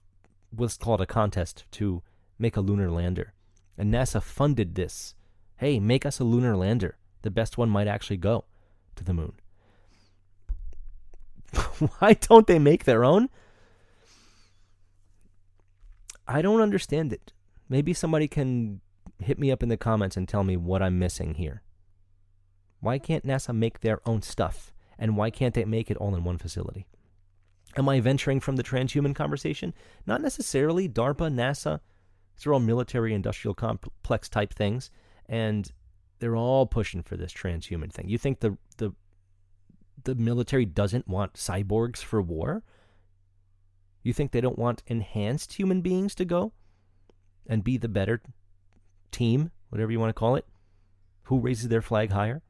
let's 0.56 0.76
call 0.76 0.94
it 0.94 1.00
a 1.00 1.06
contest 1.06 1.64
to 1.72 2.02
make 2.38 2.56
a 2.56 2.60
lunar 2.60 2.90
lander. 2.90 3.32
And 3.78 3.92
NASA 3.92 4.22
funded 4.22 4.74
this. 4.74 5.14
Hey, 5.56 5.80
make 5.80 6.04
us 6.04 6.20
a 6.20 6.24
lunar 6.24 6.56
lander. 6.56 6.98
The 7.22 7.30
best 7.30 7.56
one 7.56 7.70
might 7.70 7.88
actually 7.88 8.18
go 8.18 8.44
to 8.96 9.04
the 9.04 9.14
moon. 9.14 9.34
Why 11.98 12.14
don't 12.14 12.46
they 12.46 12.58
make 12.58 12.84
their 12.84 13.04
own? 13.04 13.28
I 16.28 16.42
don't 16.42 16.60
understand 16.60 17.12
it. 17.12 17.32
Maybe 17.68 17.92
somebody 17.92 18.28
can 18.28 18.80
hit 19.20 19.38
me 19.38 19.50
up 19.50 19.62
in 19.62 19.68
the 19.68 19.76
comments 19.76 20.16
and 20.16 20.28
tell 20.28 20.44
me 20.44 20.56
what 20.56 20.82
I'm 20.82 20.98
missing 20.98 21.34
here. 21.34 21.62
Why 22.80 22.98
can't 22.98 23.26
NASA 23.26 23.54
make 23.54 23.80
their 23.80 24.00
own 24.06 24.22
stuff? 24.22 24.72
And 24.98 25.16
why 25.16 25.30
can't 25.30 25.54
they 25.54 25.64
make 25.64 25.90
it 25.90 25.96
all 25.96 26.14
in 26.14 26.24
one 26.24 26.38
facility? 26.38 26.86
Am 27.76 27.88
I 27.88 28.00
venturing 28.00 28.40
from 28.40 28.56
the 28.56 28.62
transhuman 28.62 29.14
conversation? 29.14 29.74
Not 30.06 30.22
necessarily. 30.22 30.88
DARPA, 30.88 31.32
NASA, 31.32 31.80
these 32.36 32.46
are 32.46 32.54
all 32.54 32.60
military 32.60 33.12
industrial 33.12 33.54
complex 33.54 34.28
type 34.28 34.54
things. 34.54 34.90
And 35.26 35.70
they're 36.18 36.36
all 36.36 36.66
pushing 36.66 37.02
for 37.02 37.16
this 37.16 37.32
transhuman 37.32 37.92
thing. 37.92 38.08
You 38.08 38.18
think 38.18 38.40
the 38.40 38.56
the 38.78 38.92
the 40.04 40.14
military 40.14 40.64
doesn't 40.64 41.08
want 41.08 41.34
cyborgs 41.34 41.98
for 41.98 42.22
war? 42.22 42.62
You 44.02 44.12
think 44.12 44.30
they 44.30 44.40
don't 44.40 44.58
want 44.58 44.82
enhanced 44.86 45.54
human 45.54 45.80
beings 45.80 46.14
to 46.16 46.24
go 46.24 46.52
and 47.48 47.64
be 47.64 47.76
the 47.76 47.88
better 47.88 48.22
team, 49.10 49.50
whatever 49.68 49.90
you 49.90 49.98
want 49.98 50.10
to 50.10 50.18
call 50.18 50.36
it? 50.36 50.46
Who 51.24 51.40
raises 51.40 51.68
their 51.68 51.82
flag 51.82 52.12
higher? 52.12 52.42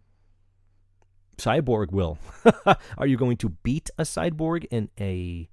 Cyborg 1.38 1.92
will. 1.92 2.18
Are 2.98 3.06
you 3.06 3.16
going 3.16 3.38
to 3.38 3.50
beat 3.50 3.90
a 3.98 4.02
cyborg 4.02 4.66
in 4.70 4.90
a 5.00 5.48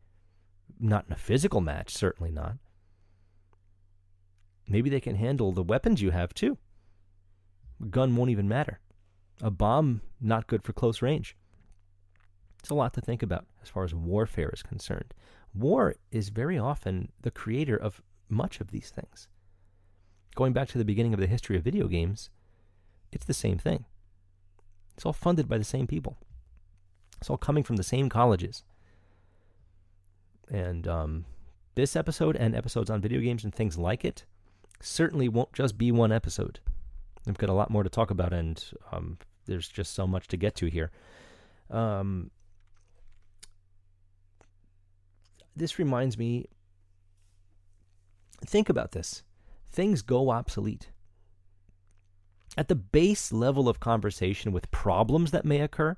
not 0.80 1.05
in 1.07 1.14
a 1.14 1.18
physical 1.18 1.61
match, 1.61 1.93
certainly 1.93 2.32
not. 2.32 2.57
Maybe 4.68 4.89
they 4.89 4.99
can 4.99 5.16
handle 5.16 5.51
the 5.51 5.64
weapons 5.64 6.01
you 6.01 6.11
have 6.11 6.34
too. 6.34 6.57
A 7.82 7.86
gun 7.86 8.16
won't 8.16 8.32
even 8.32 8.48
matter. 8.48 8.80
A 9.42 9.52
bomb, 9.52 10.02
not 10.22 10.48
good 10.48 10.64
for 10.64 10.74
close 10.74 11.02
range. 11.02 11.36
It's 12.60 12.70
a 12.70 12.76
lot 12.76 12.94
to 12.94 13.02
think 13.02 13.22
about 13.22 13.46
as 13.62 13.70
far 13.70 13.84
as 13.84 13.94
warfare 13.94 14.50
is 14.54 14.64
concerned. 14.64 15.14
War 15.54 15.96
is 16.12 16.30
very 16.30 16.58
often 16.58 17.12
the 17.22 17.32
creator 17.32 17.76
of 17.76 18.02
much 18.30 18.62
of 18.62 18.72
these 18.72 18.90
things. 18.90 19.28
Going 20.36 20.54
back 20.54 20.70
to 20.70 20.78
the 20.78 20.86
beginning 20.86 21.14
of 21.14 21.20
the 21.20 21.28
history 21.28 21.58
of 21.58 21.64
video 21.64 21.88
games, 21.88 22.30
it's 23.12 23.26
the 23.26 23.34
same 23.34 23.58
thing. 23.58 23.86
It's 24.96 25.06
all 25.06 25.14
funded 25.14 25.48
by 25.48 25.58
the 25.58 25.64
same 25.64 25.88
people. 25.88 26.18
It's 27.20 27.30
all 27.30 27.38
coming 27.38 27.64
from 27.64 27.76
the 27.76 27.84
same 27.84 28.10
colleges. 28.10 28.64
And 30.50 30.88
um, 30.88 31.26
this 31.76 31.96
episode 31.96 32.36
and 32.36 32.56
episodes 32.56 32.90
on 32.90 33.02
video 33.02 33.20
games 33.22 33.44
and 33.44 33.54
things 33.54 33.78
like 33.78 34.06
it 34.06 34.26
certainly 34.80 35.28
won't 35.28 35.54
just 35.54 35.78
be 35.78 35.92
one 35.92 36.12
episode. 36.12 36.60
I've 37.28 37.38
got 37.38 37.50
a 37.50 37.54
lot 37.54 37.70
more 37.70 37.84
to 37.84 37.90
talk 37.90 38.12
about, 38.12 38.34
and 38.34 38.64
um, 38.92 39.18
there's 39.46 39.68
just 39.68 39.94
so 39.94 40.06
much 40.06 40.28
to 40.30 40.38
get 40.38 40.56
to 40.56 40.68
here. 40.68 40.92
Um, 41.70 42.32
this 45.56 45.80
reminds 45.80 46.18
me 46.18 46.48
think 48.46 48.70
about 48.70 48.92
this 48.92 49.24
things 49.72 50.04
go 50.04 50.30
obsolete. 50.30 50.90
At 52.56 52.68
the 52.68 52.76
base 52.76 53.32
level 53.32 53.68
of 53.68 53.80
conversation 53.80 54.52
with 54.52 54.70
problems 54.70 55.32
that 55.32 55.46
may 55.46 55.62
occur, 55.62 55.98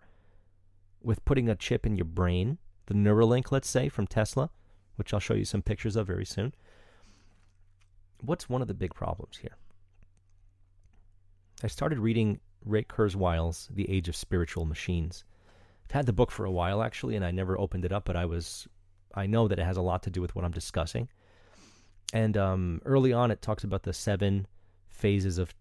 with 1.03 1.25
putting 1.25 1.49
a 1.49 1.55
chip 1.55 1.85
in 1.85 1.97
your 1.97 2.05
brain, 2.05 2.57
the 2.85 2.93
Neuralink, 2.93 3.51
let's 3.51 3.69
say, 3.69 3.89
from 3.89 4.07
Tesla, 4.07 4.49
which 4.95 5.13
I'll 5.13 5.19
show 5.19 5.33
you 5.33 5.43
some 5.43 5.61
pictures 5.61 5.97
of 5.97 6.07
very 6.07 6.25
soon. 6.25 6.53
What's 8.21 8.47
one 8.49 8.61
of 8.61 8.69
the 8.69 8.73
big 8.73 8.93
problems 8.93 9.39
here? 9.41 9.57
I 11.65 11.67
started 11.67 11.97
reading 11.97 12.39
Ray 12.63 12.83
Kurzweil's 12.83 13.69
The 13.73 13.89
Age 13.89 14.07
of 14.07 14.15
Spiritual 14.15 14.65
Machines. 14.65 15.23
I've 15.83 15.95
had 15.95 16.05
the 16.05 16.13
book 16.13 16.29
for 16.29 16.45
a 16.45 16.51
while 16.51 16.83
actually, 16.83 17.15
and 17.15 17.25
I 17.25 17.31
never 17.31 17.59
opened 17.59 17.85
it 17.85 17.91
up, 17.91 18.05
but 18.05 18.15
I 18.15 18.25
was, 18.25 18.67
I 19.15 19.25
know 19.25 19.47
that 19.47 19.57
it 19.57 19.65
has 19.65 19.75
a 19.75 19.81
lot 19.81 20.03
to 20.03 20.11
do 20.11 20.21
with 20.21 20.35
what 20.35 20.45
I'm 20.45 20.51
discussing. 20.51 21.09
And 22.13 22.37
um, 22.37 22.83
early 22.85 23.11
on, 23.13 23.31
it 23.31 23.41
talks 23.41 23.63
about 23.63 23.81
the 23.81 23.93
seven 23.93 24.45
phases 24.89 25.39
of 25.39 25.55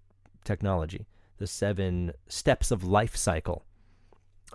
technology, 0.45 1.07
the 1.39 1.47
seven 1.47 2.13
steps 2.29 2.71
of 2.71 2.85
life 2.85 3.17
cycle 3.17 3.65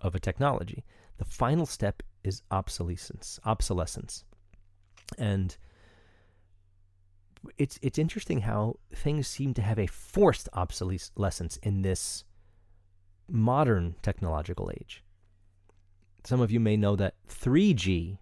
of 0.04 0.14
a 0.14 0.20
technology. 0.20 0.86
The 1.18 1.26
final 1.26 1.66
step 1.66 2.04
is 2.24 2.44
obsolescence. 2.52 3.40
Obsolescence, 3.44 4.24
and 5.18 5.58
it's 7.58 7.80
it's 7.82 7.98
interesting 7.98 8.42
how 8.42 8.78
things 8.94 9.28
seem 9.28 9.54
to 9.54 9.62
have 9.62 9.80
a 9.80 9.88
forced 9.88 10.50
obsolescence 10.54 11.58
in 11.58 11.82
this 11.82 12.24
modern 13.30 13.96
technological 14.02 14.72
age. 14.74 15.04
Some 16.24 16.42
of 16.42 16.52
you 16.52 16.60
may 16.60 16.76
know 16.76 16.96
that 16.96 17.16
3G 17.30 18.18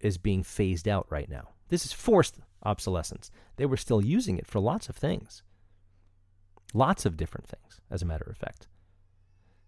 is 0.00 0.18
being 0.18 0.42
phased 0.42 0.88
out 0.88 1.06
right 1.10 1.28
now. 1.28 1.50
This 1.68 1.84
is 1.84 1.92
forced 1.92 2.38
obsolescence. 2.64 3.30
They 3.56 3.66
were 3.66 3.76
still 3.76 4.02
using 4.02 4.38
it 4.38 4.46
for 4.46 4.60
lots 4.60 4.88
of 4.88 4.96
things. 4.96 5.42
Lots 6.74 7.04
of 7.04 7.16
different 7.16 7.48
things, 7.48 7.80
as 7.90 8.02
a 8.02 8.06
matter 8.06 8.26
of 8.28 8.36
fact. 8.36 8.66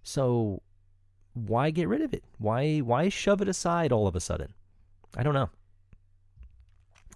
So 0.02 0.62
why 1.34 1.70
get 1.70 1.88
rid 1.88 2.00
of 2.00 2.14
it? 2.14 2.24
Why 2.38 2.78
why 2.78 3.08
shove 3.08 3.42
it 3.42 3.48
aside 3.48 3.92
all 3.92 4.06
of 4.06 4.16
a 4.16 4.20
sudden? 4.20 4.54
I 5.16 5.22
don't 5.22 5.34
know. 5.34 5.50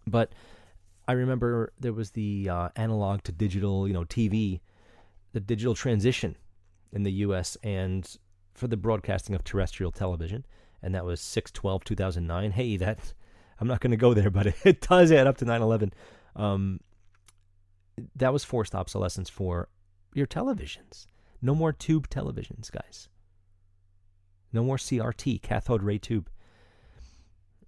But 0.07 0.32
I 1.09 1.12
remember 1.12 1.72
there 1.80 1.94
was 1.94 2.11
the 2.11 2.50
uh, 2.50 2.68
analog 2.76 3.22
to 3.24 3.32
digital, 3.32 3.88
you 3.88 3.94
know, 3.94 4.04
TV, 4.04 4.61
the 5.32 5.40
digital 5.40 5.74
transition 5.74 6.36
in 6.92 7.02
the 7.02 7.12
U.S. 7.12 7.56
and 7.62 8.06
for 8.52 8.68
the 8.68 8.76
broadcasting 8.76 9.34
of 9.34 9.42
terrestrial 9.42 9.90
television, 9.90 10.44
and 10.82 10.94
that 10.94 11.06
was 11.06 11.22
6 11.22 11.50
2009. 11.50 12.50
Hey, 12.50 12.76
that 12.76 13.14
I'm 13.59 13.66
not 13.66 13.80
going 13.80 13.90
to 13.92 13.96
go 13.96 14.12
there, 14.12 14.28
but 14.30 14.48
it 14.64 14.82
does 14.82 15.11
add 15.11 15.26
up 15.26 15.38
to 15.38 15.46
9 15.46 15.62
11. 15.62 15.94
Um, 16.36 16.80
that 18.14 18.32
was 18.32 18.44
forced 18.44 18.74
obsolescence 18.74 19.30
for 19.30 19.70
your 20.12 20.26
televisions. 20.26 21.06
No 21.40 21.54
more 21.54 21.72
tube 21.72 22.11
televisions, 22.11 22.70
guys. 22.70 23.09
No 24.52 24.62
more 24.62 24.76
CRT, 24.76 25.40
cathode 25.40 25.82
ray 25.82 25.98
tube. 25.98 26.28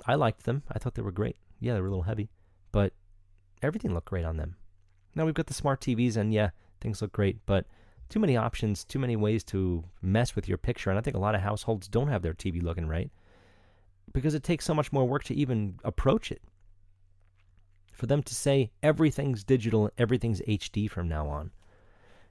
I 0.06 0.14
liked 0.14 0.44
them. 0.44 0.62
I 0.70 0.78
thought 0.78 0.94
they 0.94 1.02
were 1.02 1.10
great. 1.10 1.36
Yeah, 1.58 1.72
they 1.74 1.80
were 1.80 1.86
a 1.86 1.90
little 1.90 2.04
heavy, 2.04 2.30
but 2.72 2.92
everything 3.62 3.94
looked 3.94 4.08
great 4.08 4.24
on 4.24 4.36
them. 4.36 4.56
Now 5.14 5.24
we've 5.24 5.34
got 5.34 5.46
the 5.46 5.54
smart 5.54 5.80
TVs, 5.80 6.16
and 6.16 6.32
yeah, 6.32 6.50
things 6.80 7.02
look 7.02 7.12
great, 7.12 7.38
but 7.46 7.66
too 8.08 8.18
many 8.18 8.36
options, 8.36 8.84
too 8.84 8.98
many 8.98 9.16
ways 9.16 9.44
to 9.44 9.84
mess 10.02 10.34
with 10.34 10.48
your 10.48 10.58
picture. 10.58 10.90
And 10.90 10.98
I 10.98 11.02
think 11.02 11.16
a 11.16 11.20
lot 11.20 11.34
of 11.34 11.40
households 11.40 11.88
don't 11.88 12.08
have 12.08 12.22
their 12.22 12.34
TV 12.34 12.62
looking 12.62 12.86
right 12.86 13.10
because 14.12 14.34
it 14.34 14.42
takes 14.42 14.64
so 14.64 14.74
much 14.74 14.92
more 14.92 15.06
work 15.06 15.24
to 15.24 15.34
even 15.34 15.78
approach 15.84 16.32
it. 16.32 16.42
For 17.92 18.06
them 18.06 18.22
to 18.24 18.34
say 18.34 18.70
everything's 18.82 19.44
digital, 19.44 19.90
everything's 19.98 20.40
HD 20.42 20.90
from 20.90 21.08
now 21.08 21.28
on, 21.28 21.52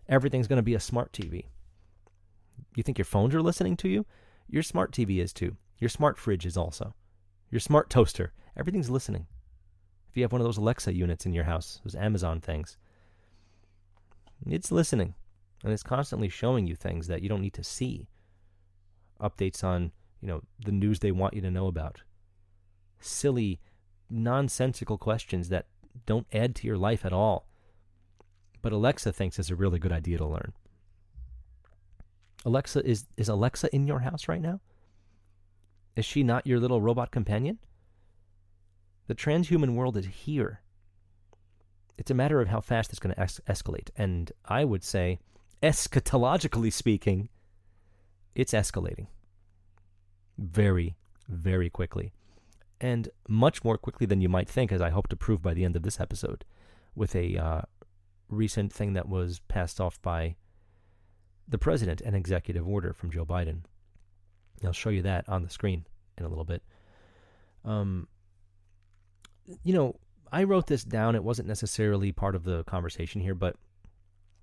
everything's 0.07 0.47
going 0.47 0.57
to 0.57 0.63
be 0.63 0.73
a 0.73 0.79
smart 0.79 1.13
TV. 1.13 1.45
You 2.75 2.83
think 2.83 2.97
your 2.97 3.05
phones 3.05 3.33
are 3.35 3.41
listening 3.41 3.77
to 3.77 3.89
you? 3.89 4.05
Your 4.49 4.63
smart 4.63 4.91
TV 4.91 5.21
is 5.21 5.31
too. 5.31 5.55
Your 5.77 5.89
smart 5.89 6.17
fridge 6.17 6.45
is 6.45 6.57
also. 6.57 6.93
Your 7.51 7.59
smart 7.59 7.89
toaster. 7.89 8.33
Everything's 8.57 8.89
listening. 8.89 9.27
If 10.09 10.17
you 10.17 10.23
have 10.23 10.31
one 10.31 10.41
of 10.41 10.45
those 10.45 10.57
Alexa 10.57 10.93
units 10.93 11.25
in 11.25 11.33
your 11.33 11.43
house, 11.43 11.79
those 11.83 11.95
Amazon 11.95 12.41
things, 12.41 12.77
it's 14.47 14.71
listening. 14.71 15.13
And 15.63 15.73
it's 15.73 15.83
constantly 15.83 16.29
showing 16.29 16.67
you 16.67 16.75
things 16.75 17.07
that 17.07 17.21
you 17.21 17.29
don't 17.29 17.41
need 17.41 17.53
to 17.53 17.63
see. 17.63 18.07
Updates 19.21 19.63
on, 19.63 19.91
you 20.21 20.27
know, 20.27 20.41
the 20.63 20.71
news 20.71 20.99
they 20.99 21.11
want 21.11 21.33
you 21.33 21.41
to 21.41 21.51
know 21.51 21.67
about. 21.67 22.01
Silly, 22.99 23.59
nonsensical 24.09 24.97
questions 24.97 25.49
that 25.49 25.67
don't 26.05 26.27
add 26.33 26.55
to 26.55 26.67
your 26.67 26.77
life 26.77 27.05
at 27.05 27.13
all. 27.13 27.45
But 28.61 28.73
Alexa 28.73 29.11
thinks 29.11 29.37
it's 29.37 29.49
a 29.49 29.55
really 29.55 29.79
good 29.79 29.91
idea 29.91 30.17
to 30.17 30.25
learn. 30.25 30.53
Alexa 32.45 32.85
is 32.85 33.05
is 33.17 33.27
Alexa 33.27 33.73
in 33.75 33.85
your 33.85 33.99
house 33.99 34.27
right 34.27 34.41
now? 34.41 34.61
Is 35.95 36.05
she 36.05 36.23
not 36.23 36.47
your 36.47 36.59
little 36.59 36.81
robot 36.81 37.11
companion? 37.11 37.59
The 39.09 39.15
transhuman 39.15 39.73
world 39.73 39.97
is 39.97 40.05
here. 40.05 40.61
It's 41.97 42.11
a 42.11 42.13
matter 42.13 42.41
of 42.41 42.49
how 42.49 42.61
fast 42.61 42.91
it's 42.91 42.99
going 42.99 43.15
to 43.15 43.19
es- 43.19 43.41
escalate. 43.49 43.89
And 43.97 44.31
I 44.45 44.63
would 44.63 44.83
say, 44.83 45.17
eschatologically 45.63 46.71
speaking, 46.71 47.29
it's 48.35 48.53
escalating 48.53 49.07
very, 50.37 50.95
very 51.27 51.71
quickly. 51.71 52.11
And 52.79 53.09
much 53.27 53.63
more 53.63 53.79
quickly 53.79 54.05
than 54.05 54.21
you 54.21 54.29
might 54.29 54.47
think, 54.47 54.71
as 54.71 54.79
I 54.79 54.91
hope 54.91 55.07
to 55.07 55.15
prove 55.15 55.41
by 55.41 55.55
the 55.55 55.65
end 55.65 55.75
of 55.75 55.81
this 55.81 55.99
episode, 55.99 56.45
with 56.93 57.15
a 57.15 57.35
uh, 57.35 57.61
recent 58.29 58.71
thing 58.71 58.93
that 58.93 59.09
was 59.09 59.39
passed 59.47 59.81
off 59.81 59.99
by 60.03 60.35
the 61.47 61.57
president, 61.57 62.01
an 62.01 62.13
executive 62.13 62.67
order 62.67 62.93
from 62.93 63.09
Joe 63.09 63.25
Biden. 63.25 63.61
I'll 64.63 64.71
show 64.71 64.91
you 64.91 65.01
that 65.01 65.27
on 65.27 65.41
the 65.41 65.49
screen 65.49 65.87
in 66.15 66.25
a 66.25 66.29
little 66.29 66.45
bit. 66.45 66.61
Um, 67.65 68.07
you 69.63 69.73
know, 69.73 69.95
I 70.31 70.43
wrote 70.43 70.67
this 70.67 70.83
down. 70.83 71.15
It 71.15 71.23
wasn't 71.23 71.47
necessarily 71.47 72.11
part 72.11 72.35
of 72.35 72.43
the 72.43 72.63
conversation 72.65 73.21
here, 73.21 73.35
but 73.35 73.55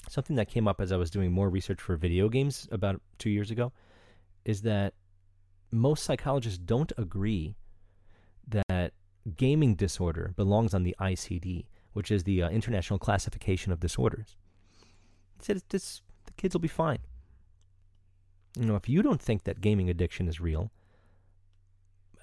something 0.08 0.36
that 0.36 0.48
came 0.48 0.68
up 0.68 0.80
as 0.80 0.92
I 0.92 0.96
was 0.96 1.10
doing 1.10 1.32
more 1.32 1.48
research 1.48 1.80
for 1.80 1.96
video 1.96 2.28
games 2.28 2.68
about 2.70 3.00
two 3.18 3.30
years 3.30 3.50
ago 3.50 3.72
is 4.44 4.62
that 4.62 4.94
most 5.70 6.04
psychologists 6.04 6.58
don't 6.58 6.92
agree 6.96 7.56
that 8.48 8.92
gaming 9.36 9.74
disorder 9.74 10.32
belongs 10.36 10.74
on 10.74 10.84
the 10.84 10.94
ICD, 11.00 11.66
which 11.92 12.10
is 12.10 12.24
the 12.24 12.42
uh, 12.42 12.48
International 12.50 12.98
Classification 12.98 13.72
of 13.72 13.80
Disorders. 13.80 14.36
They 15.38 15.44
said 15.44 15.62
it's, 15.70 16.02
the 16.26 16.32
kids 16.32 16.54
will 16.54 16.60
be 16.60 16.68
fine. 16.68 16.98
You 18.58 18.66
know, 18.66 18.76
if 18.76 18.88
you 18.88 19.02
don't 19.02 19.20
think 19.20 19.44
that 19.44 19.60
gaming 19.60 19.90
addiction 19.90 20.28
is 20.28 20.40
real, 20.40 20.70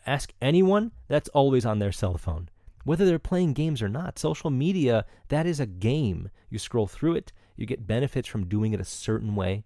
ask 0.05 0.33
anyone 0.41 0.91
that's 1.07 1.29
always 1.29 1.65
on 1.65 1.79
their 1.79 1.91
cell 1.91 2.17
phone 2.17 2.49
whether 2.83 3.05
they're 3.05 3.19
playing 3.19 3.53
games 3.53 3.81
or 3.81 3.89
not. 3.89 4.19
Social 4.19 4.49
media, 4.49 5.05
that 5.29 5.45
is 5.45 5.59
a 5.59 5.65
game. 5.65 6.29
You 6.49 6.59
scroll 6.59 6.87
through 6.87 7.15
it, 7.15 7.31
you 7.55 7.65
get 7.65 7.87
benefits 7.87 8.27
from 8.27 8.47
doing 8.47 8.73
it 8.73 8.79
a 8.79 8.85
certain 8.85 9.35
way. 9.35 9.63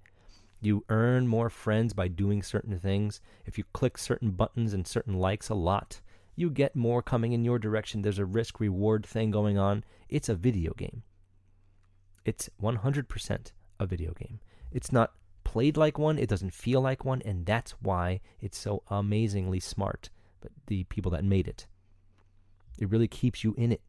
You 0.60 0.84
earn 0.90 1.28
more 1.28 1.50
friends 1.50 1.94
by 1.94 2.08
doing 2.08 2.42
certain 2.42 2.80
things. 2.80 3.22
If 3.46 3.58
you 3.58 3.64
click 3.74 3.98
certain 3.98 4.32
buttons 4.32 4.74
and 4.74 4.88
certain 4.88 5.18
likes 5.18 5.50
a 5.50 5.56
lot, 5.56 6.02
you 6.36 6.50
get 6.50 6.76
more 6.76 7.02
coming 7.02 7.34
in 7.34 7.46
your 7.46 7.60
direction. 7.60 8.02
There's 8.02 8.20
a 8.20 8.26
risk 8.26 8.60
reward 8.60 9.06
thing 9.06 9.32
going 9.32 9.58
on. 9.58 9.84
It's 10.10 10.30
a 10.30 10.36
video 10.36 10.74
game. 10.74 11.04
It's 12.26 12.50
100% 12.62 13.52
a 13.80 13.86
video 13.86 14.14
game. 14.14 14.40
It's 14.72 14.92
not 14.92 15.14
played 15.44 15.78
like 15.78 15.98
one, 15.98 16.20
it 16.20 16.28
doesn't 16.28 16.54
feel 16.54 16.82
like 16.82 17.06
one, 17.06 17.22
and 17.24 17.46
that's 17.46 17.72
why 17.82 18.20
it's 18.42 18.58
so 18.58 18.84
amazingly 18.90 19.60
smart. 19.60 20.10
But 20.42 20.52
the 20.68 20.84
people 20.86 21.12
that 21.12 21.24
made 21.24 21.48
it. 21.48 21.68
It 22.78 22.90
really 22.90 23.08
keeps 23.08 23.44
you 23.44 23.54
in 23.58 23.72
it. 23.72 23.82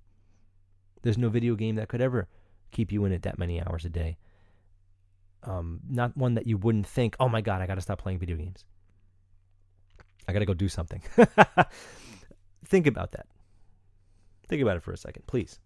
There's 1.02 1.18
no 1.18 1.28
video 1.28 1.54
game 1.54 1.76
that 1.76 1.88
could 1.88 2.00
ever 2.00 2.28
keep 2.70 2.92
you 2.92 3.04
in 3.04 3.12
it 3.12 3.22
that 3.22 3.38
many 3.38 3.62
hours 3.62 3.84
a 3.84 3.88
day. 3.88 4.16
Um, 5.44 5.80
not 5.88 6.16
one 6.16 6.34
that 6.34 6.46
you 6.46 6.56
wouldn't 6.56 6.86
think, 6.86 7.16
oh 7.20 7.28
my 7.28 7.40
God, 7.40 7.62
I 7.62 7.66
got 7.66 7.76
to 7.76 7.80
stop 7.80 8.00
playing 8.00 8.18
video 8.18 8.36
games. 8.36 8.64
I 10.26 10.32
got 10.32 10.40
to 10.40 10.46
go 10.46 10.54
do 10.54 10.68
something. 10.68 11.00
think 12.64 12.86
about 12.86 13.12
that. 13.12 13.26
Think 14.48 14.62
about 14.62 14.76
it 14.76 14.82
for 14.82 14.92
a 14.92 14.96
second, 14.96 15.26
please. 15.26 15.58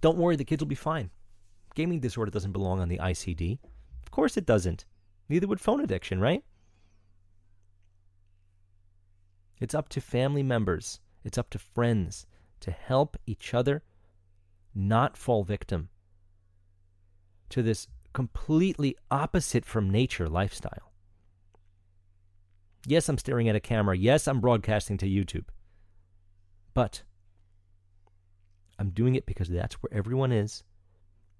Don't 0.00 0.18
worry, 0.18 0.36
the 0.36 0.44
kids 0.44 0.60
will 0.60 0.68
be 0.68 0.74
fine. 0.74 1.10
Gaming 1.74 2.00
disorder 2.00 2.30
doesn't 2.30 2.52
belong 2.52 2.80
on 2.80 2.88
the 2.88 2.98
ICD. 2.98 3.58
Of 4.02 4.10
course 4.10 4.36
it 4.36 4.46
doesn't. 4.46 4.84
Neither 5.28 5.46
would 5.46 5.60
phone 5.60 5.80
addiction, 5.80 6.20
right? 6.20 6.44
It's 9.60 9.74
up 9.74 9.88
to 9.90 10.00
family 10.00 10.42
members 10.42 11.00
it's 11.24 11.38
up 11.38 11.50
to 11.50 11.58
friends 11.58 12.26
to 12.60 12.70
help 12.70 13.16
each 13.26 13.54
other 13.54 13.82
not 14.74 15.16
fall 15.16 15.44
victim 15.44 15.88
to 17.48 17.62
this 17.62 17.86
completely 18.12 18.96
opposite 19.10 19.64
from 19.64 19.90
nature 19.90 20.28
lifestyle. 20.28 20.92
Yes, 22.86 23.08
I'm 23.08 23.18
staring 23.18 23.48
at 23.48 23.56
a 23.56 23.60
camera. 23.60 23.96
Yes, 23.96 24.28
I'm 24.28 24.40
broadcasting 24.40 24.98
to 24.98 25.06
YouTube. 25.06 25.46
But 26.74 27.02
I'm 28.78 28.90
doing 28.90 29.14
it 29.14 29.26
because 29.26 29.48
that's 29.48 29.76
where 29.76 29.92
everyone 29.92 30.32
is, 30.32 30.64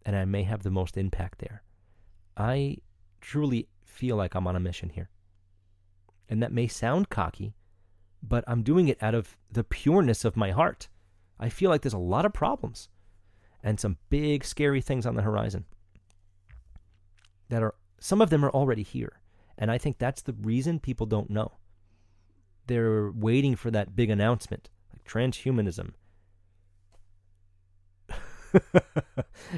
and 0.06 0.16
I 0.16 0.24
may 0.24 0.44
have 0.44 0.62
the 0.62 0.70
most 0.70 0.96
impact 0.96 1.38
there. 1.40 1.62
I 2.36 2.78
truly 3.20 3.68
feel 3.84 4.16
like 4.16 4.34
I'm 4.34 4.46
on 4.46 4.56
a 4.56 4.60
mission 4.60 4.90
here. 4.90 5.10
And 6.28 6.42
that 6.42 6.52
may 6.52 6.66
sound 6.66 7.10
cocky, 7.10 7.54
but 8.26 8.44
I'm 8.46 8.62
doing 8.62 8.88
it 8.88 9.02
out 9.02 9.14
of 9.14 9.36
the 9.50 9.64
pureness 9.64 10.24
of 10.24 10.36
my 10.36 10.50
heart. 10.50 10.88
I 11.38 11.48
feel 11.48 11.70
like 11.70 11.82
there's 11.82 11.92
a 11.92 11.98
lot 11.98 12.24
of 12.24 12.32
problems 12.32 12.88
and 13.62 13.78
some 13.78 13.98
big, 14.08 14.44
scary 14.44 14.80
things 14.80 15.06
on 15.06 15.14
the 15.14 15.22
horizon 15.22 15.64
that 17.48 17.62
are, 17.62 17.74
some 18.00 18.20
of 18.20 18.30
them 18.30 18.44
are 18.44 18.50
already 18.50 18.82
here. 18.82 19.20
And 19.58 19.70
I 19.70 19.78
think 19.78 19.98
that's 19.98 20.22
the 20.22 20.34
reason 20.40 20.80
people 20.80 21.06
don't 21.06 21.30
know. 21.30 21.52
They're 22.66 23.10
waiting 23.10 23.56
for 23.56 23.70
that 23.70 23.94
big 23.94 24.10
announcement, 24.10 24.70
like 24.92 25.04
transhumanism. 25.04 25.92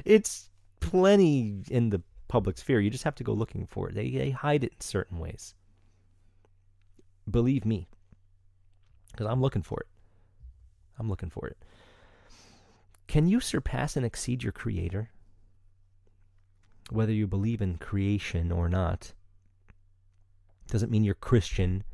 it's 0.04 0.50
plenty 0.80 1.62
in 1.70 1.90
the 1.90 2.02
public 2.28 2.58
sphere. 2.58 2.80
You 2.80 2.90
just 2.90 3.04
have 3.04 3.14
to 3.16 3.24
go 3.24 3.32
looking 3.32 3.66
for 3.66 3.88
it. 3.88 3.94
They, 3.94 4.10
they 4.10 4.30
hide 4.30 4.64
it 4.64 4.72
in 4.72 4.80
certain 4.80 5.18
ways. 5.18 5.54
Believe 7.30 7.64
me, 7.64 7.88
because 9.16 9.30
I'm 9.30 9.40
looking 9.40 9.62
for 9.62 9.80
it. 9.80 9.86
I'm 10.98 11.08
looking 11.08 11.30
for 11.30 11.46
it. 11.46 11.56
Can 13.06 13.26
you 13.26 13.40
surpass 13.40 13.96
and 13.96 14.04
exceed 14.04 14.42
your 14.42 14.52
Creator? 14.52 15.10
Whether 16.90 17.12
you 17.12 17.26
believe 17.26 17.62
in 17.62 17.78
creation 17.78 18.52
or 18.52 18.68
not, 18.68 19.14
doesn't 20.68 20.90
mean 20.90 21.04
you're 21.04 21.14
Christian 21.14 21.84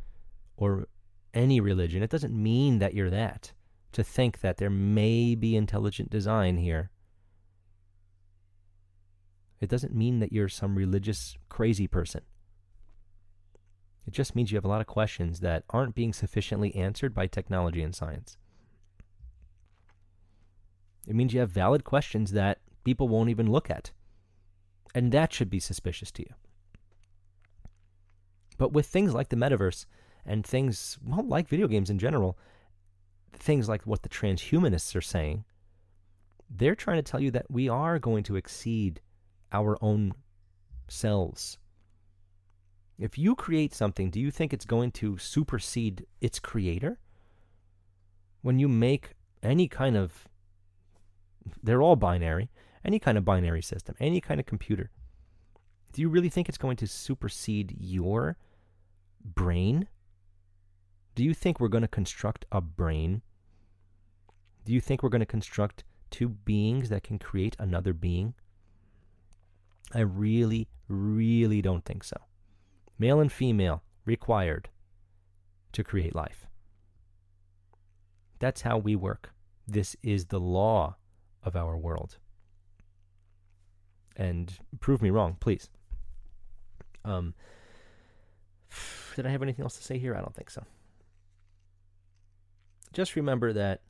or 0.56 0.88
any 1.32 1.60
religion. 1.60 2.02
It 2.02 2.10
doesn't 2.10 2.34
mean 2.34 2.78
that 2.78 2.94
you're 2.94 3.10
that. 3.10 3.52
To 3.92 4.02
think 4.02 4.40
that 4.40 4.56
there 4.56 4.70
may 4.70 5.34
be 5.34 5.54
intelligent 5.54 6.10
design 6.10 6.56
here. 6.56 6.90
It 9.60 9.68
doesn't 9.68 9.94
mean 9.94 10.18
that 10.20 10.32
you're 10.32 10.48
some 10.48 10.76
religious 10.76 11.36
crazy 11.48 11.86
person. 11.86 12.22
It 14.06 14.12
just 14.12 14.34
means 14.34 14.50
you 14.50 14.56
have 14.56 14.64
a 14.64 14.68
lot 14.68 14.80
of 14.80 14.86
questions 14.86 15.40
that 15.40 15.64
aren't 15.70 15.94
being 15.94 16.12
sufficiently 16.12 16.74
answered 16.74 17.14
by 17.14 17.26
technology 17.26 17.82
and 17.82 17.94
science. 17.94 18.36
It 21.06 21.14
means 21.14 21.32
you 21.32 21.40
have 21.40 21.50
valid 21.50 21.84
questions 21.84 22.32
that 22.32 22.58
people 22.84 23.08
won't 23.08 23.30
even 23.30 23.50
look 23.50 23.70
at. 23.70 23.92
And 24.94 25.12
that 25.12 25.32
should 25.32 25.50
be 25.50 25.60
suspicious 25.60 26.10
to 26.12 26.22
you. 26.22 26.34
But 28.58 28.72
with 28.72 28.86
things 28.86 29.14
like 29.14 29.30
the 29.30 29.36
metaverse 29.36 29.86
and 30.24 30.44
things, 30.44 30.98
well, 31.04 31.26
like 31.26 31.48
video 31.48 31.66
games 31.66 31.90
in 31.90 31.98
general, 31.98 32.38
things 33.32 33.68
like 33.68 33.82
what 33.86 34.02
the 34.02 34.08
transhumanists 34.08 34.94
are 34.94 35.00
saying, 35.00 35.44
they're 36.50 36.74
trying 36.74 36.98
to 36.98 37.02
tell 37.02 37.20
you 37.20 37.30
that 37.30 37.50
we 37.50 37.68
are 37.68 37.98
going 37.98 38.22
to 38.24 38.36
exceed 38.36 39.00
our 39.52 39.78
own 39.80 40.12
selves. 40.88 41.58
If 42.98 43.18
you 43.18 43.34
create 43.34 43.74
something, 43.74 44.10
do 44.10 44.20
you 44.20 44.30
think 44.30 44.52
it's 44.52 44.64
going 44.64 44.92
to 44.92 45.18
supersede 45.18 46.06
its 46.20 46.38
creator? 46.38 46.98
When 48.42 48.58
you 48.58 48.68
make 48.68 49.14
any 49.42 49.68
kind 49.68 49.96
of, 49.96 50.28
they're 51.62 51.82
all 51.82 51.96
binary, 51.96 52.50
any 52.84 52.98
kind 52.98 53.18
of 53.18 53.24
binary 53.24 53.62
system, 53.62 53.94
any 53.98 54.20
kind 54.20 54.38
of 54.38 54.46
computer, 54.46 54.90
do 55.92 56.00
you 56.00 56.08
really 56.08 56.28
think 56.28 56.48
it's 56.48 56.58
going 56.58 56.76
to 56.78 56.86
supersede 56.86 57.76
your 57.78 58.36
brain? 59.24 59.88
Do 61.14 61.22
you 61.22 61.34
think 61.34 61.60
we're 61.60 61.68
going 61.68 61.82
to 61.82 61.88
construct 61.88 62.46
a 62.50 62.60
brain? 62.60 63.22
Do 64.64 64.72
you 64.72 64.80
think 64.80 65.02
we're 65.02 65.10
going 65.10 65.20
to 65.20 65.26
construct 65.26 65.84
two 66.10 66.28
beings 66.28 66.88
that 66.88 67.02
can 67.02 67.18
create 67.18 67.56
another 67.58 67.92
being? 67.92 68.34
I 69.94 70.00
really, 70.00 70.68
really 70.88 71.60
don't 71.60 71.84
think 71.84 72.04
so. 72.04 72.16
Male 73.02 73.18
and 73.18 73.32
female 73.32 73.82
required 74.04 74.68
to 75.72 75.82
create 75.82 76.14
life. 76.14 76.46
That's 78.38 78.62
how 78.62 78.78
we 78.78 78.94
work. 78.94 79.34
This 79.66 79.96
is 80.04 80.26
the 80.26 80.38
law 80.38 80.94
of 81.42 81.56
our 81.56 81.76
world. 81.76 82.18
And 84.14 84.56
prove 84.78 85.02
me 85.02 85.10
wrong, 85.10 85.36
please. 85.40 85.68
Um, 87.04 87.34
did 89.16 89.26
I 89.26 89.30
have 89.30 89.42
anything 89.42 89.64
else 89.64 89.78
to 89.78 89.82
say 89.82 89.98
here? 89.98 90.14
I 90.14 90.20
don't 90.20 90.36
think 90.36 90.50
so. 90.50 90.62
Just 92.92 93.16
remember 93.16 93.52
that 93.52 93.80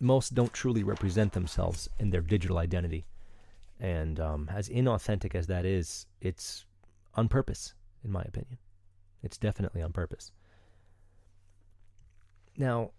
most 0.00 0.34
don't 0.34 0.52
truly 0.52 0.84
represent 0.84 1.32
themselves 1.32 1.88
in 1.98 2.10
their 2.10 2.20
digital 2.20 2.58
identity. 2.58 3.06
And 3.80 4.20
um, 4.20 4.50
as 4.52 4.68
inauthentic 4.68 5.34
as 5.34 5.46
that 5.46 5.64
is, 5.64 6.04
it's 6.20 6.66
on 7.14 7.28
purpose, 7.28 7.72
in 8.06 8.12
my 8.12 8.22
opinion. 8.22 8.58
It's 9.22 9.36
definitely 9.36 9.82
on 9.82 9.92
purpose. 9.92 10.30
Now, 12.56 12.92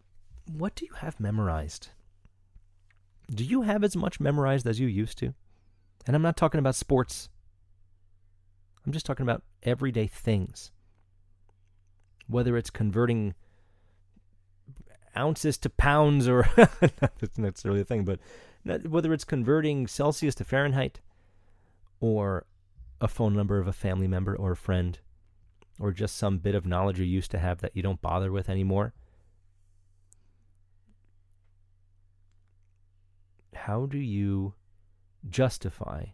what 0.46 0.76
do 0.76 0.86
you 0.86 0.94
have 0.98 1.20
memorized? 1.20 1.90
Do 3.34 3.44
you 3.44 3.64
have 3.64 3.84
as 3.84 3.96
much 3.96 4.20
memorized 4.20 4.68
as 4.68 4.80
you 4.80 4.88
used 4.88 5.18
to? 5.20 5.34
And 6.06 6.16
I'm 6.16 6.22
not 6.22 6.38
talking 6.38 6.60
about 6.60 6.76
sports. 6.76 7.30
I'm 8.86 8.92
just 8.92 9.06
talking 9.06 9.24
about 9.24 9.44
everyday 9.64 10.08
things. 10.08 10.72
Whether 12.28 12.56
it's 12.56 12.70
converting 12.70 13.34
ounces 15.16 15.58
to 15.58 15.70
pounds 15.70 16.28
or 16.28 16.48
that's 16.56 17.38
not 17.38 17.38
necessarily 17.38 17.82
a 17.82 17.86
thing, 17.86 18.06
but 18.06 18.20
whether 18.88 19.14
it's 19.14 19.24
converting 19.24 19.88
Celsius 19.88 20.36
to 20.36 20.44
Fahrenheit 20.44 21.00
or 22.00 22.46
a 23.00 23.08
phone 23.08 23.36
number 23.36 23.60
of 23.60 23.68
a 23.68 23.74
family 23.74 24.08
member 24.08 24.36
or 24.36 24.52
a 24.52 24.58
friend 24.58 25.00
or 25.80 25.92
just 25.92 26.16
some 26.16 26.40
bit 26.40 26.56
of 26.56 26.66
knowledge 26.66 27.00
you 27.00 27.06
used 27.06 27.32
to 27.32 27.40
have 27.40 27.60
that 27.60 27.76
you 27.76 27.82
don't 27.82 28.02
bother 28.02 28.32
with 28.32 28.50
anymore. 28.50 28.94
How 33.54 33.86
do 33.86 33.98
you 33.98 34.54
justify 35.30 36.06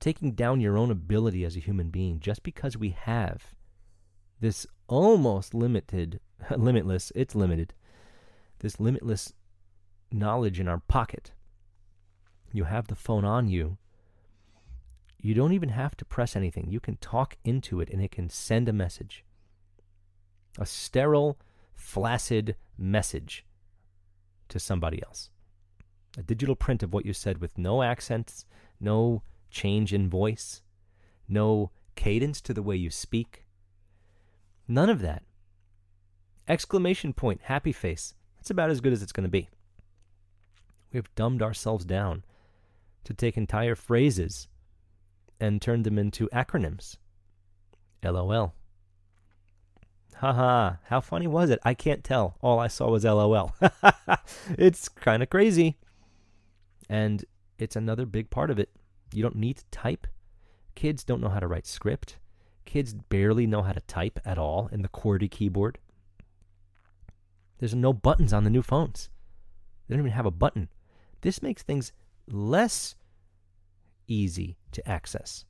taking 0.00 0.32
down 0.32 0.60
your 0.60 0.76
own 0.76 0.90
ability 0.90 1.44
as 1.44 1.56
a 1.56 1.60
human 1.60 1.88
being 1.88 2.18
just 2.18 2.42
because 2.42 2.76
we 2.76 2.90
have 2.90 3.54
this 4.40 4.66
almost 4.88 5.54
limited, 5.54 6.18
limitless, 6.56 7.12
it's 7.14 7.34
limited, 7.34 7.72
this 8.58 8.80
limitless 8.80 9.32
knowledge 10.10 10.58
in 10.58 10.68
our 10.68 10.78
pocket. 10.88 11.32
You 12.52 12.64
have 12.64 12.88
the 12.88 12.94
phone 12.94 13.24
on 13.24 13.48
you. 13.48 13.78
You 15.22 15.34
don't 15.34 15.52
even 15.52 15.68
have 15.68 15.96
to 15.98 16.04
press 16.04 16.34
anything. 16.34 16.66
You 16.68 16.80
can 16.80 16.96
talk 16.96 17.36
into 17.44 17.80
it 17.80 17.88
and 17.90 18.02
it 18.02 18.10
can 18.10 18.28
send 18.28 18.68
a 18.68 18.72
message. 18.72 19.24
A 20.58 20.66
sterile, 20.66 21.38
flaccid 21.74 22.56
message 22.76 23.46
to 24.48 24.58
somebody 24.58 25.00
else. 25.02 25.30
A 26.18 26.22
digital 26.22 26.56
print 26.56 26.82
of 26.82 26.92
what 26.92 27.06
you 27.06 27.12
said 27.12 27.38
with 27.38 27.56
no 27.56 27.82
accents, 27.82 28.44
no 28.80 29.22
change 29.48 29.94
in 29.94 30.10
voice, 30.10 30.60
no 31.28 31.70
cadence 31.94 32.40
to 32.40 32.52
the 32.52 32.62
way 32.62 32.74
you 32.74 32.90
speak. 32.90 33.44
None 34.66 34.90
of 34.90 35.00
that. 35.02 35.22
Exclamation 36.48 37.12
point, 37.12 37.42
happy 37.44 37.72
face. 37.72 38.14
That's 38.36 38.50
about 38.50 38.70
as 38.70 38.80
good 38.80 38.92
as 38.92 39.02
it's 39.02 39.12
going 39.12 39.24
to 39.24 39.30
be. 39.30 39.48
We 40.92 40.98
have 40.98 41.14
dumbed 41.14 41.42
ourselves 41.42 41.84
down 41.84 42.24
to 43.04 43.14
take 43.14 43.36
entire 43.36 43.76
phrases 43.76 44.48
and 45.42 45.60
turned 45.60 45.82
them 45.82 45.98
into 45.98 46.28
acronyms. 46.28 46.98
LOL. 48.04 48.54
Haha, 50.14 50.76
how 50.84 51.00
funny 51.00 51.26
was 51.26 51.50
it? 51.50 51.58
I 51.64 51.74
can't 51.74 52.04
tell. 52.04 52.36
All 52.40 52.60
I 52.60 52.68
saw 52.68 52.88
was 52.88 53.04
LOL. 53.04 53.52
it's 54.56 54.88
kind 54.88 55.20
of 55.20 55.30
crazy. 55.30 55.78
And 56.88 57.24
it's 57.58 57.74
another 57.74 58.06
big 58.06 58.30
part 58.30 58.50
of 58.50 58.60
it. 58.60 58.70
You 59.12 59.24
don't 59.24 59.34
need 59.34 59.56
to 59.56 59.64
type. 59.72 60.06
Kids 60.76 61.02
don't 61.02 61.20
know 61.20 61.28
how 61.28 61.40
to 61.40 61.48
write 61.48 61.66
script. 61.66 62.18
Kids 62.64 62.94
barely 62.94 63.46
know 63.48 63.62
how 63.62 63.72
to 63.72 63.80
type 63.80 64.20
at 64.24 64.38
all 64.38 64.68
in 64.70 64.82
the 64.82 64.88
QWERTY 64.88 65.28
keyboard. 65.28 65.78
There's 67.58 67.74
no 67.74 67.92
buttons 67.92 68.32
on 68.32 68.44
the 68.44 68.50
new 68.50 68.62
phones. 68.62 69.10
They 69.88 69.96
don't 69.96 70.02
even 70.02 70.12
have 70.12 70.26
a 70.26 70.30
button. 70.30 70.68
This 71.22 71.42
makes 71.42 71.64
things 71.64 71.92
less 72.28 72.94
easy 74.06 74.56
to 74.72 74.88
access. 74.88 75.44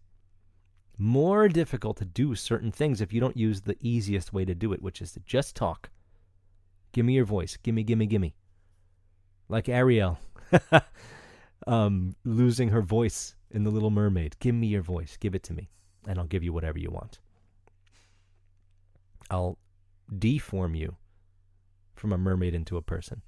More 0.99 1.49
difficult 1.49 1.97
to 1.99 2.05
do 2.05 2.35
certain 2.35 2.71
things 2.71 3.01
if 3.01 3.13
you 3.13 3.21
don't 3.21 3.37
use 3.37 3.63
the 3.63 3.77
easiest 3.81 4.33
way 4.33 4.45
to 4.45 4.55
do 4.55 4.73
it, 4.73 4.83
which 4.83 5.01
is 5.01 5.13
to 5.13 5.21
just 5.21 5.57
talk. 5.57 5.91
Give 6.93 7.07
me 7.07 7.15
your 7.15 7.25
voice. 7.25 7.57
Gimme, 7.57 7.83
gimme, 7.83 8.07
gimme. 8.07 8.35
Like 9.49 9.69
Ariel 9.69 10.19
um, 11.67 12.15
losing 12.25 12.69
her 12.69 12.83
voice 12.83 13.35
in 13.51 13.65
The 13.65 13.71
Little 13.71 13.91
Mermaid. 13.91 14.37
Give 14.41 14.55
me 14.55 14.67
your 14.67 14.83
voice. 14.83 15.17
Give 15.19 15.35
it 15.35 15.43
to 15.45 15.55
me, 15.55 15.71
and 16.07 16.19
I'll 16.19 16.27
give 16.27 16.45
you 16.45 16.53
whatever 16.53 16.79
you 16.79 16.91
want. 16.91 17.19
I'll 19.31 19.59
deform 20.19 20.75
you 20.75 20.97
from 21.95 22.13
a 22.13 22.19
mermaid 22.19 22.55
into 22.55 22.77
a 22.77 22.83
person. 22.83 23.23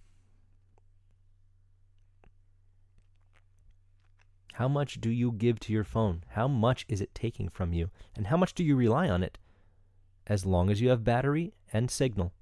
How 4.55 4.69
much 4.69 5.01
do 5.01 5.11
you 5.11 5.33
give 5.33 5.59
to 5.61 5.73
your 5.73 5.83
phone? 5.83 6.23
How 6.29 6.47
much 6.47 6.87
is 6.89 7.01
it 7.01 7.13
taking 7.13 7.49
from 7.49 7.73
you? 7.73 7.91
And 8.15 8.29
how 8.29 8.37
much 8.37 8.55
do 8.55 8.63
you 8.63 8.77
rely 8.77 9.09
on 9.09 9.25
it? 9.25 9.37
As 10.29 10.47
long 10.47 10.71
as 10.71 10.81
you 10.81 10.91
have 10.91 11.03
battery 11.03 11.55
and 11.73 11.91
signal, 11.91 12.33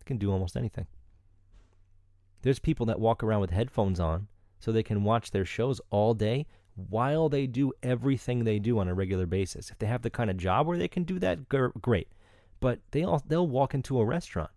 it 0.00 0.06
can 0.06 0.16
do 0.16 0.32
almost 0.32 0.56
anything. 0.56 0.86
There's 2.40 2.58
people 2.58 2.86
that 2.86 2.98
walk 2.98 3.22
around 3.22 3.42
with 3.42 3.50
headphones 3.50 4.00
on 4.00 4.28
so 4.60 4.72
they 4.72 4.82
can 4.82 5.04
watch 5.04 5.30
their 5.30 5.44
shows 5.44 5.78
all 5.90 6.14
day 6.14 6.46
while 6.74 7.28
they 7.28 7.46
do 7.46 7.70
everything 7.82 8.44
they 8.44 8.58
do 8.58 8.78
on 8.78 8.88
a 8.88 8.94
regular 8.94 9.26
basis. 9.26 9.68
If 9.68 9.78
they 9.78 9.86
have 9.86 10.00
the 10.00 10.08
kind 10.08 10.30
of 10.30 10.38
job 10.38 10.66
where 10.66 10.78
they 10.78 10.88
can 10.88 11.04
do 11.04 11.18
that, 11.18 11.50
great. 11.50 12.08
But 12.60 12.80
they 12.92 13.02
all, 13.02 13.22
they'll 13.26 13.46
walk 13.46 13.74
into 13.74 14.00
a 14.00 14.06
restaurant. 14.06 14.50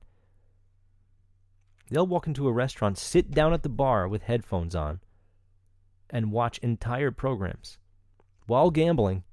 They'll 1.89 2.07
walk 2.07 2.25
into 2.25 2.47
a 2.47 2.53
restaurant, 2.53 2.97
sit 2.97 3.31
down 3.31 3.51
at 3.51 3.63
the 3.63 3.69
bar 3.69 4.07
with 4.07 4.23
headphones 4.23 4.75
on, 4.75 5.01
and 6.09 6.31
watch 6.31 6.57
entire 6.59 7.11
programs 7.11 7.77
while 8.47 8.71
gambling. 8.71 9.23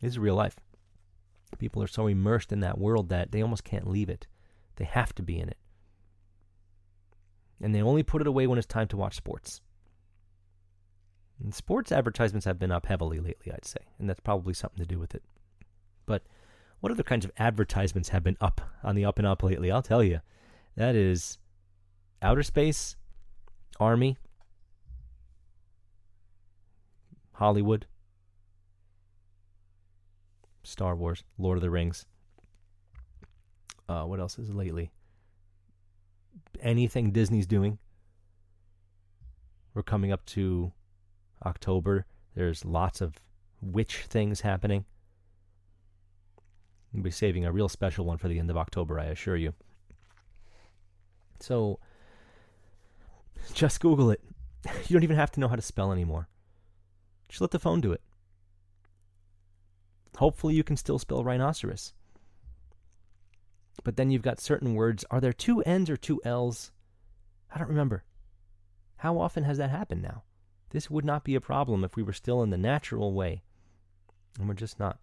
This 0.00 0.12
is 0.12 0.18
real 0.18 0.34
life. 0.34 0.56
People 1.58 1.82
are 1.82 1.88
so 1.88 2.06
immersed 2.06 2.52
in 2.52 2.60
that 2.60 2.78
world 2.78 3.08
that 3.08 3.32
they 3.32 3.42
almost 3.42 3.64
can't 3.64 3.88
leave 3.88 4.10
it. 4.10 4.26
They 4.76 4.84
have 4.84 5.14
to 5.14 5.22
be 5.22 5.38
in 5.38 5.48
it. 5.48 5.56
And 7.60 7.74
they 7.74 7.82
only 7.82 8.02
put 8.02 8.20
it 8.20 8.28
away 8.28 8.46
when 8.46 8.58
it's 8.58 8.66
time 8.66 8.86
to 8.88 8.96
watch 8.96 9.16
sports. 9.16 9.60
And 11.42 11.54
sports 11.54 11.90
advertisements 11.90 12.44
have 12.44 12.58
been 12.58 12.70
up 12.70 12.86
heavily 12.86 13.18
lately, 13.18 13.52
I'd 13.52 13.64
say, 13.64 13.80
and 13.98 14.08
that's 14.08 14.20
probably 14.20 14.54
something 14.54 14.78
to 14.78 14.86
do 14.86 14.98
with 14.98 15.14
it. 15.14 15.22
But 16.06 16.22
what 16.80 16.92
other 16.92 17.02
kinds 17.02 17.24
of 17.24 17.32
advertisements 17.38 18.10
have 18.10 18.22
been 18.22 18.36
up 18.40 18.60
on 18.84 18.94
the 18.94 19.04
up 19.04 19.18
and 19.18 19.26
up 19.26 19.42
lately? 19.42 19.70
I'll 19.70 19.82
tell 19.82 20.02
you. 20.02 20.20
That 20.76 20.94
is 20.94 21.38
outer 22.22 22.42
space, 22.42 22.96
army, 23.78 24.16
Hollywood, 27.32 27.86
Star 30.62 30.96
Wars, 30.96 31.24
Lord 31.38 31.58
of 31.58 31.62
the 31.62 31.70
Rings. 31.70 32.06
Uh, 33.88 34.02
what 34.02 34.20
else 34.20 34.38
is 34.38 34.52
lately? 34.52 34.90
Anything 36.60 37.10
Disney's 37.12 37.46
doing. 37.46 37.78
We're 39.72 39.82
coming 39.82 40.12
up 40.12 40.26
to 40.26 40.72
October. 41.46 42.04
There's 42.34 42.64
lots 42.64 43.00
of 43.00 43.14
witch 43.62 44.04
things 44.08 44.40
happening. 44.40 44.84
We'll 46.92 47.02
be 47.02 47.10
saving 47.10 47.44
a 47.44 47.52
real 47.52 47.68
special 47.68 48.04
one 48.04 48.18
for 48.18 48.28
the 48.28 48.38
end 48.38 48.50
of 48.50 48.56
October, 48.56 48.98
I 48.98 49.04
assure 49.04 49.36
you. 49.36 49.54
So, 51.40 51.78
just 53.52 53.80
Google 53.80 54.10
it. 54.10 54.20
You 54.88 54.94
don't 54.94 55.04
even 55.04 55.16
have 55.16 55.30
to 55.32 55.40
know 55.40 55.48
how 55.48 55.56
to 55.56 55.62
spell 55.62 55.92
anymore. 55.92 56.28
Just 57.28 57.40
let 57.40 57.52
the 57.52 57.58
phone 57.58 57.80
do 57.80 57.92
it. 57.92 58.02
Hopefully, 60.16 60.54
you 60.54 60.64
can 60.64 60.76
still 60.76 60.98
spell 60.98 61.22
rhinoceros. 61.22 61.92
But 63.84 63.96
then 63.96 64.10
you've 64.10 64.22
got 64.22 64.40
certain 64.40 64.74
words. 64.74 65.04
Are 65.10 65.20
there 65.20 65.32
two 65.32 65.62
N's 65.62 65.88
or 65.88 65.96
two 65.96 66.20
L's? 66.24 66.72
I 67.54 67.58
don't 67.58 67.68
remember. 67.68 68.04
How 68.96 69.18
often 69.18 69.44
has 69.44 69.58
that 69.58 69.70
happened 69.70 70.02
now? 70.02 70.24
This 70.70 70.90
would 70.90 71.04
not 71.04 71.24
be 71.24 71.34
a 71.34 71.40
problem 71.40 71.84
if 71.84 71.96
we 71.96 72.02
were 72.02 72.12
still 72.12 72.42
in 72.42 72.50
the 72.50 72.58
natural 72.58 73.12
way. 73.12 73.42
And 74.38 74.48
we're 74.48 74.54
just 74.54 74.78
not. 74.78 74.98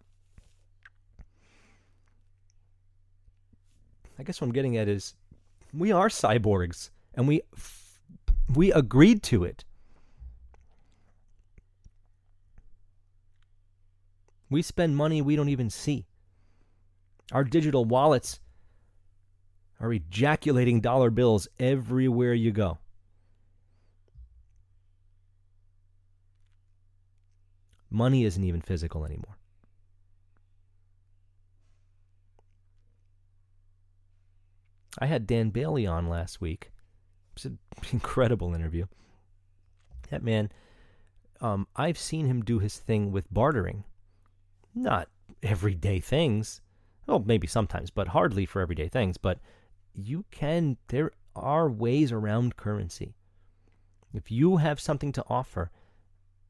I 4.18 4.22
guess 4.22 4.40
what 4.40 4.46
I'm 4.46 4.52
getting 4.52 4.76
at 4.76 4.88
is 4.88 5.14
we 5.74 5.92
are 5.92 6.08
cyborgs 6.08 6.90
and 7.14 7.26
we 7.26 7.42
we 8.54 8.72
agreed 8.72 9.22
to 9.24 9.44
it. 9.44 9.64
We 14.48 14.62
spend 14.62 14.96
money 14.96 15.20
we 15.20 15.36
don't 15.36 15.48
even 15.48 15.70
see. 15.70 16.06
Our 17.32 17.42
digital 17.44 17.84
wallets 17.84 18.38
are 19.80 19.92
ejaculating 19.92 20.80
dollar 20.80 21.10
bills 21.10 21.48
everywhere 21.58 22.32
you 22.32 22.52
go. 22.52 22.78
Money 27.90 28.24
isn't 28.24 28.44
even 28.44 28.60
physical 28.60 29.04
anymore. 29.04 29.36
I 34.98 35.06
had 35.06 35.26
Dan 35.26 35.50
Bailey 35.50 35.86
on 35.86 36.08
last 36.08 36.40
week. 36.40 36.70
It 37.36 37.44
was 37.44 37.44
an 37.52 37.58
incredible 37.92 38.54
interview. 38.54 38.86
That 40.10 40.22
man, 40.22 40.50
um, 41.40 41.66
I've 41.76 41.98
seen 41.98 42.26
him 42.26 42.42
do 42.42 42.58
his 42.58 42.78
thing 42.78 43.12
with 43.12 43.32
bartering. 43.32 43.84
Not 44.74 45.08
everyday 45.42 46.00
things. 46.00 46.60
Well, 47.06 47.22
maybe 47.24 47.46
sometimes, 47.46 47.90
but 47.90 48.08
hardly 48.08 48.46
for 48.46 48.60
everyday 48.60 48.88
things. 48.88 49.16
But 49.16 49.38
you 49.94 50.24
can, 50.30 50.76
there 50.88 51.12
are 51.34 51.68
ways 51.68 52.10
around 52.10 52.56
currency. 52.56 53.14
If 54.14 54.30
you 54.30 54.56
have 54.56 54.80
something 54.80 55.12
to 55.12 55.24
offer 55.28 55.70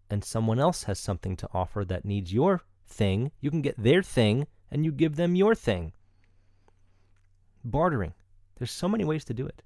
and 0.08 0.24
someone 0.24 0.60
else 0.60 0.84
has 0.84 1.00
something 1.00 1.36
to 1.36 1.48
offer 1.52 1.84
that 1.84 2.04
needs 2.04 2.32
your 2.32 2.62
thing, 2.86 3.32
you 3.40 3.50
can 3.50 3.62
get 3.62 3.82
their 3.82 4.02
thing 4.02 4.46
and 4.70 4.84
you 4.84 4.92
give 4.92 5.16
them 5.16 5.34
your 5.34 5.54
thing. 5.54 5.92
Bartering. 7.64 8.14
There's 8.58 8.70
so 8.70 8.88
many 8.88 9.04
ways 9.04 9.24
to 9.24 9.34
do 9.34 9.46
it. 9.46 9.62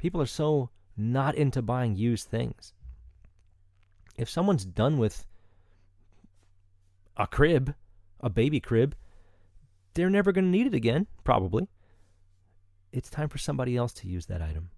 People 0.00 0.22
are 0.22 0.26
so 0.26 0.70
not 0.96 1.34
into 1.34 1.60
buying 1.60 1.94
used 1.94 2.28
things. 2.28 2.72
If 4.16 4.30
someone's 4.30 4.64
done 4.64 4.96
with 4.96 5.26
a 7.18 7.26
crib, 7.26 7.74
a 8.20 8.30
baby 8.30 8.60
crib, 8.60 8.94
they're 9.92 10.08
never 10.08 10.32
going 10.32 10.46
to 10.46 10.50
need 10.50 10.66
it 10.66 10.74
again, 10.74 11.06
probably. 11.22 11.68
It's 12.92 13.10
time 13.10 13.28
for 13.28 13.36
somebody 13.36 13.76
else 13.76 13.92
to 13.94 14.08
use 14.08 14.24
that 14.26 14.40
item. 14.40 14.70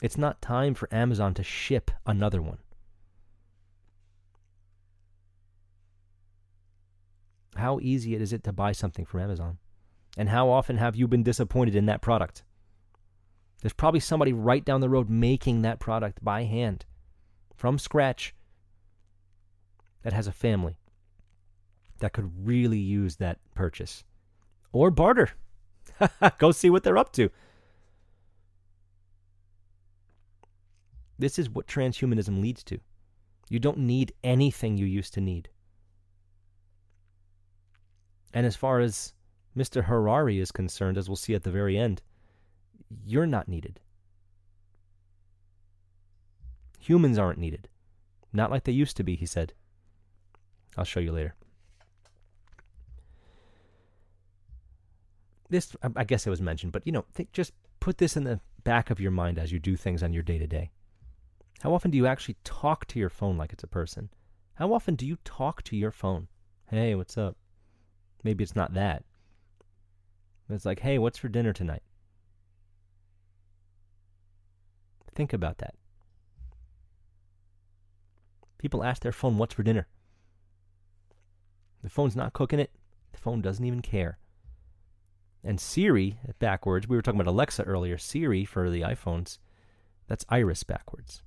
It's 0.00 0.16
not 0.16 0.40
time 0.40 0.74
for 0.74 0.88
Amazon 0.94 1.34
to 1.34 1.42
ship 1.42 1.90
another 2.06 2.40
one. 2.40 2.58
How 7.56 7.80
easy 7.82 8.14
is 8.14 8.32
it 8.32 8.44
to 8.44 8.52
buy 8.52 8.70
something 8.70 9.04
from 9.04 9.20
Amazon? 9.20 9.58
And 10.16 10.28
how 10.28 10.48
often 10.48 10.76
have 10.76 10.94
you 10.94 11.08
been 11.08 11.24
disappointed 11.24 11.74
in 11.74 11.86
that 11.86 12.02
product? 12.02 12.44
There's 13.60 13.72
probably 13.72 14.00
somebody 14.00 14.32
right 14.32 14.64
down 14.64 14.80
the 14.80 14.88
road 14.88 15.10
making 15.10 15.62
that 15.62 15.80
product 15.80 16.22
by 16.24 16.44
hand 16.44 16.84
from 17.56 17.78
scratch 17.78 18.34
that 20.02 20.12
has 20.12 20.26
a 20.26 20.32
family 20.32 20.78
that 21.98 22.12
could 22.12 22.46
really 22.46 22.78
use 22.78 23.16
that 23.16 23.38
purchase 23.54 24.04
or 24.72 24.90
barter. 24.90 25.30
Go 26.38 26.52
see 26.52 26.70
what 26.70 26.84
they're 26.84 26.98
up 26.98 27.12
to. 27.14 27.30
This 31.18 31.38
is 31.38 31.50
what 31.50 31.66
transhumanism 31.66 32.40
leads 32.40 32.62
to. 32.64 32.78
You 33.50 33.58
don't 33.58 33.78
need 33.78 34.12
anything 34.22 34.76
you 34.76 34.86
used 34.86 35.14
to 35.14 35.20
need. 35.20 35.48
And 38.32 38.46
as 38.46 38.54
far 38.54 38.78
as 38.78 39.14
Mr. 39.56 39.84
Harari 39.84 40.38
is 40.38 40.52
concerned, 40.52 40.96
as 40.96 41.08
we'll 41.08 41.16
see 41.16 41.34
at 41.34 41.42
the 41.42 41.50
very 41.50 41.76
end, 41.76 42.02
you're 43.04 43.26
not 43.26 43.48
needed. 43.48 43.80
Humans 46.80 47.18
aren't 47.18 47.38
needed. 47.38 47.68
Not 48.32 48.50
like 48.50 48.64
they 48.64 48.72
used 48.72 48.96
to 48.96 49.02
be, 49.02 49.16
he 49.16 49.26
said. 49.26 49.52
I'll 50.76 50.84
show 50.84 51.00
you 51.00 51.12
later. 51.12 51.34
This, 55.50 55.74
I 55.96 56.04
guess 56.04 56.26
it 56.26 56.30
was 56.30 56.42
mentioned, 56.42 56.72
but 56.72 56.86
you 56.86 56.92
know, 56.92 57.04
think, 57.12 57.32
just 57.32 57.52
put 57.80 57.98
this 57.98 58.16
in 58.16 58.24
the 58.24 58.40
back 58.64 58.90
of 58.90 59.00
your 59.00 59.10
mind 59.10 59.38
as 59.38 59.50
you 59.50 59.58
do 59.58 59.76
things 59.76 60.02
on 60.02 60.12
your 60.12 60.22
day 60.22 60.38
to 60.38 60.46
day. 60.46 60.70
How 61.60 61.72
often 61.72 61.90
do 61.90 61.96
you 61.98 62.06
actually 62.06 62.36
talk 62.44 62.86
to 62.88 62.98
your 62.98 63.08
phone 63.08 63.36
like 63.36 63.52
it's 63.52 63.64
a 63.64 63.68
person? 63.68 64.10
How 64.54 64.72
often 64.72 64.94
do 64.94 65.06
you 65.06 65.16
talk 65.24 65.62
to 65.64 65.76
your 65.76 65.90
phone? 65.90 66.28
Hey, 66.66 66.94
what's 66.94 67.16
up? 67.16 67.36
Maybe 68.22 68.44
it's 68.44 68.56
not 68.56 68.74
that. 68.74 69.04
It's 70.50 70.64
like, 70.64 70.80
hey, 70.80 70.98
what's 70.98 71.18
for 71.18 71.28
dinner 71.28 71.52
tonight? 71.52 71.82
Think 75.18 75.32
about 75.32 75.58
that. 75.58 75.74
People 78.56 78.84
ask 78.84 79.02
their 79.02 79.10
phone, 79.10 79.36
what's 79.36 79.52
for 79.52 79.64
dinner? 79.64 79.88
The 81.82 81.90
phone's 81.90 82.14
not 82.14 82.34
cooking 82.34 82.60
it. 82.60 82.70
The 83.10 83.18
phone 83.18 83.42
doesn't 83.42 83.64
even 83.64 83.82
care. 83.82 84.20
And 85.42 85.60
Siri, 85.60 86.20
backwards, 86.38 86.86
we 86.86 86.94
were 86.94 87.02
talking 87.02 87.20
about 87.20 87.32
Alexa 87.32 87.64
earlier. 87.64 87.98
Siri 87.98 88.44
for 88.44 88.70
the 88.70 88.82
iPhones, 88.82 89.38
that's 90.06 90.24
Iris 90.28 90.62
backwards. 90.62 91.24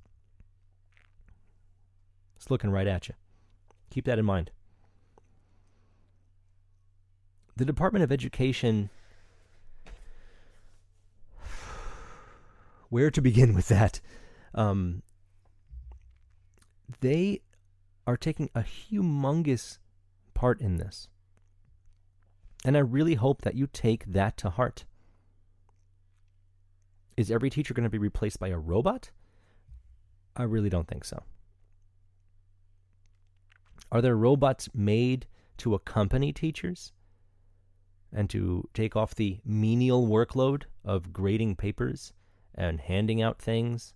It's 2.36 2.50
looking 2.50 2.70
right 2.70 2.86
at 2.86 3.08
you. 3.10 3.14
Keep 3.90 4.06
that 4.06 4.18
in 4.18 4.24
mind. 4.24 4.52
The 7.56 7.66
Department 7.66 8.04
of 8.04 8.10
Education 8.10 8.88
where 12.92 13.10
to 13.10 13.22
begin 13.22 13.54
with 13.54 13.68
that? 13.68 14.02
Um, 14.54 15.02
they 17.00 17.40
are 18.06 18.18
taking 18.18 18.50
a 18.54 18.60
humongous 18.60 19.78
part 20.34 20.60
in 20.60 20.76
this. 20.76 21.08
And 22.66 22.76
I 22.76 22.80
really 22.80 23.14
hope 23.14 23.40
that 23.42 23.54
you 23.54 23.66
take 23.66 24.04
that 24.04 24.36
to 24.36 24.50
heart. 24.50 24.84
Is 27.16 27.30
every 27.30 27.48
teacher 27.48 27.72
going 27.72 27.84
to 27.84 27.90
be 27.90 27.96
replaced 27.96 28.38
by 28.38 28.48
a 28.48 28.58
robot? 28.58 29.10
I 30.36 30.42
really 30.42 30.68
don't 30.68 30.86
think 30.86 31.06
so. 31.06 31.22
Are 33.90 34.02
there 34.02 34.16
robots 34.16 34.68
made 34.74 35.24
to 35.58 35.74
accompany 35.74 36.30
teachers 36.30 36.92
and 38.12 38.28
to 38.28 38.68
take 38.74 38.96
off 38.96 39.14
the 39.14 39.40
menial 39.46 40.06
workload 40.06 40.64
of 40.84 41.14
grading 41.14 41.56
papers 41.56 42.12
and 42.54 42.80
handing 42.80 43.22
out 43.22 43.40
things, 43.40 43.94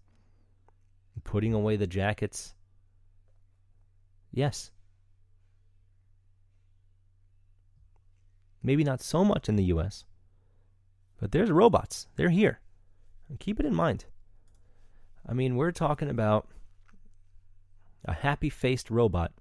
putting 1.24 1.52
away 1.54 1.76
the 1.76 1.86
jackets? 1.86 2.54
Yes. 4.32 4.70
Maybe 8.62 8.84
not 8.84 9.00
so 9.00 9.24
much 9.24 9.48
in 9.48 9.56
the 9.56 9.64
US, 9.64 10.04
but 11.20 11.32
there's 11.32 11.50
robots. 11.50 12.08
They're 12.16 12.30
here. 12.30 12.60
Keep 13.38 13.60
it 13.60 13.66
in 13.66 13.74
mind. 13.74 14.04
I 15.28 15.32
mean, 15.32 15.56
we're 15.56 15.72
talking 15.72 16.08
about 16.08 16.48
a 18.04 18.12
happy 18.12 18.50
faced 18.50 18.90
robot 18.90 19.32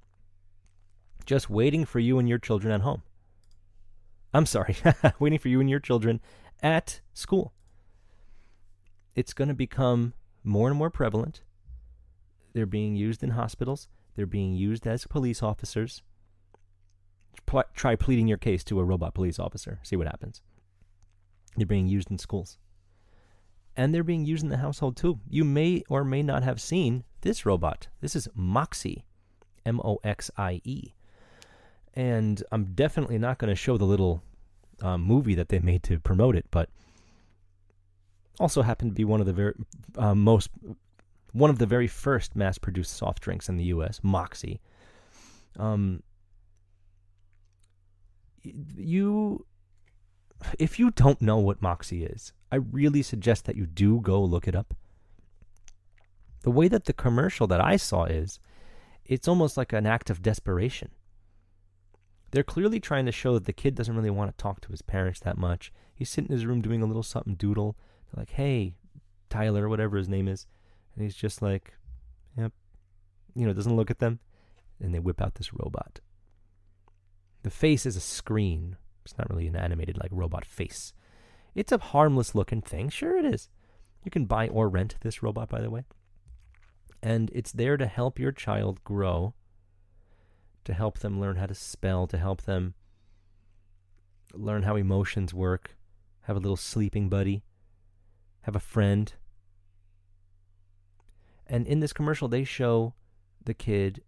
just 1.26 1.50
waiting 1.50 1.86
for 1.86 2.00
you 2.00 2.20
and 2.20 2.30
your 2.30 2.38
children 2.38 2.74
at 2.74 2.82
home. 2.82 3.04
I'm 4.34 4.46
sorry, 4.46 4.76
waiting 5.20 5.40
for 5.40 5.50
you 5.50 5.60
and 5.60 5.70
your 5.70 5.80
children 5.80 6.22
at 6.62 7.02
school. 7.14 7.54
It's 9.16 9.34
going 9.34 9.48
to 9.48 9.54
become 9.54 10.14
more 10.44 10.68
and 10.68 10.78
more 10.78 10.90
prevalent. 10.90 11.42
They're 12.54 12.66
being 12.66 12.96
used 12.96 13.24
in 13.24 13.32
hospitals, 13.32 13.88
they're 14.16 14.26
being 14.26 14.54
used 14.54 14.88
as 14.88 15.06
police 15.06 15.42
officers. 15.42 16.04
try 17.74 17.96
pleading 17.96 18.28
your 18.28 18.38
case 18.38 18.64
to 18.66 18.80
a 18.80 18.84
robot 18.84 19.14
police 19.14 19.40
officer, 19.40 19.80
see 19.84 19.96
what 19.96 20.08
happens. 20.08 20.42
They're 21.58 21.66
being 21.66 21.88
used 21.88 22.12
in 22.12 22.18
schools. 22.18 22.58
And 23.78 23.94
they're 23.94 24.04
being 24.04 24.26
used 24.26 24.44
in 24.44 24.50
the 24.50 24.58
household 24.58 24.96
too. 24.96 25.20
You 25.30 25.44
may 25.44 25.84
or 25.90 26.06
may 26.06 26.24
not 26.24 26.44
have 26.44 26.62
seen 26.62 27.04
this 27.22 27.46
robot. 27.46 27.90
This 28.00 28.16
is 28.16 28.30
Moxie, 28.34 29.04
M 29.66 29.82
O 29.84 30.00
X 30.04 30.32
I 30.38 30.62
E 30.64 30.94
and 31.96 32.44
I'm 32.52 32.74
definitely 32.74 33.18
not 33.18 33.38
going 33.38 33.50
to 33.50 33.56
show 33.56 33.78
the 33.78 33.86
little 33.86 34.22
um, 34.82 35.02
movie 35.02 35.36
that 35.36 35.50
they 35.50 35.60
made 35.60 35.84
to 35.84 36.00
promote 36.00 36.36
it, 36.36 36.46
but 36.52 36.70
also 38.40 38.62
happened 38.62 38.92
to 38.92 38.96
be 38.96 39.06
one 39.06 39.20
of 39.20 39.26
the 39.26 39.34
very 39.34 39.54
uh, 39.98 40.16
most 40.16 40.50
one 41.32 41.50
of 41.50 41.60
the 41.60 41.66
very 41.66 41.88
first 41.88 42.34
mass-produced 42.34 42.96
soft 42.96 43.22
drinks 43.22 43.50
in 43.50 43.58
the 43.58 43.66
U.S. 43.66 44.00
Moxie. 44.02 44.62
Um, 45.60 46.02
you, 48.42 49.46
if 50.58 50.80
you 50.80 50.92
don't 50.92 51.22
know 51.22 51.38
what 51.38 51.62
Moxie 51.62 52.06
is, 52.06 52.32
I 52.54 52.56
really 52.56 53.02
suggest 53.02 53.44
that 53.46 53.58
you 53.58 53.66
do 53.66 54.00
go 54.00 54.24
look 54.24 54.48
it 54.48 54.56
up. 54.56 54.74
The 56.44 56.52
way 56.52 56.70
that 56.70 56.86
the 56.86 56.94
commercial 56.94 57.48
that 57.48 57.60
I 57.60 57.76
saw 57.76 58.06
is, 58.06 58.40
it's 59.04 59.28
almost 59.28 59.58
like 59.58 59.74
an 59.74 59.86
act 59.86 60.10
of 60.10 60.22
desperation. 60.22 60.92
They're 62.32 62.44
clearly 62.44 62.80
trying 62.80 63.06
to 63.08 63.12
show 63.12 63.34
that 63.34 63.46
the 63.46 63.54
kid 63.54 63.76
doesn't 63.76 63.96
really 63.96 64.10
want 64.10 64.32
to 64.32 64.42
talk 64.42 64.62
to 64.62 64.72
his 64.72 64.82
parents 64.82 65.20
that 65.22 65.38
much. 65.38 65.74
He's 65.94 66.10
sitting 66.10 66.30
in 66.30 66.36
his 66.36 66.46
room 66.46 66.62
doing 66.62 66.82
a 66.82 66.86
little 66.86 67.04
something 67.04 67.36
doodle. 67.36 67.78
They're 68.12 68.22
like, 68.22 68.32
hey, 68.32 68.76
Tyler, 69.30 69.70
whatever 69.70 69.98
his 69.98 70.10
name 70.10 70.28
is. 70.28 70.46
And 70.96 71.04
he's 71.04 71.16
just 71.16 71.42
like, 71.42 71.74
yep. 72.38 72.54
You 73.36 73.46
know, 73.46 73.54
doesn't 73.54 73.76
look 73.76 73.92
at 73.92 74.00
them. 74.00 74.20
And 74.80 74.94
they 74.94 75.00
whip 75.00 75.22
out 75.22 75.36
this 75.36 75.54
robot. 75.54 76.00
The 77.44 77.50
face 77.50 77.86
is 77.86 77.96
a 77.96 78.02
screen. 78.02 78.78
It's 79.04 79.18
not 79.18 79.30
really 79.30 79.48
an 79.48 79.56
animated, 79.56 79.98
like, 79.98 80.12
robot 80.12 80.46
face. 80.46 80.94
It's 81.54 81.72
a 81.72 81.78
harmless 81.78 82.34
looking 82.34 82.62
thing. 82.62 82.90
Sure, 82.90 83.18
it 83.18 83.26
is. 83.26 83.50
You 84.04 84.12
can 84.12 84.26
buy 84.26 84.48
or 84.48 84.68
rent 84.68 84.96
this 85.02 85.22
robot, 85.22 85.50
by 85.50 85.62
the 85.62 85.70
way. 85.70 85.84
And 87.04 87.30
it's 87.34 87.52
there 87.52 87.78
to 87.78 87.86
help 87.86 88.20
your 88.20 88.32
child 88.32 88.84
grow 88.84 89.34
to 90.66 90.74
help 90.74 91.00
them 91.00 91.20
learn 91.20 91.38
how 91.38 91.46
to 91.46 91.56
spell, 91.56 92.08
to 92.08 92.18
help 92.18 92.42
them 92.42 92.74
learn 94.34 94.64
how 94.64 94.76
emotions 94.76 95.34
work, 95.34 95.78
have 96.24 96.36
a 96.36 96.40
little 96.40 96.58
sleeping 96.58 97.08
buddy, 97.08 97.44
have 98.46 98.56
a 98.56 98.60
friend. 98.60 99.12
And 101.48 101.66
in 101.68 101.80
this 101.80 101.94
commercial, 101.94 102.28
they 102.28 102.44
show 102.44 102.94
the 103.44 103.56
kid 103.56 104.04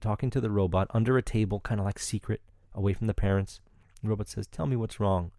talking 0.00 0.30
to 0.30 0.40
the 0.40 0.50
robot 0.50 0.88
under 0.90 1.18
a 1.18 1.22
table, 1.22 1.60
kind 1.60 1.80
of 1.80 1.86
like 1.86 1.98
secret, 1.98 2.40
away 2.74 2.94
from 2.94 3.06
the 3.06 3.14
parents. 3.14 3.60
The 4.02 4.08
robot 4.08 4.28
says, 4.28 4.46
Tell 4.46 4.66
me 4.66 4.76
what's 4.76 5.00
wrong. 5.00 5.32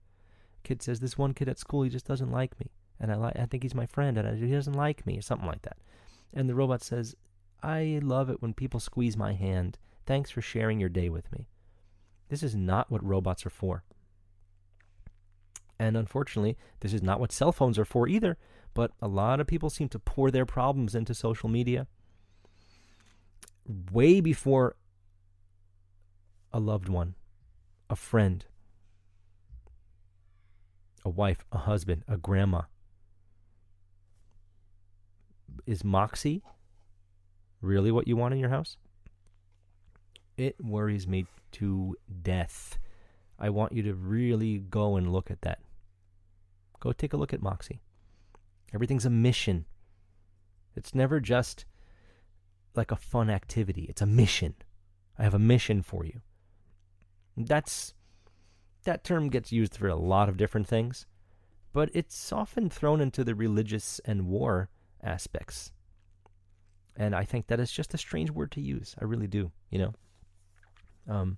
Kid 0.63 0.84
says, 0.84 0.99
This 0.99 1.18
one 1.18 1.34
kid 1.34 1.49
at 1.49 1.59
school, 1.59 1.82
he 1.82 1.89
just 1.89 2.05
doesn't 2.05 2.32
like 2.32 2.59
me. 2.59 2.72
And 2.99 3.11
I, 3.11 3.16
li- 3.16 3.34
I 3.36 3.45
think 3.45 3.63
he's 3.63 3.76
my 3.76 3.88
friend, 3.88 4.18
and 4.18 4.28
I, 4.28 4.36
he 4.36 4.51
doesn't 4.51 4.74
like 4.74 5.05
me, 5.05 5.18
or 5.18 5.22
something 5.22 5.47
like 5.47 5.63
that. 5.63 5.78
And 6.34 6.47
the 6.47 6.55
robot 6.55 6.84
says, 6.84 7.16
I 7.63 7.99
love 8.03 8.30
it 8.30 8.41
when 8.43 8.53
people 8.53 8.80
squeeze 8.80 9.18
my 9.18 9.34
hand. 9.34 9.80
Thanks 10.05 10.30
for 10.30 10.41
sharing 10.41 10.80
your 10.80 10.89
day 10.89 11.09
with 11.09 11.32
me. 11.32 11.47
This 12.30 12.43
is 12.43 12.55
not 12.55 12.91
what 12.91 13.03
robots 13.03 13.43
are 13.45 13.51
for. 13.51 13.84
And 15.78 15.97
unfortunately, 15.97 16.57
this 16.80 16.93
is 16.93 17.03
not 17.03 17.19
what 17.19 17.32
cell 17.32 17.51
phones 17.51 17.78
are 17.78 17.86
for 17.86 18.07
either. 18.07 18.38
But 18.73 18.91
a 19.01 19.07
lot 19.07 19.39
of 19.39 19.47
people 19.47 19.69
seem 19.69 19.89
to 19.89 19.99
pour 19.99 20.32
their 20.32 20.45
problems 20.45 20.95
into 20.95 21.13
social 21.13 21.49
media 21.49 21.88
way 23.91 24.21
before 24.21 24.76
a 26.51 26.59
loved 26.59 26.89
one, 26.89 27.15
a 27.89 27.95
friend, 27.95 28.45
a 31.03 31.09
wife, 31.09 31.45
a 31.51 31.59
husband, 31.59 32.03
a 32.07 32.17
grandma. 32.17 32.61
Is 35.65 35.84
Moxie 35.84 36.43
really 37.61 37.91
what 37.91 38.07
you 38.07 38.15
want 38.15 38.34
in 38.34 38.39
your 38.39 38.49
house? 38.49 38.78
It 40.38 40.55
worries 40.63 41.07
me 41.07 41.26
to 41.53 41.95
death. 42.21 42.78
I 43.39 43.49
want 43.49 43.73
you 43.73 43.84
to 43.84 43.93
really 43.93 44.59
go 44.59 44.95
and 44.95 45.11
look 45.11 45.32
at 45.32 45.41
that. 45.41 45.59
Go 46.80 46.91
take 46.91 47.13
a 47.13 47.17
look 47.17 47.34
at 47.34 47.41
Moxie. 47.41 47.82
Everything's 48.73 49.05
a 49.05 49.09
mission. 49.09 49.65
It's 50.76 50.93
never 50.93 51.19
just 51.19 51.65
like 52.76 52.91
a 52.91 52.97
fun 52.97 53.30
activity, 53.30 53.86
it's 53.89 54.01
a 54.01 54.05
mission. 54.05 54.55
I 55.17 55.23
have 55.23 55.34
a 55.34 55.39
mission 55.39 55.82
for 55.82 56.05
you. 56.05 56.21
That's 57.38 57.93
that 58.84 59.03
term 59.03 59.30
gets 59.30 59.51
used 59.51 59.76
for 59.76 59.88
a 59.88 59.95
lot 59.95 60.30
of 60.30 60.38
different 60.38 60.67
things, 60.67 61.07
but 61.73 61.89
it's 61.93 62.32
often 62.32 62.69
thrown 62.69 63.01
into 63.01 63.23
the 63.23 63.36
religious 63.36 63.99
and 64.05 64.28
war 64.28 64.69
aspects. 65.03 65.71
And 66.95 67.15
I 67.15 67.23
think 67.23 67.47
that 67.47 67.59
is 67.59 67.71
just 67.71 67.93
a 67.93 67.97
strange 67.97 68.32
word 68.32 68.51
to 68.53 68.61
use. 68.61 68.95
I 69.01 69.05
really 69.05 69.28
do, 69.28 69.51
you 69.69 69.80
know. 69.80 69.93
Um, 71.07 71.38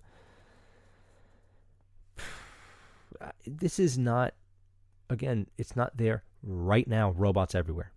this 3.47 3.79
is 3.79 3.97
not, 3.97 4.33
again, 5.09 5.47
it's 5.57 5.75
not 5.75 5.97
there 5.97 6.23
right 6.43 6.87
now, 6.87 7.11
robots 7.11 7.55
everywhere. 7.55 7.91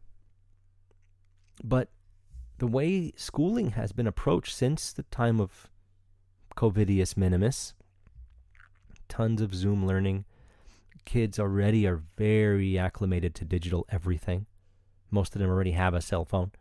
But 1.63 1.89
the 2.59 2.67
way 2.67 3.13
schooling 3.17 3.71
has 3.71 3.93
been 3.93 4.07
approached 4.07 4.55
since 4.55 4.93
the 4.93 5.03
time 5.05 5.41
of 5.41 5.69
Covidius 6.57 7.17
Minimus, 7.17 7.75
tons 9.09 9.41
of 9.41 9.55
Zoom 9.55 9.87
learning, 9.87 10.25
kids 11.05 11.39
already 11.39 11.87
are 11.87 12.03
very 12.17 12.79
acclimated 12.79 13.35
to 13.37 13.45
digital 13.45 13.87
everything. 13.89 14.47
Most 15.11 15.35
of 15.35 15.41
them 15.41 15.51
already 15.51 15.73
have 15.73 15.95
a 15.95 16.01
cell 16.01 16.25
phone. 16.25 16.53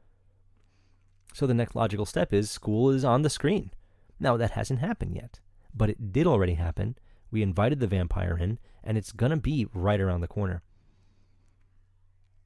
So 1.33 1.45
the 1.45 1.53
next 1.53 1.75
logical 1.75 2.05
step 2.05 2.33
is 2.33 2.49
school 2.49 2.89
is 2.89 3.05
on 3.05 3.21
the 3.21 3.29
screen. 3.29 3.71
Now, 4.19 4.35
that 4.37 4.51
hasn't 4.51 4.79
happened 4.79 5.15
yet, 5.15 5.39
but 5.73 5.89
it 5.89 6.11
did 6.11 6.27
already 6.27 6.55
happen. 6.55 6.97
We 7.31 7.41
invited 7.41 7.79
the 7.79 7.87
vampire 7.87 8.37
in, 8.37 8.59
and 8.83 8.97
it's 8.97 9.11
going 9.11 9.31
to 9.31 9.37
be 9.37 9.67
right 9.73 9.99
around 9.99 10.21
the 10.21 10.27
corner. 10.27 10.61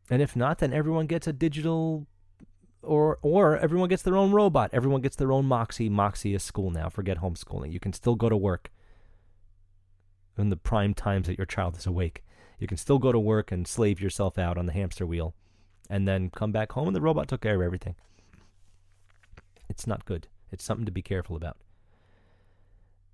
And 0.09 0.21
if 0.21 0.35
not, 0.35 0.59
then 0.59 0.73
everyone 0.73 1.07
gets 1.07 1.27
a 1.27 1.33
digital 1.33 2.07
or 2.81 3.17
or 3.21 3.57
everyone 3.57 3.89
gets 3.89 4.03
their 4.03 4.17
own 4.17 4.31
robot. 4.31 4.69
Everyone 4.73 5.01
gets 5.01 5.15
their 5.15 5.31
own 5.31 5.45
Moxie. 5.45 5.89
Moxie 5.89 6.35
is 6.35 6.43
school 6.43 6.69
now. 6.69 6.89
Forget 6.89 7.19
homeschooling. 7.19 7.71
You 7.71 7.79
can 7.79 7.93
still 7.93 8.15
go 8.15 8.29
to 8.29 8.37
work 8.37 8.69
in 10.37 10.49
the 10.49 10.57
prime 10.57 10.93
times 10.93 11.27
that 11.27 11.37
your 11.37 11.45
child 11.45 11.77
is 11.77 11.85
awake. 11.85 12.23
You 12.59 12.67
can 12.67 12.77
still 12.77 12.99
go 12.99 13.11
to 13.11 13.19
work 13.19 13.51
and 13.51 13.67
slave 13.67 14.01
yourself 14.01 14.37
out 14.37 14.57
on 14.57 14.65
the 14.65 14.73
hamster 14.73 15.05
wheel 15.05 15.33
and 15.89 16.07
then 16.07 16.29
come 16.29 16.51
back 16.51 16.71
home 16.73 16.87
and 16.87 16.95
the 16.95 17.01
robot 17.01 17.27
took 17.27 17.41
care 17.41 17.55
of 17.55 17.61
everything. 17.61 17.95
It's 19.69 19.87
not 19.87 20.05
good. 20.05 20.27
It's 20.51 20.63
something 20.63 20.85
to 20.85 20.91
be 20.91 21.01
careful 21.01 21.35
about. 21.35 21.57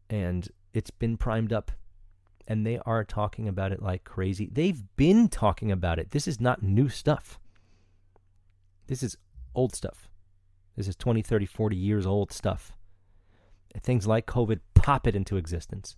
And 0.09 0.49
it's 0.73 0.91
been 0.91 1.17
primed 1.17 1.53
up. 1.53 1.71
And 2.47 2.65
they 2.65 2.79
are 2.79 3.03
talking 3.03 3.47
about 3.47 3.71
it 3.71 3.81
like 3.81 4.03
crazy. 4.03 4.49
They've 4.51 4.83
been 4.95 5.27
talking 5.27 5.71
about 5.71 5.99
it. 5.99 6.11
This 6.11 6.27
is 6.27 6.41
not 6.41 6.63
new 6.63 6.89
stuff. 6.89 7.39
This 8.87 9.03
is 9.03 9.17
old 9.53 9.75
stuff. 9.75 10.09
This 10.75 10.87
is 10.87 10.95
20, 10.95 11.21
30, 11.21 11.45
40 11.45 11.75
years 11.75 12.07
old 12.07 12.31
stuff. 12.31 12.73
Things 13.83 14.07
like 14.07 14.25
COVID 14.25 14.61
pop 14.73 15.05
it 15.05 15.15
into 15.15 15.37
existence. 15.37 15.95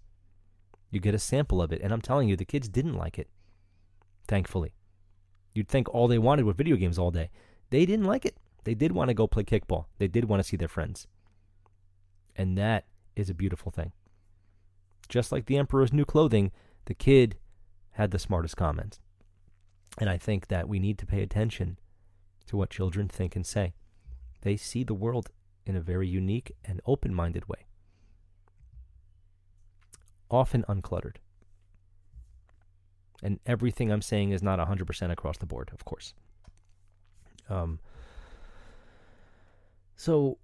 You 0.90 1.00
get 1.00 1.16
a 1.16 1.20
sample 1.20 1.62
of 1.62 1.72
it. 1.72 1.82
And 1.82 1.94
I'm 1.94 2.02
telling 2.02 2.28
you, 2.28 2.36
the 2.36 2.44
kids 2.44 2.68
didn't 2.68 2.98
like 2.98 3.18
it. 3.18 3.30
Thankfully. 4.28 4.74
You'd 5.54 5.70
think 5.70 5.88
all 5.90 6.10
they 6.10 6.18
wanted 6.18 6.46
were 6.46 6.54
video 6.54 6.76
games 6.76 7.00
all 7.00 7.12
day. 7.12 7.30
They 7.70 7.86
didn't 7.86 8.06
like 8.06 8.26
it. 8.26 8.36
They 8.66 8.74
did 8.74 8.92
want 8.92 9.10
to 9.10 9.14
go 9.14 9.28
play 9.28 9.44
kickball. 9.44 9.86
They 9.98 10.08
did 10.08 10.26
want 10.26 10.42
to 10.42 10.48
see 10.48 10.58
their 10.58 10.68
friends. 10.68 11.08
And 12.36 12.58
that 12.58 12.86
is 13.16 13.30
a 13.30 13.34
beautiful 13.34 13.72
thing. 13.72 13.94
Just 15.12 15.34
like 15.34 15.46
the 15.46 15.58
emperor's 15.58 15.92
new 15.92 16.06
clothing, 16.06 16.52
the 16.86 16.94
kid 16.94 17.36
had 17.92 18.12
the 18.12 18.18
smartest 18.18 18.56
comments. 18.56 19.02
And 19.98 20.10
I 20.10 20.18
think 20.18 20.48
that 20.48 20.70
we 20.70 20.80
need 20.80 20.98
to 21.00 21.06
pay 21.06 21.22
attention 21.22 21.78
to 22.48 22.56
what 22.56 22.70
children 22.70 23.10
think 23.10 23.36
and 23.36 23.46
say. 23.46 23.74
They 24.42 24.56
see 24.56 24.86
the 24.86 24.94
world 24.94 25.30
in 25.66 25.76
a 25.76 25.82
very 25.82 26.08
unique 26.08 26.54
and 26.64 26.80
open 26.86 27.14
minded 27.14 27.50
way, 27.50 27.66
often 30.30 30.64
uncluttered. 30.70 31.18
And 33.22 33.42
everything 33.46 33.92
I'm 33.92 34.02
saying 34.02 34.32
is 34.32 34.42
not 34.42 34.60
100% 34.60 35.12
across 35.12 35.38
the 35.38 35.46
board, 35.46 35.72
of 35.74 35.84
course. 35.84 36.14
Um, 37.50 37.80
so, 39.98 40.38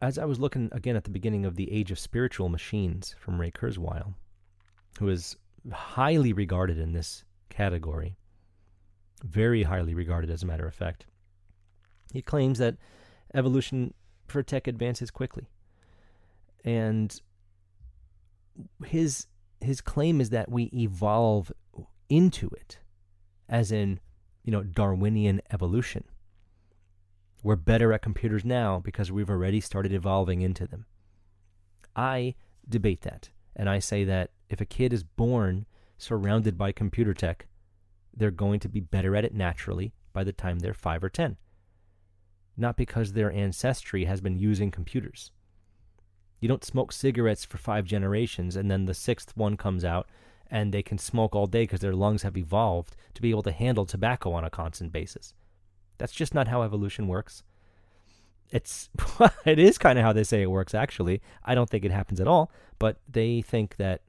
as 0.00 0.18
I 0.18 0.24
was 0.24 0.38
looking 0.38 0.68
again 0.72 0.96
at 0.96 1.04
the 1.04 1.10
beginning 1.10 1.44
of 1.44 1.56
The 1.56 1.72
Age 1.72 1.90
of 1.90 1.98
Spiritual 1.98 2.48
Machines 2.48 3.14
from 3.18 3.40
Ray 3.40 3.50
Kurzweil, 3.50 4.14
who 4.98 5.08
is 5.08 5.36
highly 5.72 6.32
regarded 6.32 6.78
in 6.78 6.92
this 6.92 7.24
category, 7.50 8.16
very 9.24 9.64
highly 9.64 9.94
regarded, 9.94 10.30
as 10.30 10.42
a 10.42 10.46
matter 10.46 10.66
of 10.66 10.74
fact, 10.74 11.06
he 12.12 12.22
claims 12.22 12.58
that 12.58 12.76
evolution 13.34 13.92
for 14.26 14.42
tech 14.42 14.66
advances 14.66 15.10
quickly. 15.10 15.48
And 16.64 17.20
his 18.84 19.26
his 19.60 19.80
claim 19.80 20.20
is 20.20 20.30
that 20.30 20.50
we 20.50 20.64
evolve 20.72 21.52
into 22.08 22.48
it, 22.50 22.78
as 23.48 23.72
in, 23.72 23.98
you 24.44 24.52
know, 24.52 24.62
Darwinian 24.62 25.40
evolution. 25.50 26.04
We're 27.42 27.56
better 27.56 27.92
at 27.92 28.02
computers 28.02 28.44
now 28.44 28.80
because 28.80 29.12
we've 29.12 29.30
already 29.30 29.60
started 29.60 29.92
evolving 29.92 30.40
into 30.40 30.66
them. 30.66 30.86
I 31.94 32.34
debate 32.68 33.02
that, 33.02 33.30
and 33.54 33.68
I 33.68 33.78
say 33.78 34.04
that 34.04 34.30
if 34.48 34.60
a 34.60 34.66
kid 34.66 34.92
is 34.92 35.04
born 35.04 35.66
surrounded 35.96 36.58
by 36.58 36.72
computer 36.72 37.14
tech, 37.14 37.46
they're 38.16 38.30
going 38.30 38.60
to 38.60 38.68
be 38.68 38.80
better 38.80 39.14
at 39.14 39.24
it 39.24 39.34
naturally 39.34 39.92
by 40.12 40.24
the 40.24 40.32
time 40.32 40.58
they're 40.58 40.74
five 40.74 41.04
or 41.04 41.08
ten. 41.08 41.36
Not 42.56 42.76
because 42.76 43.12
their 43.12 43.30
ancestry 43.30 44.06
has 44.06 44.20
been 44.20 44.36
using 44.36 44.72
computers. 44.72 45.30
You 46.40 46.48
don't 46.48 46.64
smoke 46.64 46.92
cigarettes 46.92 47.44
for 47.44 47.58
five 47.58 47.84
generations 47.84 48.56
and 48.56 48.70
then 48.70 48.86
the 48.86 48.94
sixth 48.94 49.36
one 49.36 49.56
comes 49.56 49.84
out 49.84 50.08
and 50.50 50.72
they 50.72 50.82
can 50.82 50.98
smoke 50.98 51.34
all 51.34 51.46
day 51.46 51.64
because 51.64 51.80
their 51.80 51.94
lungs 51.94 52.22
have 52.22 52.36
evolved 52.36 52.96
to 53.14 53.22
be 53.22 53.30
able 53.30 53.42
to 53.42 53.52
handle 53.52 53.86
tobacco 53.86 54.32
on 54.32 54.44
a 54.44 54.50
constant 54.50 54.92
basis. 54.92 55.34
That's 55.98 56.12
just 56.12 56.34
not 56.34 56.48
how 56.48 56.62
evolution 56.62 57.08
works. 57.08 57.42
It's 58.50 58.88
it 59.44 59.58
is 59.58 59.78
kind 59.78 59.98
of 59.98 60.04
how 60.04 60.12
they 60.12 60.24
say 60.24 60.42
it 60.42 60.50
works 60.50 60.74
actually. 60.74 61.20
I 61.44 61.54
don't 61.54 61.68
think 61.68 61.84
it 61.84 61.90
happens 61.90 62.20
at 62.20 62.28
all, 62.28 62.50
but 62.78 62.98
they 63.08 63.42
think 63.42 63.76
that 63.76 64.02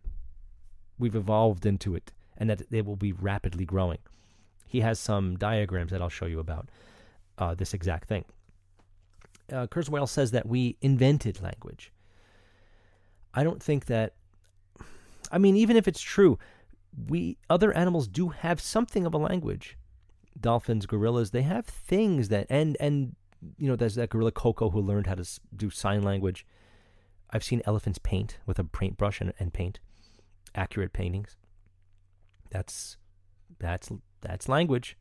we've 0.97 1.15
evolved 1.15 1.65
into 1.65 1.95
it 1.95 2.11
and 2.37 2.49
that 2.49 2.61
it 2.71 2.85
will 2.85 2.95
be 2.95 3.11
rapidly 3.11 3.65
growing. 3.65 3.99
He 4.65 4.81
has 4.81 4.99
some 4.99 5.35
diagrams 5.35 5.91
that 5.91 6.01
I'll 6.01 6.09
show 6.09 6.25
you 6.25 6.39
about 6.39 6.69
uh, 7.37 7.55
this 7.55 7.73
exact 7.73 8.07
thing. 8.07 8.25
Uh, 9.51 9.65
Kurzweil 9.67 10.07
says 10.07 10.31
that 10.31 10.47
we 10.47 10.77
invented 10.81 11.41
language. 11.41 11.91
I 13.33 13.43
don't 13.43 13.61
think 13.61 13.85
that. 13.85 14.13
I 15.31 15.37
mean, 15.37 15.55
even 15.55 15.75
if 15.75 15.87
it's 15.87 16.01
true, 16.01 16.37
we 17.07 17.37
other 17.49 17.73
animals 17.73 18.07
do 18.07 18.29
have 18.29 18.61
something 18.61 19.05
of 19.05 19.13
a 19.13 19.17
language. 19.17 19.77
Dolphins, 20.39 20.85
gorillas, 20.85 21.31
they 21.31 21.41
have 21.41 21.65
things 21.65 22.29
that 22.29 22.47
and 22.49 22.77
and 22.79 23.15
you 23.57 23.67
know 23.67 23.75
there's 23.75 23.95
that 23.95 24.09
gorilla 24.09 24.31
Koko 24.31 24.69
who 24.69 24.81
learned 24.81 25.07
how 25.07 25.15
to 25.15 25.27
do 25.55 25.69
sign 25.69 26.01
language. 26.01 26.45
I've 27.31 27.43
seen 27.43 27.61
elephants 27.65 27.99
paint 28.01 28.39
with 28.45 28.57
a 28.57 28.63
paintbrush 28.63 29.21
and, 29.21 29.33
and 29.39 29.53
paint 29.53 29.79
accurate 30.55 30.93
paintings. 30.93 31.37
That's 32.49 32.97
that's 33.59 33.91
that's 34.21 34.49
language. 34.49 34.97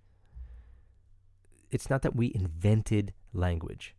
It's 1.70 1.91
not 1.91 2.03
that 2.03 2.16
we 2.16 2.32
invented 2.34 3.12
language. 3.32 3.95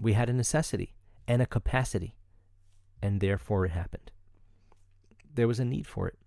We 0.00 0.14
had 0.14 0.28
a 0.28 0.32
necessity 0.32 0.94
and 1.28 1.40
a 1.40 1.46
capacity 1.46 2.16
and 3.04 3.20
therefore 3.20 3.66
it 3.66 3.72
happened. 3.72 4.10
There 5.34 5.46
was 5.46 5.60
a 5.60 5.64
need 5.64 5.86
for 5.86 6.08
it. 6.08 6.18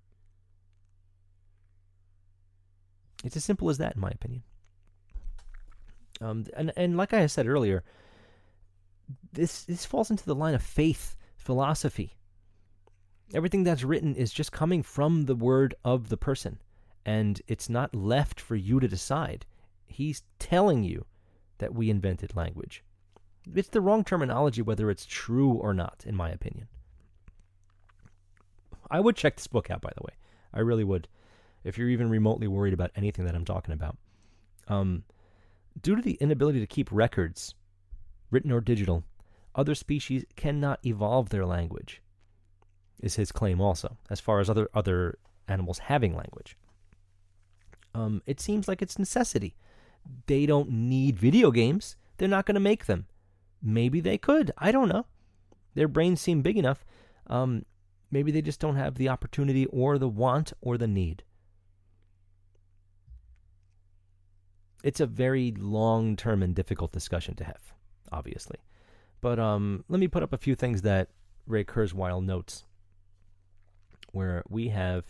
It's 3.24 3.36
as 3.36 3.44
simple 3.44 3.70
as 3.70 3.78
that, 3.78 3.96
in 3.96 4.02
my 4.02 4.10
opinion. 4.10 4.44
Um, 6.22 6.46
and 6.56 6.72
and 6.76 6.98
like 6.98 7.14
I 7.14 7.28
said 7.28 7.48
earlier, 7.48 7.84
this 9.34 9.64
this 9.64 9.86
falls 9.86 10.10
into 10.10 10.26
the 10.26 10.36
line 10.36 10.56
of 10.56 10.64
faith 10.64 11.16
philosophy. 11.36 12.16
Everything 13.34 13.64
that's 13.64 13.84
written 13.84 14.16
is 14.16 14.32
just 14.32 14.52
coming 14.52 14.82
from 14.84 15.26
the 15.26 15.36
word 15.36 15.76
of 15.84 16.10
the 16.10 16.18
person, 16.18 16.60
and 17.06 17.42
it's 17.48 17.70
not 17.70 17.94
left 17.94 18.40
for 18.40 18.56
you 18.56 18.80
to 18.80 18.88
decide. 18.88 19.46
He's 19.86 20.24
telling 20.40 20.84
you 20.84 21.06
that 21.60 21.74
we 21.74 21.90
invented 21.90 22.36
language 22.36 22.84
it's 23.56 23.70
the 23.70 23.82
wrong 23.82 24.04
terminology 24.04 24.62
whether 24.62 24.90
it's 24.90 25.06
true 25.06 25.54
or 25.54 25.74
not, 25.74 26.04
in 26.06 26.16
my 26.16 26.30
opinion. 26.30 26.68
I 28.90 29.00
would 29.00 29.16
check 29.16 29.36
this 29.36 29.48
book 29.48 29.70
out, 29.70 29.82
by 29.82 29.92
the 29.96 30.04
way. 30.04 30.14
I 30.54 30.60
really 30.60 30.84
would, 30.84 31.08
if 31.64 31.78
you're 31.78 31.90
even 31.90 32.10
remotely 32.10 32.48
worried 32.48 32.74
about 32.74 32.92
anything 32.96 33.26
that 33.26 33.36
I'm 33.36 33.46
talking 33.46 33.74
about. 33.74 33.98
Um, 34.68 35.04
due 35.82 35.96
to 35.96 36.02
the 36.02 36.18
inability 36.20 36.60
to 36.60 36.68
keep 36.68 36.90
records, 36.92 37.56
written 38.32 38.52
or 38.52 38.62
digital, 38.62 39.04
other 39.56 39.76
species 39.76 40.26
cannot 40.36 40.80
evolve 40.86 41.30
their 41.30 41.46
language. 41.46 42.02
Is 43.00 43.16
his 43.16 43.32
claim 43.32 43.62
also, 43.62 43.98
as 44.10 44.20
far 44.20 44.40
as 44.40 44.50
other 44.50 44.70
other 44.74 45.20
animals 45.48 45.80
having 45.80 46.16
language. 46.16 46.58
Um, 47.94 48.22
it 48.26 48.40
seems 48.40 48.68
like 48.68 48.82
it's 48.82 49.00
necessity. 49.00 49.56
They 50.26 50.46
don't 50.46 50.70
need 50.70 51.20
video 51.20 51.52
games. 51.52 51.96
They're 52.18 52.28
not 52.28 52.46
going 52.46 52.56
to 52.56 52.60
make 52.60 52.86
them. 52.86 53.06
Maybe 53.62 54.00
they 54.00 54.18
could. 54.18 54.52
I 54.58 54.72
don't 54.72 54.90
know. 54.90 55.06
Their 55.74 55.88
brains 55.88 56.22
seem 56.22 56.42
big 56.42 56.58
enough. 56.58 56.84
Um, 57.28 57.66
maybe 58.12 58.32
they 58.32 58.42
just 58.42 58.60
don't 58.60 58.76
have 58.76 58.96
the 58.96 59.10
opportunity 59.10 59.66
or 59.68 59.98
the 59.98 60.10
want 60.10 60.54
or 60.62 60.78
the 60.78 60.88
need. 60.88 61.24
It's 64.88 65.02
a 65.02 65.06
very 65.06 65.52
long 65.52 66.16
term 66.16 66.42
and 66.42 66.56
difficult 66.56 66.94
discussion 66.94 67.36
to 67.36 67.44
have, 67.44 67.74
obviously. 68.10 68.56
But 69.20 69.38
um, 69.38 69.84
let 69.90 70.00
me 70.00 70.08
put 70.08 70.24
up 70.24 70.32
a 70.32 70.38
few 70.38 70.56
things 70.56 70.84
that 70.84 71.10
Ray 71.46 71.66
Kurzweil 71.66 72.24
notes, 72.24 72.64
where 74.14 74.44
we 74.48 74.70
have 74.70 75.04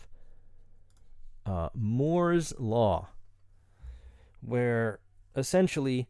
uh, 1.46 1.68
Moore's 1.76 2.52
Law, 2.58 3.10
where 4.40 4.98
essentially 5.36 6.08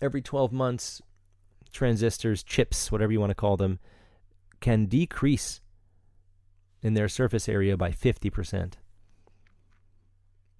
every 0.00 0.22
12 0.22 0.52
months 0.52 1.02
transistors, 1.72 2.44
chips, 2.44 2.92
whatever 2.92 3.10
you 3.10 3.18
want 3.18 3.30
to 3.30 3.34
call 3.34 3.56
them, 3.56 3.80
can 4.60 4.86
decrease 4.86 5.60
in 6.80 6.94
their 6.94 7.08
surface 7.08 7.48
area 7.48 7.76
by 7.76 7.90
50% 7.90 8.74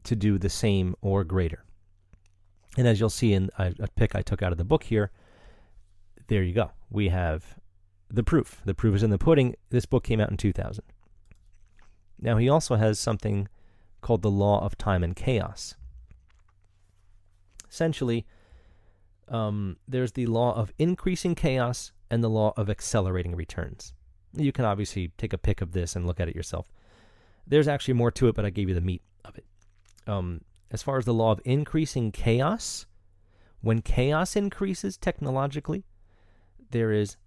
to 0.03 0.17
do 0.17 0.37
the 0.37 0.51
same 0.51 0.97
or 1.01 1.23
greater. 1.23 1.65
And 2.77 2.89
as 2.89 3.01
you'll 3.01 3.11
see 3.11 3.33
in 3.33 3.51
a, 3.59 3.75
a 3.79 3.89
pick 3.89 4.15
I 4.15 4.23
took 4.23 4.43
out 4.43 4.53
of 4.53 4.59
the 4.59 4.65
book 4.65 4.85
here, 4.85 5.11
there 6.29 6.43
you 6.43 6.55
go. 6.55 6.71
We 6.91 7.09
have 7.09 7.59
the 8.11 8.23
proof. 8.23 8.61
The 8.65 8.75
proof 8.75 8.97
is 8.97 9.03
in 9.03 9.11
the 9.11 9.19
pudding. 9.19 9.57
This 9.71 9.87
book 9.87 10.05
came 10.05 10.21
out 10.21 10.31
in 10.31 10.37
2000. 10.37 10.85
Now, 12.21 12.37
he 12.37 12.49
also 12.49 12.77
has 12.77 12.99
something 12.99 13.49
called 14.01 14.23
the 14.23 14.31
law 14.31 14.65
of 14.65 14.79
time 14.79 15.03
and 15.03 15.17
chaos. 15.17 15.75
Essentially, 17.71 18.27
um, 19.29 19.77
there's 19.89 20.13
the 20.13 20.27
law 20.27 20.55
of 20.55 20.73
increasing 20.79 21.35
chaos 21.35 21.93
and 22.11 22.23
the 22.23 22.31
law 22.31 22.53
of 22.57 22.69
accelerating 22.69 23.35
returns. 23.35 23.93
You 24.35 24.53
can 24.53 24.65
obviously 24.65 25.13
take 25.19 25.33
a 25.33 25.39
pick 25.39 25.61
of 25.61 25.73
this 25.73 25.97
and 25.97 26.07
look 26.07 26.21
at 26.21 26.29
it 26.29 26.37
yourself. 26.37 26.71
There's 27.47 27.69
actually 27.69 27.95
more 27.95 28.11
to 28.13 28.29
it, 28.29 28.35
but 28.35 28.45
I 28.45 28.51
gave 28.51 28.69
you 28.69 28.75
the 28.75 28.81
meat 28.81 29.03
of 29.25 29.37
it. 29.37 29.47
Um, 30.07 30.43
as 30.73 30.83
far 30.83 30.97
as 30.97 31.05
the 31.05 31.15
law 31.15 31.31
of 31.31 31.41
increasing 31.45 32.11
chaos, 32.11 32.87
when 33.61 33.83
chaos 33.83 34.35
increases 34.35 34.97
technologically, 34.97 35.85
there 36.71 36.91
is 36.91 37.19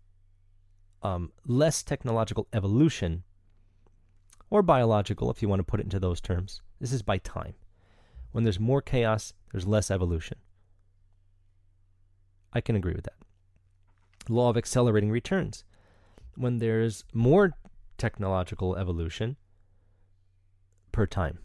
um, 1.04 1.32
less 1.46 1.84
technological 1.84 2.48
evolution, 2.52 3.24
or 4.50 4.64
biological, 4.64 5.30
if 5.30 5.44
you 5.44 5.48
want 5.48 5.60
to 5.60 5.64
put 5.64 5.80
it 5.80 5.84
into 5.84 6.00
those 6.00 6.20
terms. 6.20 6.62
This 6.82 6.92
is 6.92 7.04
by 7.04 7.20
time. 7.20 7.54
When 8.32 8.44
there's 8.44 8.60
more 8.60 8.82
chaos, 8.82 9.34
there's 9.52 9.68
less 9.68 9.92
evolution. 9.92 10.40
I 12.52 12.62
can 12.62 12.76
agree 12.76 12.94
with 12.94 13.06
that. 13.06 13.14
Law 14.28 14.50
of 14.50 14.58
accelerating 14.58 15.12
returns. 15.12 15.64
When 16.36 16.58
there's 16.58 17.04
more 17.14 17.52
technological 17.98 18.76
evolution 18.76 19.38
per 20.92 21.06
time. 21.06 21.40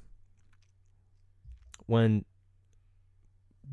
When 1.90 2.24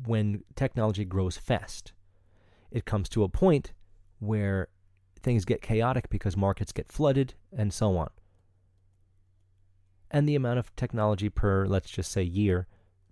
when 0.04 0.42
technology 0.56 1.04
grows 1.04 1.36
fast. 1.36 1.92
It 2.70 2.84
comes 2.84 3.08
to 3.10 3.22
a 3.22 3.28
point 3.28 3.72
where 4.18 4.68
things 5.22 5.44
get 5.44 5.62
chaotic 5.62 6.10
because 6.10 6.36
markets 6.36 6.72
get 6.72 6.90
flooded 6.90 7.34
and 7.56 7.72
so 7.72 7.96
on. 7.96 8.10
And 10.10 10.28
the 10.28 10.34
amount 10.34 10.58
of 10.58 10.74
technology 10.74 11.28
per, 11.28 11.66
let's 11.66 11.90
just 11.90 12.10
say, 12.10 12.22
year 12.22 12.66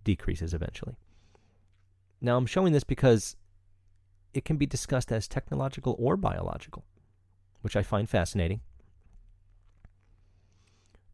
decreases 0.05 0.53
eventually. 0.53 0.97
Now, 2.21 2.37
I'm 2.37 2.47
showing 2.47 2.73
this 2.73 2.85
because 2.85 3.37
it 4.35 4.45
can 4.45 4.57
be 4.57 4.67
discussed 4.67 5.13
as 5.13 5.29
technological 5.29 5.97
or 5.99 6.17
biological, 6.17 6.85
which 7.61 7.77
I 7.77 7.83
find 7.83 8.09
fascinating. 8.09 8.61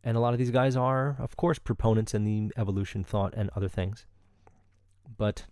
And 0.04 0.16
a 0.16 0.20
lot 0.20 0.32
of 0.32 0.38
these 0.38 0.50
guys 0.50 0.76
are, 0.76 1.16
of 1.18 1.36
course, 1.36 1.58
proponents 1.58 2.12
in 2.14 2.24
the 2.24 2.52
evolution 2.56 3.04
thought 3.04 3.34
and 3.36 3.50
other 3.54 3.68
things. 3.68 4.04
But 5.16 5.44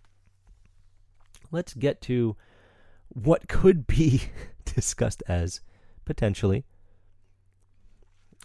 let's 1.51 1.73
get 1.73 2.01
to 2.01 2.35
what 3.07 3.47
could 3.47 3.87
be 3.87 4.23
discussed 4.65 5.23
as 5.27 5.61
potentially 6.05 6.65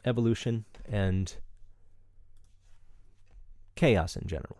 evolution 0.05 0.65
and 0.85 1.37
chaos 3.75 4.17
in 4.17 4.29
general. 4.29 4.59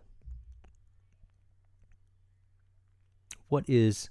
What 3.47 3.63
is 3.67 4.09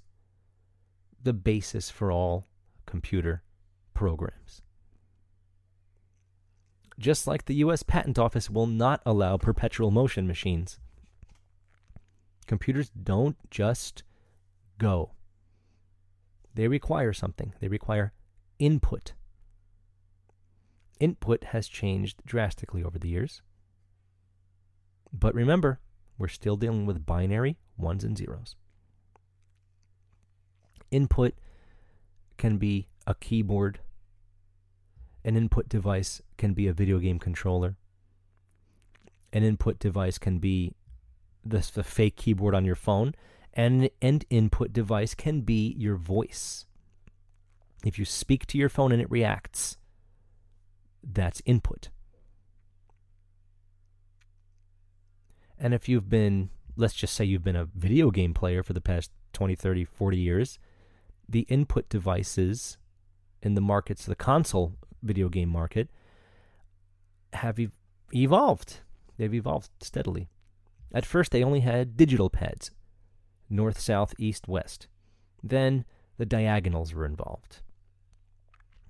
the 1.21 1.33
basis 1.33 1.91
for 1.91 2.11
all 2.11 2.45
computer 2.87 3.43
programs? 3.93 4.63
Just 6.99 7.27
like 7.27 7.45
the 7.45 7.55
US 7.55 7.83
Patent 7.83 8.17
Office 8.17 8.49
will 8.49 8.67
not 8.67 9.01
allow 9.05 9.37
perpetual 9.37 9.91
motion 9.91 10.27
machines. 10.27 10.79
Computers 12.47 12.89
don't 12.89 13.37
just 13.51 14.03
go. 14.77 15.11
They 16.55 16.67
require 16.67 17.13
something. 17.13 17.53
They 17.59 17.67
require 17.67 18.13
input. 18.57 19.13
Input 20.99 21.43
has 21.45 21.67
changed 21.67 22.21
drastically 22.25 22.83
over 22.83 22.97
the 22.97 23.09
years. 23.09 23.41
But 25.13 25.35
remember, 25.35 25.79
we're 26.17 26.27
still 26.27 26.57
dealing 26.57 26.85
with 26.85 27.05
binary 27.05 27.57
ones 27.77 28.03
and 28.03 28.17
zeros. 28.17 28.55
Input 30.89 31.35
can 32.37 32.57
be 32.57 32.87
a 33.05 33.13
keyboard. 33.13 33.79
An 35.27 35.35
input 35.35 35.67
device 35.67 36.21
can 36.37 36.53
be 36.53 36.67
a 36.67 36.73
video 36.73 36.99
game 36.99 37.19
controller. 37.19 37.75
An 39.33 39.43
input 39.43 39.77
device 39.77 40.17
can 40.17 40.37
be 40.37 40.73
the, 41.43 41.61
fake 41.61 42.15
keyboard 42.15 42.55
on 42.55 42.63
your 42.63 42.75
phone 42.75 43.13
and 43.53 43.89
an 44.01 44.21
input 44.29 44.71
device 44.71 45.13
can 45.13 45.41
be 45.41 45.75
your 45.77 45.97
voice. 45.97 46.65
If 47.83 47.99
you 47.99 48.05
speak 48.05 48.45
to 48.47 48.57
your 48.57 48.69
phone 48.69 48.93
and 48.93 49.01
it 49.01 49.11
reacts, 49.11 49.75
that's 51.03 51.41
input. 51.45 51.89
And 55.59 55.73
if 55.73 55.89
you've 55.89 56.09
been, 56.09 56.51
let's 56.77 56.93
just 56.93 57.13
say 57.13 57.25
you've 57.25 57.43
been 57.43 57.57
a 57.57 57.67
video 57.75 58.11
game 58.11 58.33
player 58.33 58.63
for 58.63 58.71
the 58.71 58.79
past 58.79 59.11
20, 59.33 59.55
30, 59.55 59.83
40 59.83 60.17
years, 60.17 60.57
the 61.27 61.41
input 61.49 61.89
devices 61.89 62.77
in 63.41 63.55
the 63.55 63.61
markets, 63.61 64.05
the 64.05 64.15
console 64.15 64.77
video 65.01 65.29
game 65.29 65.49
market, 65.49 65.89
have 67.33 67.59
ev- 67.59 67.71
evolved. 68.13 68.81
They've 69.17 69.33
evolved 69.33 69.69
steadily. 69.81 70.29
At 70.93 71.05
first, 71.05 71.31
they 71.31 71.43
only 71.43 71.61
had 71.61 71.97
digital 71.97 72.29
pads 72.29 72.71
north, 73.49 73.79
south, 73.79 74.13
east, 74.17 74.47
west. 74.47 74.87
Then 75.41 75.85
the 76.17 76.25
diagonals 76.25 76.93
were 76.93 77.05
involved. 77.05 77.61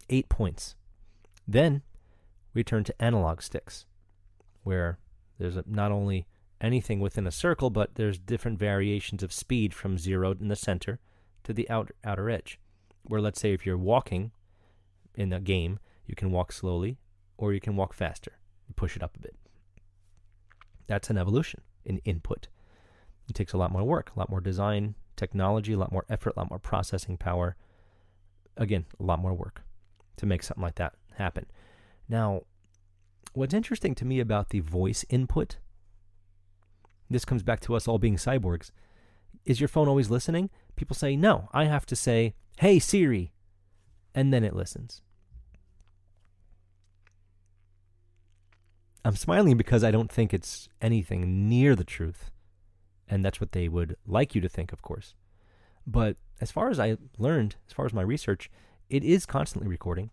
Eight 0.10 0.30
points. 0.30 0.76
Then 1.48 1.84
we 2.54 2.64
turn 2.64 2.84
to 2.86 3.02
analog 3.02 3.42
sticks, 3.42 3.86
where 4.64 4.98
there's 5.38 5.58
a, 5.58 5.64
not 5.68 5.92
only 5.92 6.26
anything 6.60 7.00
within 7.00 7.28
a 7.28 7.32
circle, 7.32 7.70
but 7.70 7.96
there's 7.96 8.18
different 8.18 8.58
variations 8.58 9.22
of 9.22 9.32
speed 9.32 9.74
from 9.74 9.98
zero 9.98 10.32
in 10.32 10.48
the 10.48 10.56
center 10.56 11.00
to 11.44 11.54
the 11.54 11.70
outer, 11.70 11.94
outer 12.04 12.30
edge. 12.30 12.60
Where 13.04 13.22
let's 13.22 13.40
say 13.40 13.54
if 13.54 13.66
you're 13.66 13.78
walking 13.78 14.32
in 15.16 15.32
a 15.32 15.40
game, 15.40 15.80
you 16.08 16.16
can 16.16 16.32
walk 16.32 16.52
slowly 16.52 16.98
or 17.38 17.54
you 17.54 17.60
can 17.60 17.76
walk 17.76 17.94
faster. 17.94 18.34
Push 18.76 18.96
it 18.96 19.04
up 19.04 19.16
a 19.16 19.20
bit. 19.20 19.36
That's 20.88 21.10
an 21.10 21.18
evolution 21.18 21.62
an 21.88 22.00
input. 22.06 22.48
It 23.28 23.34
takes 23.34 23.54
a 23.54 23.58
lot 23.58 23.72
more 23.72 23.84
work, 23.84 24.12
a 24.16 24.20
lot 24.20 24.30
more 24.30 24.42
design, 24.42 24.96
technology, 25.16 25.74
a 25.74 25.78
lot 25.78 25.92
more 25.92 26.06
effort, 26.10 26.34
a 26.36 26.40
lot 26.40 26.50
more 26.50 26.60
processing 26.60 27.18
power. 27.18 27.56
Again, 28.56 28.86
a 29.00 29.04
lot 29.04 29.20
more 29.20 29.34
work 29.34 29.64
to 30.18 30.26
make 30.26 30.44
something 30.44 30.62
like 30.62 30.76
that 30.76 30.94
happen. 31.16 31.46
Now, 32.08 32.44
what's 33.34 33.54
interesting 33.54 33.96
to 33.96 34.06
me 34.06 34.20
about 34.20 34.50
the 34.50 34.62
voice 34.62 35.06
input, 35.10 35.58
this 37.10 37.26
comes 37.26 37.44
back 37.44 37.60
to 37.62 37.76
us 37.76 37.88
all 37.88 38.00
being 38.00 38.16
cyborgs. 38.16 38.72
Is 39.46 39.62
your 39.62 39.68
phone 39.68 39.88
always 39.88 40.10
listening? 40.10 40.50
People 40.76 40.96
say, 40.96 41.16
no, 41.16 41.50
I 41.54 41.66
have 41.66 41.86
to 41.88 41.96
say, 41.96 42.34
hey 42.58 42.80
Siri, 42.80 43.34
and 44.16 44.34
then 44.34 44.44
it 44.44 44.56
listens. 44.56 45.02
I'm 49.06 49.16
smiling 49.16 49.58
because 49.58 49.84
I 49.84 49.92
don't 49.92 50.12
think 50.12 50.34
it's 50.34 50.68
anything 50.82 51.48
near 51.48 51.76
the 51.76 51.84
truth 51.84 52.32
and 53.10 53.24
that's 53.24 53.40
what 53.40 53.52
they 53.54 53.68
would 53.68 53.96
like 54.06 54.36
you 54.36 54.42
to 54.42 54.50
think, 54.50 54.74
of 54.74 54.82
course. 54.82 55.16
But 55.86 56.18
as 56.42 56.52
far 56.52 56.70
as 56.70 56.80
I 56.80 56.98
learned, 57.18 57.56
as 57.68 57.74
far 57.74 57.86
as 57.86 57.94
my 57.94 58.02
research, 58.02 58.52
it 58.90 59.04
is 59.04 59.26
constantly 59.26 59.70
recording, 59.70 60.12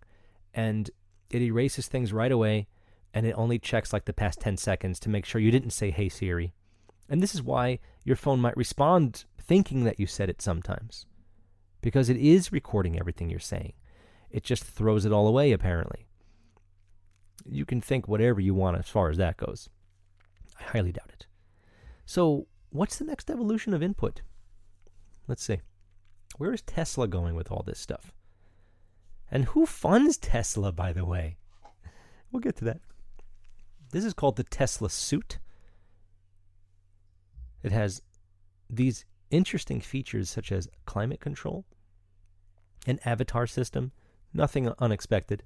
and 0.53 0.91
it 1.31 1.43
erases 1.43 1.89
things 1.89 2.13
right 2.13 2.31
away, 2.33 2.69
and 3.13 3.27
it 3.27 3.35
only 3.37 3.59
checks 3.59 3.93
like 3.93 4.05
the 4.05 4.13
past 4.13 4.41
10 4.41 4.57
seconds 4.57 5.01
to 5.01 5.09
make 5.09 5.25
sure 5.25 5.41
you 5.41 5.51
didn't 5.51 5.71
say, 5.71 5.91
Hey 5.91 6.09
Siri. 6.09 6.55
And 7.09 7.23
this 7.23 7.35
is 7.35 7.43
why 7.43 7.81
your 8.05 8.17
phone 8.17 8.41
might 8.41 8.57
respond 8.57 9.25
thinking 9.39 9.85
that 9.85 10.01
you 10.01 10.07
said 10.07 10.31
it 10.31 10.41
sometimes, 10.41 11.07
because 11.81 12.09
it 12.09 12.17
is 12.17 12.53
recording 12.53 12.99
everything 12.99 13.29
you're 13.29 13.41
saying. 13.41 13.75
It 14.31 14.43
just 14.43 14.65
throws 14.65 15.05
it 15.05 15.13
all 15.13 15.29
away, 15.29 15.53
apparently. 15.53 16.07
You 17.49 17.65
can 17.65 17.81
think 17.81 18.09
whatever 18.09 18.41
you 18.41 18.55
want 18.55 18.79
as 18.79 18.89
far 18.89 19.11
as 19.11 19.17
that 19.19 19.37
goes. 19.37 19.69
I 20.59 20.63
highly 20.65 20.93
doubt 20.93 21.11
it. 21.13 21.27
So, 22.07 22.47
what's 22.71 22.99
the 22.99 23.05
next 23.05 23.31
evolution 23.31 23.75
of 23.75 23.83
input? 23.83 24.23
Let's 25.27 25.43
see. 25.43 25.61
Where 26.37 26.53
is 26.53 26.63
Tesla 26.63 27.09
going 27.09 27.35
with 27.35 27.51
all 27.51 27.63
this 27.65 27.79
stuff? 27.79 28.13
And 29.31 29.47
who 29.47 29.67
funds 29.67 30.17
Tesla, 30.17 30.73
by 30.73 30.93
the 30.93 31.05
way? 31.05 31.37
We'll 32.31 32.41
get 32.41 32.57
to 32.57 32.65
that. 32.65 32.81
This 33.93 34.05
is 34.05 34.13
called 34.13 34.37
the 34.37 34.45
Tesla 34.45 34.91
suit. 34.91 35.39
It 37.63 37.73
has 37.73 38.03
these 38.69 39.05
interesting 39.31 39.81
features 39.81 40.29
such 40.29 40.53
as 40.53 40.69
climate 40.85 41.21
control, 41.21 41.65
an 42.87 42.99
avatar 43.05 43.47
system, 43.47 43.93
nothing 44.33 44.71
unexpected. 44.79 45.45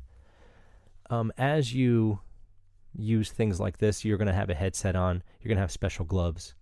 Um, 1.10 1.32
as 1.38 1.74
you 1.74 2.20
use 2.94 3.30
things 3.30 3.60
like 3.60 3.78
this, 3.78 4.04
you're 4.04 4.18
going 4.18 4.28
to 4.28 4.34
have 4.34 4.50
a 4.50 4.54
headset 4.54 4.96
on, 4.96 5.22
you're 5.40 5.48
going 5.48 5.56
to 5.56 5.62
have 5.62 5.72
special 5.72 6.04
gloves. 6.04 6.54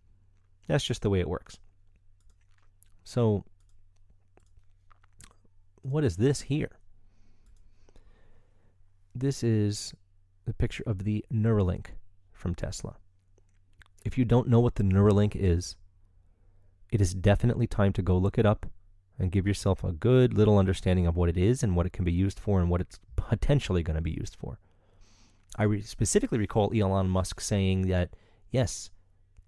That's 0.69 0.85
just 0.85 1.03
the 1.03 1.11
way 1.11 1.21
it 1.21 1.29
works. 1.29 1.59
So, 3.05 3.45
what 5.83 6.05
is 6.05 6.17
this 6.17 6.43
here? 6.43 6.79
This 9.15 9.43
is 9.43 9.95
the 10.45 10.55
picture 10.55 10.83
of 10.87 11.05
the 11.05 11.25
Neuralink 11.33 11.87
from 12.33 12.55
Tesla. 12.55 12.97
If 14.05 14.19
you 14.19 14.25
don't 14.25 14.49
know 14.49 14.61
what 14.61 14.75
the 14.75 14.85
Neuralink 14.85 15.35
is, 15.35 15.77
it 16.93 17.01
is 17.01 17.15
definitely 17.15 17.67
time 17.67 17.93
to 17.95 18.03
go 18.03 18.17
look 18.17 18.39
it 18.39 18.47
up 18.47 18.67
and 19.19 19.33
give 19.33 19.47
yourself 19.47 19.83
a 19.83 19.93
good 19.93 20.35
little 20.35 20.59
understanding 20.59 21.07
of 21.07 21.17
what 21.17 21.29
it 21.29 21.37
is 21.37 21.63
and 21.63 21.75
what 21.75 21.87
it 21.87 21.93
can 21.93 22.05
be 22.05 22.13
used 22.13 22.39
for 22.39 22.61
and 22.61 22.71
what 22.71 22.81
it's 22.81 22.99
potentially 23.17 23.83
going 23.83 23.97
to 23.97 24.03
be 24.03 24.11
used 24.11 24.37
for. 24.39 24.59
I 25.57 25.63
re- 25.65 25.83
specifically 25.83 26.39
recall 26.39 26.73
Elon 26.75 27.09
Musk 27.09 27.41
saying 27.41 27.89
that, 27.89 28.11
yes, 28.51 28.91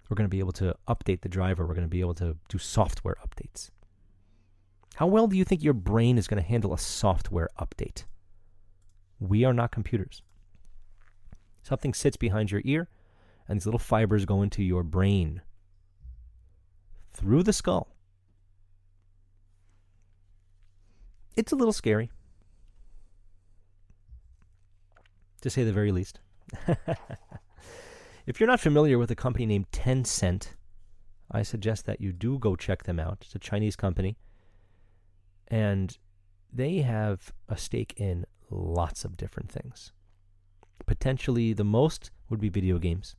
we're 0.09 0.15
going 0.15 0.25
to 0.25 0.35
be 0.35 0.39
able 0.39 0.53
to 0.53 0.75
update 0.89 1.21
the 1.21 1.29
driver. 1.29 1.67
We're 1.67 1.75
going 1.75 1.87
to 1.87 1.89
be 1.89 2.01
able 2.01 2.15
to 2.15 2.37
do 2.49 2.59
software 2.59 3.17
updates. 3.27 3.71
How 4.95 5.07
well 5.07 5.27
do 5.27 5.37
you 5.37 5.45
think 5.45 5.63
your 5.63 5.75
brain 5.75 6.19
is 6.19 6.27
going 6.27 6.43
to 6.43 6.49
handle 6.49 6.73
a 6.73 6.79
software 6.79 7.51
update? 7.61 8.05
We 9.21 9.45
are 9.45 9.53
not 9.53 9.71
computers. 9.71 10.23
Something 11.63 11.93
sits 11.93 12.17
behind 12.17 12.51
your 12.51 12.63
ear, 12.65 12.89
and 13.47 13.59
these 13.59 13.67
little 13.67 13.79
fibers 13.79 14.25
go 14.25 14.43
into 14.43 14.63
your 14.63 14.83
brain 14.83 15.43
through 17.13 17.43
the 17.43 17.53
skull. 17.53 17.95
It's 21.39 21.53
a 21.53 21.57
little 21.57 21.73
scary, 21.73 22.11
to 25.41 25.49
say 25.49 25.63
the 25.63 25.73
very 25.73 25.93
least. 25.93 26.19
If 28.27 28.41
you're 28.41 28.49
not 28.49 28.59
familiar 28.61 28.99
with 28.99 29.11
a 29.13 29.15
company 29.15 29.47
named 29.47 29.71
Tencent, 29.71 30.49
I 31.31 31.43
suggest 31.43 31.87
that 31.87 32.01
you 32.01 32.13
do 32.13 32.39
go 32.39 32.57
check 32.57 32.83
them 32.83 32.99
out. 32.99 33.19
It's 33.23 33.37
a 33.37 33.39
Chinese 33.39 33.77
company, 33.77 34.19
and 35.47 35.97
they 36.53 36.79
have 36.79 37.33
a 37.49 37.57
stake 37.57 37.95
in 37.97 38.27
lots 38.51 39.05
of 39.05 39.17
different 39.17 39.51
things. 39.51 39.93
Potentially, 40.87 41.53
the 41.53 41.65
most 41.65 42.11
would 42.29 42.41
be 42.41 42.49
video 42.49 42.79
games, 42.79 43.15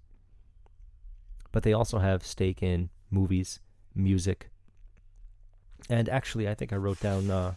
but 1.53 1.63
they 1.63 1.73
also 1.73 1.99
have 1.99 2.23
stake 2.25 2.61
in 2.61 2.89
movies, 3.09 3.61
music, 3.95 4.51
and 5.89 6.09
actually, 6.09 6.49
I 6.49 6.53
think 6.53 6.73
I 6.73 6.75
wrote 6.75 6.99
down 6.99 7.31
uh, 7.31 7.53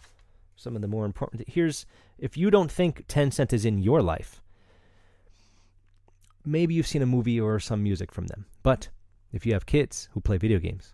some 0.55 0.75
of 0.75 0.81
the 0.81 0.87
more 0.87 1.05
important. 1.05 1.43
Here's 1.47 1.85
if 2.17 2.37
you 2.37 2.51
don't 2.51 2.71
think 2.71 3.07
Tencent 3.07 3.53
is 3.53 3.65
in 3.65 3.79
your 3.79 4.01
life, 4.01 4.41
maybe 6.45 6.73
you've 6.73 6.87
seen 6.87 7.01
a 7.01 7.07
movie 7.07 7.39
or 7.39 7.59
some 7.59 7.83
music 7.83 8.11
from 8.11 8.27
them. 8.27 8.45
But 8.61 8.89
if 9.31 9.45
you 9.45 9.53
have 9.53 9.65
kids 9.65 10.09
who 10.11 10.21
play 10.21 10.37
video 10.37 10.59
games, 10.59 10.93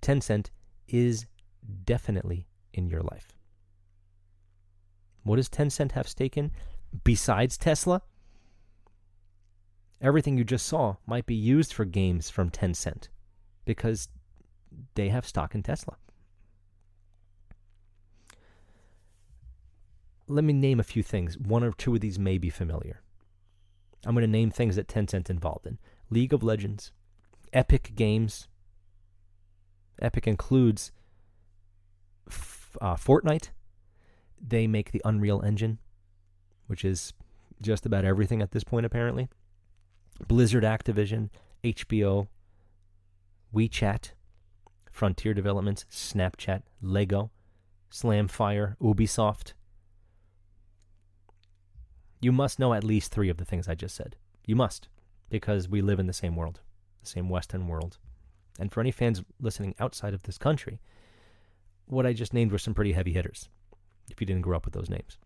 Tencent 0.00 0.50
is 0.88 1.26
definitely 1.84 2.46
in 2.72 2.88
your 2.88 3.02
life. 3.02 3.28
What 5.22 5.36
does 5.36 5.48
Tencent 5.48 5.92
have 5.92 6.08
stake 6.08 6.36
in 6.36 6.50
besides 7.02 7.56
Tesla? 7.56 8.02
Everything 10.00 10.36
you 10.36 10.44
just 10.44 10.66
saw 10.66 10.96
might 11.06 11.24
be 11.24 11.34
used 11.34 11.72
for 11.72 11.84
games 11.84 12.28
from 12.28 12.50
Tencent 12.50 13.08
because 13.64 14.08
they 14.94 15.08
have 15.08 15.26
stock 15.26 15.54
in 15.54 15.62
Tesla. 15.62 15.96
Let 20.26 20.44
me 20.44 20.52
name 20.52 20.80
a 20.80 20.84
few 20.84 21.02
things. 21.02 21.38
One 21.38 21.62
or 21.62 21.72
two 21.72 21.94
of 21.94 22.00
these 22.00 22.18
may 22.18 22.38
be 22.38 22.50
familiar. 22.50 23.02
I'm 24.06 24.14
going 24.14 24.22
to 24.22 24.30
name 24.30 24.50
things 24.50 24.76
that 24.76 24.88
Tencent 24.88 25.30
involved 25.30 25.66
in 25.66 25.78
League 26.10 26.32
of 26.32 26.42
Legends, 26.42 26.92
Epic 27.52 27.92
Games. 27.94 28.48
Epic 30.00 30.26
includes 30.26 30.92
uh, 32.80 32.96
Fortnite. 32.96 33.50
They 34.40 34.66
make 34.66 34.92
the 34.92 35.02
Unreal 35.04 35.42
Engine, 35.42 35.78
which 36.66 36.84
is 36.84 37.12
just 37.62 37.86
about 37.86 38.04
everything 38.04 38.42
at 38.42 38.50
this 38.50 38.64
point, 38.64 38.84
apparently. 38.84 39.28
Blizzard 40.26 40.64
Activision, 40.64 41.30
HBO, 41.62 42.28
WeChat, 43.54 44.12
Frontier 44.90 45.34
Developments, 45.34 45.86
Snapchat, 45.90 46.62
Lego, 46.82 47.30
Slamfire, 47.90 48.76
Ubisoft, 48.80 49.54
you 52.24 52.32
must 52.32 52.58
know 52.58 52.72
at 52.72 52.82
least 52.82 53.12
three 53.12 53.28
of 53.28 53.36
the 53.36 53.44
things 53.44 53.68
I 53.68 53.74
just 53.74 53.94
said. 53.94 54.16
You 54.46 54.56
must, 54.56 54.88
because 55.28 55.68
we 55.68 55.82
live 55.82 56.00
in 56.00 56.06
the 56.06 56.14
same 56.14 56.36
world, 56.36 56.60
the 57.02 57.06
same 57.06 57.28
Western 57.28 57.68
world. 57.68 57.98
And 58.58 58.72
for 58.72 58.80
any 58.80 58.90
fans 58.90 59.22
listening 59.38 59.74
outside 59.78 60.14
of 60.14 60.22
this 60.22 60.38
country, 60.38 60.80
what 61.84 62.06
I 62.06 62.14
just 62.14 62.32
named 62.32 62.50
were 62.50 62.58
some 62.58 62.72
pretty 62.72 62.92
heavy 62.92 63.12
hitters, 63.12 63.50
if 64.10 64.22
you 64.22 64.26
didn't 64.26 64.40
grow 64.40 64.56
up 64.56 64.64
with 64.64 64.72
those 64.72 64.88
names. 64.88 65.18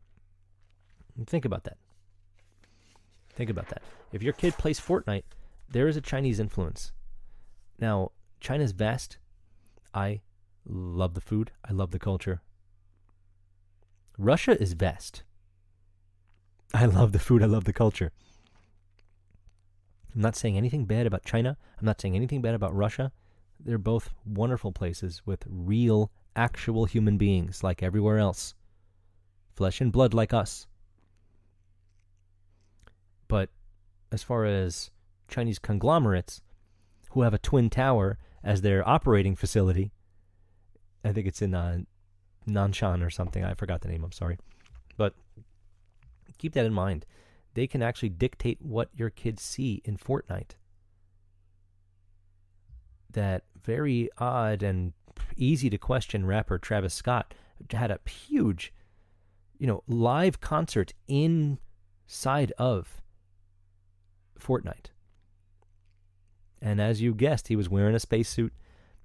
Think 1.26 1.44
about 1.44 1.62
that. 1.64 1.76
Think 3.32 3.48
about 3.48 3.68
that. 3.68 3.82
If 4.12 4.24
your 4.24 4.32
kid 4.32 4.54
plays 4.54 4.80
Fortnite, 4.80 5.22
there 5.70 5.86
is 5.86 5.96
a 5.96 6.00
Chinese 6.00 6.40
influence. 6.40 6.90
Now, 7.78 8.10
China's 8.40 8.72
vast. 8.72 9.18
I 9.94 10.22
love 10.66 11.14
the 11.14 11.20
food, 11.20 11.52
I 11.64 11.72
love 11.72 11.92
the 11.92 12.00
culture. 12.00 12.42
Russia 14.18 14.60
is 14.60 14.72
vast. 14.72 15.22
I 16.74 16.84
love 16.86 17.12
the 17.12 17.18
food. 17.18 17.42
I 17.42 17.46
love 17.46 17.64
the 17.64 17.72
culture. 17.72 18.12
I'm 20.14 20.20
not 20.22 20.36
saying 20.36 20.56
anything 20.56 20.84
bad 20.84 21.06
about 21.06 21.24
China. 21.24 21.56
I'm 21.78 21.86
not 21.86 22.00
saying 22.00 22.16
anything 22.16 22.42
bad 22.42 22.54
about 22.54 22.74
Russia. 22.74 23.12
They're 23.60 23.78
both 23.78 24.10
wonderful 24.24 24.72
places 24.72 25.22
with 25.24 25.44
real, 25.48 26.10
actual 26.36 26.84
human 26.84 27.18
beings 27.18 27.62
like 27.62 27.82
everywhere 27.82 28.18
else. 28.18 28.54
Flesh 29.54 29.80
and 29.80 29.92
blood 29.92 30.14
like 30.14 30.32
us. 30.32 30.66
But 33.26 33.50
as 34.10 34.22
far 34.22 34.44
as 34.44 34.90
Chinese 35.28 35.58
conglomerates 35.58 36.40
who 37.10 37.22
have 37.22 37.34
a 37.34 37.38
twin 37.38 37.70
tower 37.70 38.18
as 38.42 38.62
their 38.62 38.88
operating 38.88 39.36
facility, 39.36 39.92
I 41.04 41.12
think 41.12 41.26
it's 41.26 41.42
in 41.42 41.54
uh, 41.54 41.78
Nanshan 42.46 43.04
or 43.04 43.10
something. 43.10 43.44
I 43.44 43.54
forgot 43.54 43.82
the 43.82 43.88
name. 43.88 44.04
I'm 44.04 44.12
sorry. 44.12 44.38
Keep 46.38 46.54
that 46.54 46.66
in 46.66 46.72
mind. 46.72 47.04
They 47.54 47.66
can 47.66 47.82
actually 47.82 48.10
dictate 48.10 48.58
what 48.62 48.88
your 48.94 49.10
kids 49.10 49.42
see 49.42 49.82
in 49.84 49.96
Fortnite. 49.96 50.52
That 53.10 53.44
very 53.60 54.08
odd 54.18 54.62
and 54.62 54.92
easy 55.36 55.68
to 55.70 55.78
question 55.78 56.26
rapper 56.26 56.58
Travis 56.58 56.94
Scott 56.94 57.34
had 57.70 57.90
a 57.90 57.98
huge, 58.08 58.72
you 59.58 59.66
know, 59.66 59.82
live 59.88 60.40
concert 60.40 60.94
inside 61.08 62.52
of 62.58 63.02
Fortnite. 64.38 64.90
And 66.60 66.80
as 66.80 67.00
you 67.00 67.14
guessed, 67.14 67.48
he 67.48 67.56
was 67.56 67.68
wearing 67.68 67.94
a 67.94 68.00
spacesuit. 68.00 68.52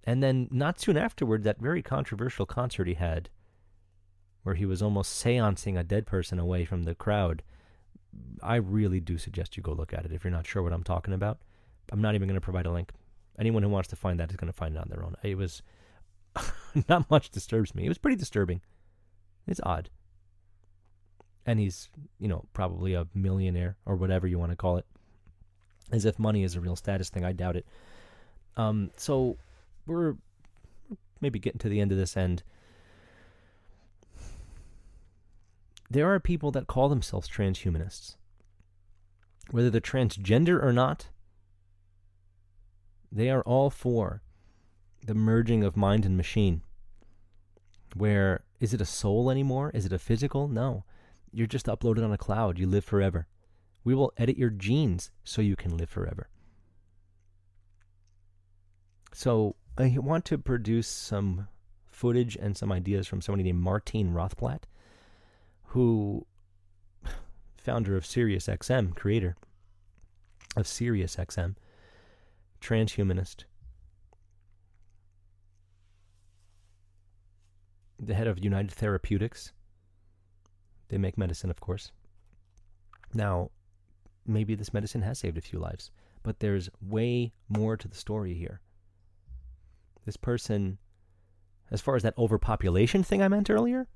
And 0.03 0.21
then, 0.21 0.47
not 0.51 0.79
soon 0.79 0.97
afterward, 0.97 1.43
that 1.43 1.61
very 1.61 1.81
controversial 1.81 2.45
concert 2.45 2.87
he 2.87 2.95
had 2.95 3.29
where 4.43 4.55
he 4.55 4.65
was 4.65 4.81
almost 4.81 5.15
seancing 5.15 5.77
a 5.77 5.83
dead 5.83 6.05
person 6.05 6.39
away 6.39 6.65
from 6.65 6.83
the 6.83 6.95
crowd. 6.95 7.41
I 8.41 8.55
really 8.57 8.99
do 8.99 9.17
suggest 9.17 9.57
you 9.57 9.63
go 9.63 9.71
look 9.71 9.93
at 9.93 10.05
it 10.05 10.11
if 10.11 10.23
you're 10.23 10.31
not 10.31 10.45
sure 10.45 10.61
what 10.61 10.73
I'm 10.73 10.83
talking 10.83 11.13
about. 11.13 11.39
I'm 11.91 12.01
not 12.01 12.15
even 12.15 12.27
going 12.27 12.39
to 12.39 12.41
provide 12.41 12.65
a 12.65 12.71
link. 12.71 12.91
Anyone 13.39 13.63
who 13.63 13.69
wants 13.69 13.89
to 13.89 13.95
find 13.95 14.19
that 14.19 14.29
is 14.29 14.35
going 14.35 14.51
to 14.51 14.57
find 14.57 14.75
it 14.75 14.81
on 14.81 14.89
their 14.89 15.03
own. 15.03 15.15
It 15.23 15.37
was 15.37 15.63
not 16.89 17.09
much 17.09 17.29
disturbs 17.29 17.73
me. 17.73 17.85
It 17.85 17.89
was 17.89 17.97
pretty 17.97 18.17
disturbing. 18.17 18.61
It's 19.47 19.61
odd. 19.63 19.89
And 21.45 21.59
he's, 21.59 21.89
you 22.19 22.27
know, 22.27 22.45
probably 22.53 22.93
a 22.93 23.07
millionaire 23.13 23.75
or 23.85 23.95
whatever 23.95 24.27
you 24.27 24.39
want 24.39 24.51
to 24.51 24.55
call 24.55 24.77
it. 24.77 24.85
As 25.91 26.05
if 26.05 26.17
money 26.17 26.43
is 26.43 26.55
a 26.55 26.61
real 26.61 26.75
status 26.75 27.09
thing. 27.09 27.25
I 27.25 27.33
doubt 27.33 27.57
it. 27.57 27.65
Um, 28.55 28.91
so 28.95 29.37
we're 29.85 30.15
maybe 31.19 31.39
getting 31.39 31.59
to 31.59 31.69
the 31.69 31.81
end 31.81 31.91
of 31.91 31.97
this 31.97 32.15
end. 32.15 32.43
There 35.93 36.11
are 36.11 36.19
people 36.19 36.51
that 36.51 36.67
call 36.67 36.89
themselves 36.89 37.29
transhumanists. 37.29 38.17
Whether 39.51 39.69
they're 39.69 39.81
transgender 39.81 40.61
or 40.61 40.73
not, 40.73 41.09
they 43.11 43.29
are 43.29 43.43
all 43.43 43.69
for 43.69 44.23
the 45.05 45.13
merging 45.13 45.63
of 45.63 45.77
mind 45.77 46.05
and 46.05 46.17
machine. 46.17 46.61
Where 47.95 48.43
is 48.59 48.73
it 48.73 48.81
a 48.81 48.85
soul 48.85 49.29
anymore? 49.29 49.69
Is 49.73 49.85
it 49.85 49.93
a 49.93 49.99
physical? 49.99 50.47
No. 50.47 50.83
You're 51.31 51.45
just 51.47 51.67
uploaded 51.67 52.03
on 52.03 52.11
a 52.11 52.17
cloud. 52.17 52.57
You 52.57 52.65
live 52.65 52.85
forever. 52.85 53.27
We 53.83 53.93
will 53.93 54.13
edit 54.17 54.37
your 54.37 54.49
genes 54.49 55.11
so 55.23 55.41
you 55.41 55.55
can 55.55 55.77
live 55.77 55.89
forever. 55.89 56.27
So 59.13 59.55
I 59.77 59.95
want 59.99 60.25
to 60.25 60.39
produce 60.39 60.87
some 60.87 61.47
footage 61.85 62.35
and 62.35 62.57
some 62.57 62.71
ideas 62.71 63.05
from 63.05 63.21
somebody 63.21 63.43
named 63.43 63.59
Martine 63.59 64.11
Rothblatt 64.11 64.63
who 65.73 66.23
founder 67.57 67.97
of 67.97 68.03
SiriusXM, 68.03 68.95
creator 68.95 69.35
of 70.55 70.65
SiriusXM, 70.65 71.55
transhumanist, 72.61 73.45
the 77.99 78.13
head 78.13 78.27
of 78.27 78.43
United 78.43 78.71
Therapeutics. 78.71 79.51
They 80.89 80.99
make 80.99 81.17
medicine, 81.17 81.49
of 81.49 81.59
course. 81.59 81.91
Now, 83.11 83.49
maybe 84.27 84.53
this 84.53 84.75
medicine 84.75 85.01
has 85.01 85.17
saved 85.17 85.39
a 85.39 85.41
few 85.41 85.57
lives, 85.57 85.89
but 86.21 86.39
there's 86.39 86.69
way 86.87 87.33
more 87.49 87.77
to 87.77 87.87
the 87.87 87.95
story 87.95 88.35
here. 88.35 88.61
This 90.05 90.17
person, 90.17 90.77
as 91.71 91.81
far 91.81 91.95
as 91.95 92.03
that 92.03 92.17
overpopulation 92.19 93.01
thing 93.01 93.23
I 93.23 93.27
meant 93.27 93.49
earlier, 93.49 93.87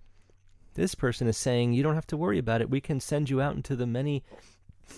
this 0.78 0.94
person 0.94 1.28
is 1.28 1.36
saying 1.36 1.74
you 1.74 1.82
don't 1.82 1.96
have 1.96 2.08
to 2.08 2.16
worry 2.16 2.38
about 2.38 2.62
it. 2.62 2.70
We 2.70 2.80
can 2.80 3.00
send 3.00 3.32
you 3.32 3.42
out 3.42 3.56
into 3.56 3.76
the 3.76 3.88
many 3.88 4.24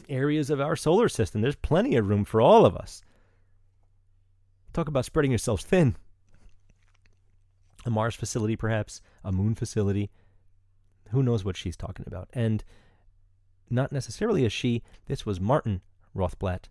areas 0.10 0.50
of 0.50 0.60
our 0.60 0.76
solar 0.76 1.08
system. 1.08 1.40
There's 1.40 1.56
plenty 1.56 1.96
of 1.96 2.10
room 2.10 2.26
for 2.26 2.42
all 2.42 2.66
of 2.66 2.76
us. 2.76 3.02
Talk 4.74 4.90
about 4.90 5.06
spreading 5.06 5.32
yourselves 5.32 5.64
thin. 5.64 5.96
A 7.86 7.90
Mars 7.90 8.14
facility, 8.14 8.58
perhaps, 8.58 9.02
a 9.24 9.32
moon 9.32 9.56
facility. 9.56 10.12
Who 11.12 11.24
knows 11.24 11.46
what 11.46 11.56
she's 11.56 11.78
talking 11.78 12.04
about? 12.06 12.28
And 12.34 12.62
not 13.70 13.94
necessarily 13.94 14.46
a 14.46 14.50
she, 14.50 14.84
this 15.08 15.26
was 15.26 15.40
Martin 15.40 15.82
Rothblatt 16.14 16.66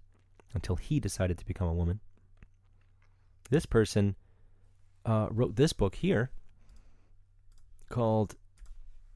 until 0.53 0.77
he 0.77 1.01
decided 1.01 1.39
to 1.39 1.47
become 1.47 1.67
a 1.67 1.75
woman. 1.75 2.01
This 3.49 3.65
person 3.65 4.17
uh, 5.07 5.29
wrote 5.31 5.57
this 5.57 5.73
book 5.73 5.95
here 5.95 6.31
called 7.89 8.37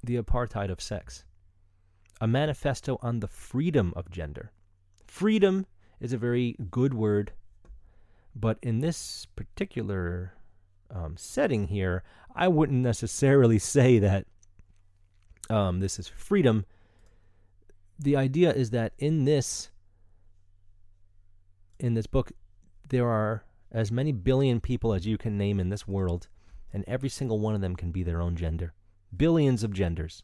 the 0.03 0.17
Apartheid 0.17 0.71
of 0.71 0.81
Sex, 0.81 1.25
a 2.21 2.27
manifesto 2.27 2.99
on 3.03 3.21
the 3.21 3.29
freedom 3.29 3.93
of 3.97 4.11
gender. 4.11 4.53
Freedom 5.07 5.67
is 6.01 6.13
a 6.13 6.19
very 6.19 6.57
good 6.71 6.95
word, 6.95 7.33
But 8.35 8.59
in 8.63 8.81
this 8.81 9.27
particular 9.37 10.33
um, 10.91 11.17
setting 11.17 11.69
here, 11.69 12.03
I 12.35 12.49
wouldn't 12.49 12.81
necessarily 12.83 13.59
say 13.77 13.99
that 13.99 14.27
um, 15.51 15.81
this 15.81 15.99
is 15.99 16.09
freedom. 16.09 16.65
The 17.99 18.17
idea 18.17 18.53
is 18.53 18.71
that 18.71 18.93
in 18.99 19.25
this 19.25 19.71
in 21.79 21.95
this 21.95 22.07
book, 22.07 22.33
there 22.89 23.09
are 23.09 23.45
as 23.73 23.91
many 23.91 24.13
billion 24.13 24.61
people 24.61 24.93
as 24.95 25.07
you 25.07 25.19
can 25.19 25.37
name 25.37 25.59
in 25.59 25.69
this 25.69 25.89
world, 25.89 26.29
and 26.73 26.85
every 26.87 27.09
single 27.09 27.41
one 27.41 27.55
of 27.55 27.61
them 27.61 27.75
can 27.75 27.91
be 27.91 28.03
their 28.03 28.23
own 28.23 28.37
gender. 28.37 28.73
Billions 29.17 29.63
of 29.63 29.73
genders. 29.73 30.23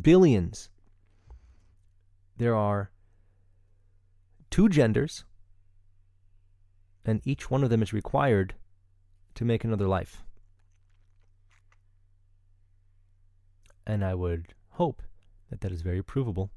Billions. 0.00 0.68
There 2.36 2.54
are 2.54 2.90
two 4.50 4.68
genders, 4.68 5.24
and 7.04 7.20
each 7.24 7.50
one 7.50 7.64
of 7.64 7.70
them 7.70 7.82
is 7.82 7.92
required 7.92 8.54
to 9.34 9.44
make 9.44 9.64
another 9.64 9.88
life. 9.88 10.22
And 13.86 14.04
I 14.04 14.14
would 14.14 14.54
hope 14.70 15.02
that 15.50 15.60
that 15.60 15.72
is 15.72 15.82
very 15.82 16.02
provable. 16.02 16.50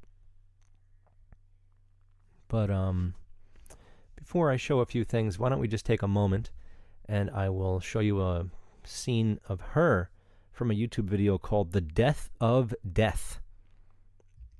But 2.47 2.69
um, 2.69 3.15
before 4.15 4.51
I 4.51 4.57
show 4.57 4.79
a 4.79 4.85
few 4.85 5.03
things, 5.03 5.39
why 5.39 5.49
don't 5.49 5.59
we 5.59 5.67
just 5.67 5.85
take 5.85 6.01
a 6.01 6.07
moment 6.07 6.51
and 7.07 7.29
I 7.31 7.49
will 7.49 7.79
show 7.79 7.99
you 7.99 8.21
a 8.21 8.45
scene 8.83 9.39
of 9.47 9.61
her 9.61 10.09
from 10.56 10.72
a 10.72 10.73
YouTube 10.73 11.03
video 11.03 11.38
called 11.38 11.73
The 11.73 11.82
Death 11.82 12.30
of 12.40 12.73
Death. 12.90 13.41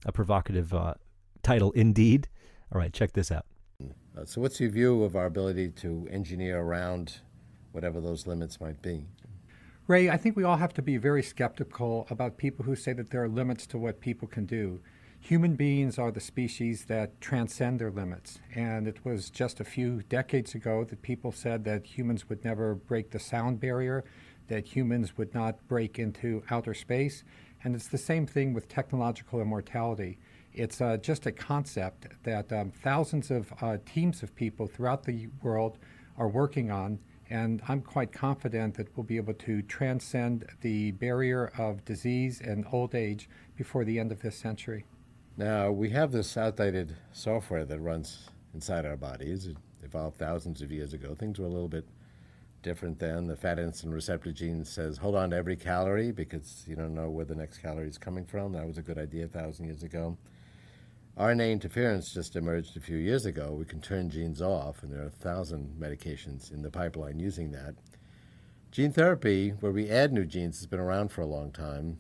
A 0.06 0.12
provocative 0.12 0.74
uh, 0.74 0.96
title 1.42 1.72
indeed. 1.72 2.28
All 2.72 2.80
right, 2.80 2.92
check 2.92 3.14
this 3.14 3.32
out. 3.32 3.46
Uh, 3.82 4.26
so, 4.26 4.42
what's 4.42 4.60
your 4.60 4.70
view 4.70 5.04
of 5.04 5.16
our 5.16 5.26
ability 5.26 5.70
to 5.70 6.08
engineer 6.12 6.60
around 6.60 7.20
whatever 7.72 8.02
those 8.02 8.28
limits 8.28 8.60
might 8.60 8.82
be? 8.82 9.06
Ray, 9.88 10.10
I 10.10 10.18
think 10.18 10.36
we 10.36 10.44
all 10.44 10.58
have 10.58 10.74
to 10.74 10.82
be 10.82 10.98
very 10.98 11.24
skeptical 11.24 12.08
about 12.10 12.38
people 12.38 12.66
who 12.66 12.76
say 12.76 12.92
that 12.94 13.12
there 13.12 13.24
are 13.24 13.30
limits 13.30 13.66
to 13.68 13.78
what 13.78 14.02
people 14.02 14.28
can 14.28 14.46
do. 14.46 14.82
Human 15.20 15.56
beings 15.56 15.98
are 15.98 16.12
the 16.12 16.20
species 16.20 16.86
that 16.86 17.20
transcend 17.22 17.80
their 17.80 17.92
limits. 17.92 18.40
And 18.54 18.88
it 18.88 19.06
was 19.06 19.30
just 19.30 19.60
a 19.60 19.64
few 19.64 20.02
decades 20.04 20.56
ago 20.56 20.84
that 20.84 21.02
people 21.02 21.32
said 21.32 21.64
that 21.66 21.98
humans 21.98 22.30
would 22.30 22.44
never 22.44 22.76
break 22.76 23.12
the 23.12 23.20
sound 23.20 23.60
barrier, 23.60 24.04
that 24.48 24.76
humans 24.76 25.18
would 25.18 25.34
not 25.34 25.68
break 25.68 26.00
into 26.00 26.44
outer 26.50 26.74
space. 26.74 27.24
And 27.64 27.76
it's 27.76 27.88
the 27.88 27.98
same 27.98 28.28
thing 28.28 28.54
with 28.54 28.68
technological 28.68 29.42
immortality. 29.42 30.20
It's 30.54 30.80
uh, 30.82 30.98
just 30.98 31.26
a 31.26 31.32
concept 31.32 32.08
that 32.24 32.52
um, 32.54 32.72
thousands 32.72 33.32
of 33.32 33.52
uh, 33.62 33.78
teams 33.86 34.24
of 34.24 34.36
people 34.36 34.68
throughout 34.68 35.04
the 35.04 35.28
world 35.42 35.78
are 36.18 36.30
working 36.30 36.72
on 36.72 37.00
and 37.30 37.62
I'm 37.68 37.82
quite 37.82 38.12
confident 38.12 38.76
that 38.76 38.96
we'll 38.96 39.04
be 39.04 39.18
able 39.18 39.34
to 39.34 39.62
transcend 39.64 40.46
the 40.62 40.92
barrier 40.92 41.52
of 41.58 41.84
disease 41.86 42.42
and 42.42 42.66
old 42.72 42.94
age 42.94 43.30
before 43.56 43.84
the 43.84 44.00
end 44.00 44.12
of 44.12 44.22
this 44.22 44.38
century. 44.38 44.86
Now, 45.38 45.72
we 45.72 45.90
have 45.90 46.12
this 46.12 46.38
outdated 46.38 46.96
software 47.12 47.66
that 47.66 47.80
runs 47.80 48.30
inside 48.54 48.86
our 48.86 48.96
bodies. 48.96 49.48
It 49.48 49.58
evolved 49.84 50.18
thousands 50.18 50.62
of 50.62 50.72
years 50.72 50.94
ago. 50.94 51.16
Things 51.16 51.40
were 51.40 51.46
a 51.46 51.50
little 51.50 51.68
bit 51.68 51.86
different 52.66 52.98
then. 52.98 53.28
The 53.28 53.36
fat 53.36 53.60
insulin 53.60 53.94
receptor 53.94 54.32
gene 54.32 54.66
says 54.66 54.98
hold 54.98 55.16
on 55.16 55.30
to 55.30 55.36
every 55.36 55.56
calorie 55.56 56.12
because 56.12 56.66
you 56.68 56.76
don't 56.76 56.96
know 56.96 57.12
where 57.12 57.24
the 57.24 57.36
next 57.36 57.60
calorie 57.60 57.88
is 57.88 58.00
coming 58.00 58.26
from. 58.26 58.54
That 58.54 58.66
was 58.66 58.80
a 58.80 58.82
good 58.82 58.98
idea 58.98 59.26
a 59.26 59.28
thousand 59.28 59.66
years 59.68 59.84
ago. 59.84 60.18
RNA 61.16 61.52
interference 61.52 62.12
just 62.12 62.36
emerged 62.36 62.76
a 62.76 62.82
few 62.82 62.98
years 62.98 63.26
ago. 63.26 63.54
We 63.54 63.66
can 63.66 63.80
turn 63.80 64.10
genes 64.10 64.42
off, 64.42 64.82
and 64.82 64.92
there 64.92 65.04
are 65.04 65.08
a 65.08 65.10
thousand 65.10 65.76
medications 65.80 66.52
in 66.52 66.64
the 66.64 66.72
pipeline 66.72 67.20
using 67.20 67.52
that. 67.52 67.76
Gene 68.72 68.92
therapy, 68.92 69.52
where 69.52 69.72
we 69.72 69.90
add 69.90 70.12
new 70.12 70.26
genes, 70.26 70.58
has 70.58 70.66
been 70.66 70.80
around 70.80 71.12
for 71.12 71.22
a 71.22 71.28
long 71.28 71.52
time. 71.52 72.00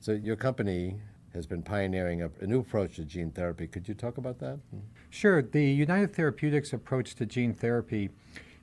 So, 0.00 0.12
your 0.12 0.36
company 0.36 0.96
has 1.34 1.46
been 1.46 1.62
pioneering 1.62 2.22
a, 2.22 2.30
a, 2.40 2.46
new 2.46 2.60
approach 2.60 2.96
to 2.96 3.04
gene 3.04 3.30
therapy. 3.30 3.66
Could 3.66 3.86
you 3.86 3.94
talk 3.94 4.16
about 4.16 4.38
that? 4.38 4.58
Sure. 5.10 5.42
The 5.42 5.64
United 5.64 6.16
Therapeutics 6.16 6.72
approach 6.72 7.14
to 7.16 7.26
gene 7.26 7.52
therapy 7.52 8.08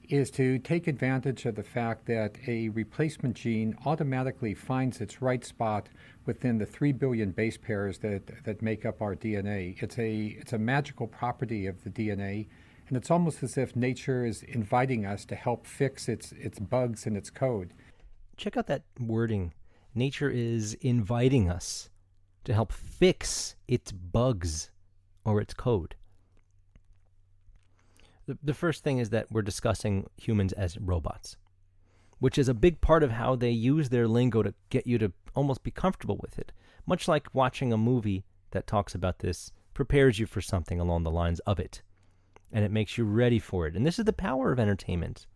is 0.09 0.29
to 0.31 0.59
take 0.59 0.87
advantage 0.87 1.45
of 1.45 1.55
the 1.55 1.63
fact 1.63 2.05
that 2.05 2.37
a 2.47 2.69
replacement 2.69 3.35
gene 3.35 3.75
automatically 3.85 4.53
finds 4.53 5.01
its 5.01 5.21
right 5.21 5.43
spot 5.43 5.89
within 6.25 6.57
the 6.57 6.65
3 6.65 6.91
billion 6.91 7.31
base 7.31 7.57
pairs 7.57 7.99
that, 7.99 8.43
that 8.43 8.61
make 8.61 8.85
up 8.85 9.01
our 9.01 9.15
DNA. 9.15 9.81
It's 9.81 9.97
a, 9.97 10.37
it's 10.39 10.53
a 10.53 10.57
magical 10.57 11.07
property 11.07 11.65
of 11.65 11.83
the 11.83 11.89
DNA, 11.89 12.47
and 12.87 12.97
it's 12.97 13.11
almost 13.11 13.43
as 13.43 13.57
if 13.57 13.75
nature 13.75 14.25
is 14.25 14.43
inviting 14.43 15.05
us 15.05 15.25
to 15.25 15.35
help 15.35 15.65
fix 15.65 16.09
its, 16.09 16.31
its 16.33 16.59
bugs 16.59 17.05
in 17.05 17.15
its 17.15 17.29
code. 17.29 17.73
Check 18.35 18.57
out 18.57 18.67
that 18.67 18.83
wording. 18.99 19.53
Nature 19.95 20.29
is 20.29 20.73
inviting 20.81 21.49
us 21.49 21.89
to 22.43 22.53
help 22.53 22.71
fix 22.71 23.55
its 23.67 23.91
bugs 23.91 24.71
or 25.23 25.39
its 25.39 25.53
code. 25.53 25.95
The, 28.25 28.37
the 28.41 28.53
first 28.53 28.83
thing 28.83 28.99
is 28.99 29.09
that 29.09 29.31
we're 29.31 29.41
discussing 29.41 30.09
humans 30.17 30.53
as 30.53 30.77
robots, 30.79 31.35
which 32.19 32.37
is 32.37 32.47
a 32.47 32.53
big 32.53 32.79
part 32.79 33.03
of 33.03 33.11
how 33.11 33.35
they 33.35 33.51
use 33.51 33.89
their 33.89 34.07
lingo 34.07 34.43
to 34.43 34.53
get 34.69 34.87
you 34.87 34.97
to 34.99 35.11
almost 35.35 35.63
be 35.63 35.71
comfortable 35.71 36.17
with 36.21 36.39
it. 36.39 36.51
Much 36.85 37.07
like 37.07 37.33
watching 37.33 37.73
a 37.73 37.77
movie 37.77 38.23
that 38.51 38.67
talks 38.67 38.95
about 38.95 39.19
this 39.19 39.51
prepares 39.73 40.19
you 40.19 40.25
for 40.25 40.41
something 40.41 40.79
along 40.79 41.03
the 41.03 41.11
lines 41.11 41.39
of 41.41 41.59
it, 41.59 41.81
and 42.51 42.63
it 42.63 42.71
makes 42.71 42.97
you 42.97 43.03
ready 43.03 43.39
for 43.39 43.67
it. 43.67 43.75
And 43.75 43.85
this 43.85 43.99
is 43.99 44.05
the 44.05 44.13
power 44.13 44.51
of 44.51 44.59
entertainment. 44.59 45.27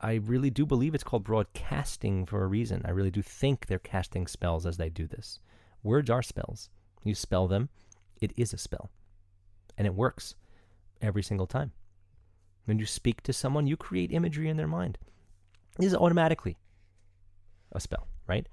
I 0.00 0.14
really 0.14 0.50
do 0.50 0.64
believe 0.64 0.94
it's 0.94 1.04
called 1.04 1.24
broadcasting 1.24 2.24
for 2.24 2.42
a 2.42 2.46
reason. 2.46 2.82
I 2.84 2.90
really 2.90 3.10
do 3.10 3.20
think 3.20 3.66
they're 3.66 3.80
casting 3.80 4.26
spells 4.26 4.64
as 4.64 4.76
they 4.76 4.88
do 4.88 5.06
this. 5.06 5.40
Words 5.82 6.08
are 6.08 6.22
spells. 6.22 6.70
You 7.02 7.14
spell 7.14 7.48
them, 7.48 7.68
it 8.20 8.32
is 8.36 8.52
a 8.52 8.58
spell. 8.58 8.90
And 9.76 9.86
it 9.86 9.94
works 9.94 10.36
every 11.00 11.22
single 11.22 11.46
time. 11.46 11.72
When 12.68 12.78
you 12.78 12.84
speak 12.84 13.22
to 13.22 13.32
someone, 13.32 13.66
you 13.66 13.78
create 13.78 14.12
imagery 14.12 14.50
in 14.50 14.58
their 14.58 14.66
mind. 14.66 14.98
This 15.78 15.86
is 15.86 15.94
automatically 15.94 16.58
a 17.72 17.80
spell, 17.80 18.08
right? 18.26 18.46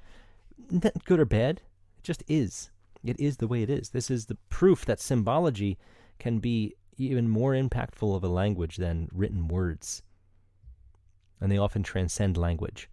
Not 0.72 1.04
good 1.04 1.20
or 1.20 1.26
bad. 1.26 1.60
It 1.98 2.04
just 2.04 2.24
is. 2.30 2.70
It 3.04 3.20
is 3.20 3.36
the 3.36 3.48
way 3.48 3.62
it 3.62 3.70
is. 3.70 3.90
This 3.90 4.10
is 4.10 4.28
the 4.28 4.38
proof 4.48 4.86
that 4.86 5.02
symbology 5.02 5.78
can 6.18 6.40
be 6.40 6.76
even 6.98 7.28
more 7.28 7.52
impactful 7.52 8.16
of 8.16 8.24
a 8.24 8.30
language 8.30 8.78
than 8.78 9.10
written 9.12 9.50
words. 9.50 10.02
And 11.42 11.52
they 11.52 11.58
often 11.58 11.84
transcend 11.84 12.38
language 12.38 12.90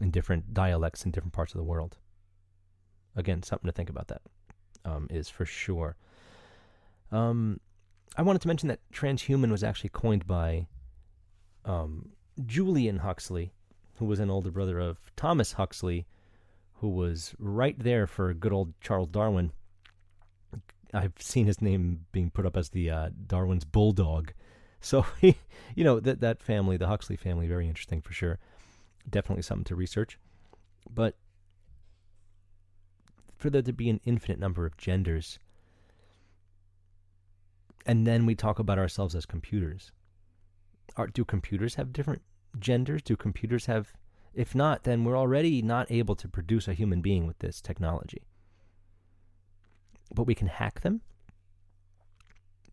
in 0.00 0.12
different 0.12 0.54
dialects 0.54 1.04
in 1.04 1.10
different 1.10 1.32
parts 1.32 1.54
of 1.54 1.58
the 1.58 1.64
world. 1.64 1.96
Again, 3.16 3.42
something 3.42 3.66
to 3.66 3.72
think 3.72 3.90
about 3.90 4.06
that 4.06 4.22
um, 4.84 5.08
is 5.10 5.28
for 5.28 5.44
sure. 5.44 5.96
Um, 7.10 7.58
I 8.16 8.22
wanted 8.22 8.42
to 8.42 8.48
mention 8.48 8.68
that 8.68 8.80
transhuman 8.92 9.50
was 9.50 9.62
actually 9.62 9.90
coined 9.90 10.26
by 10.26 10.66
um, 11.64 12.10
Julian 12.44 12.98
Huxley, 12.98 13.52
who 13.96 14.04
was 14.04 14.18
an 14.18 14.30
older 14.30 14.50
brother 14.50 14.78
of 14.80 14.98
Thomas 15.16 15.52
Huxley, 15.52 16.06
who 16.74 16.88
was 16.88 17.34
right 17.38 17.78
there 17.78 18.06
for 18.06 18.32
good 18.34 18.52
old 18.52 18.72
Charles 18.80 19.08
Darwin. 19.08 19.52
I've 20.92 21.12
seen 21.20 21.46
his 21.46 21.62
name 21.62 22.06
being 22.10 22.30
put 22.30 22.46
up 22.46 22.56
as 22.56 22.70
the 22.70 22.90
uh, 22.90 23.10
Darwin's 23.26 23.64
bulldog. 23.64 24.32
So, 24.80 25.06
you 25.20 25.34
know, 25.76 26.00
that 26.00 26.20
that 26.20 26.42
family, 26.42 26.76
the 26.76 26.88
Huxley 26.88 27.16
family, 27.16 27.46
very 27.46 27.68
interesting 27.68 28.00
for 28.00 28.12
sure. 28.12 28.38
Definitely 29.08 29.42
something 29.42 29.64
to 29.64 29.76
research. 29.76 30.18
But 30.92 31.16
for 33.36 33.50
there 33.50 33.62
to 33.62 33.72
be 33.72 33.88
an 33.88 34.00
infinite 34.04 34.38
number 34.38 34.66
of 34.66 34.76
genders 34.76 35.38
and 37.86 38.06
then 38.06 38.26
we 38.26 38.34
talk 38.34 38.58
about 38.58 38.78
ourselves 38.78 39.14
as 39.14 39.26
computers. 39.26 39.92
Are, 40.96 41.06
do 41.06 41.24
computers 41.24 41.76
have 41.76 41.92
different 41.92 42.22
genders? 42.58 43.02
Do 43.02 43.16
computers 43.16 43.66
have. 43.66 43.92
If 44.34 44.54
not, 44.54 44.84
then 44.84 45.04
we're 45.04 45.18
already 45.18 45.60
not 45.62 45.90
able 45.90 46.14
to 46.16 46.28
produce 46.28 46.68
a 46.68 46.74
human 46.74 47.00
being 47.00 47.26
with 47.26 47.38
this 47.40 47.60
technology. 47.60 48.22
But 50.14 50.26
we 50.26 50.34
can 50.34 50.48
hack 50.48 50.80
them. 50.80 51.00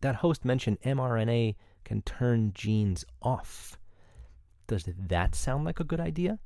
That 0.00 0.16
host 0.16 0.44
mentioned 0.44 0.80
mRNA 0.82 1.56
can 1.84 2.02
turn 2.02 2.52
genes 2.54 3.04
off. 3.22 3.78
Does 4.66 4.84
that 4.86 5.34
sound 5.34 5.64
like 5.64 5.80
a 5.80 5.84
good 5.84 6.00
idea? 6.00 6.38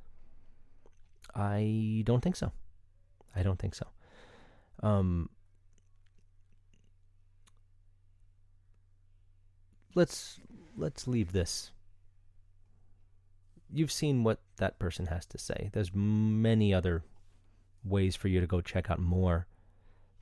I 1.35 2.03
don't 2.07 2.23
think 2.23 2.37
so. 2.37 2.53
I 3.35 3.43
don't 3.43 3.59
think 3.59 3.75
so. 3.75 3.87
Um, 4.83 5.29
let's 9.95 10.41
let's 10.77 11.07
leave 11.07 11.33
this. 11.33 11.71
You've 13.73 13.93
seen 13.93 14.23
what 14.25 14.41
that 14.57 14.79
person 14.79 15.07
has 15.07 15.25
to 15.27 15.39
say. 15.39 15.71
There's 15.73 15.95
many 15.95 16.75
other 16.75 17.05
ways 17.85 18.17
for 18.17 18.29
you 18.29 18.41
to 18.41 18.47
go 18.47 18.61
check 18.61 18.91
out 18.91 18.99
more 19.01 19.47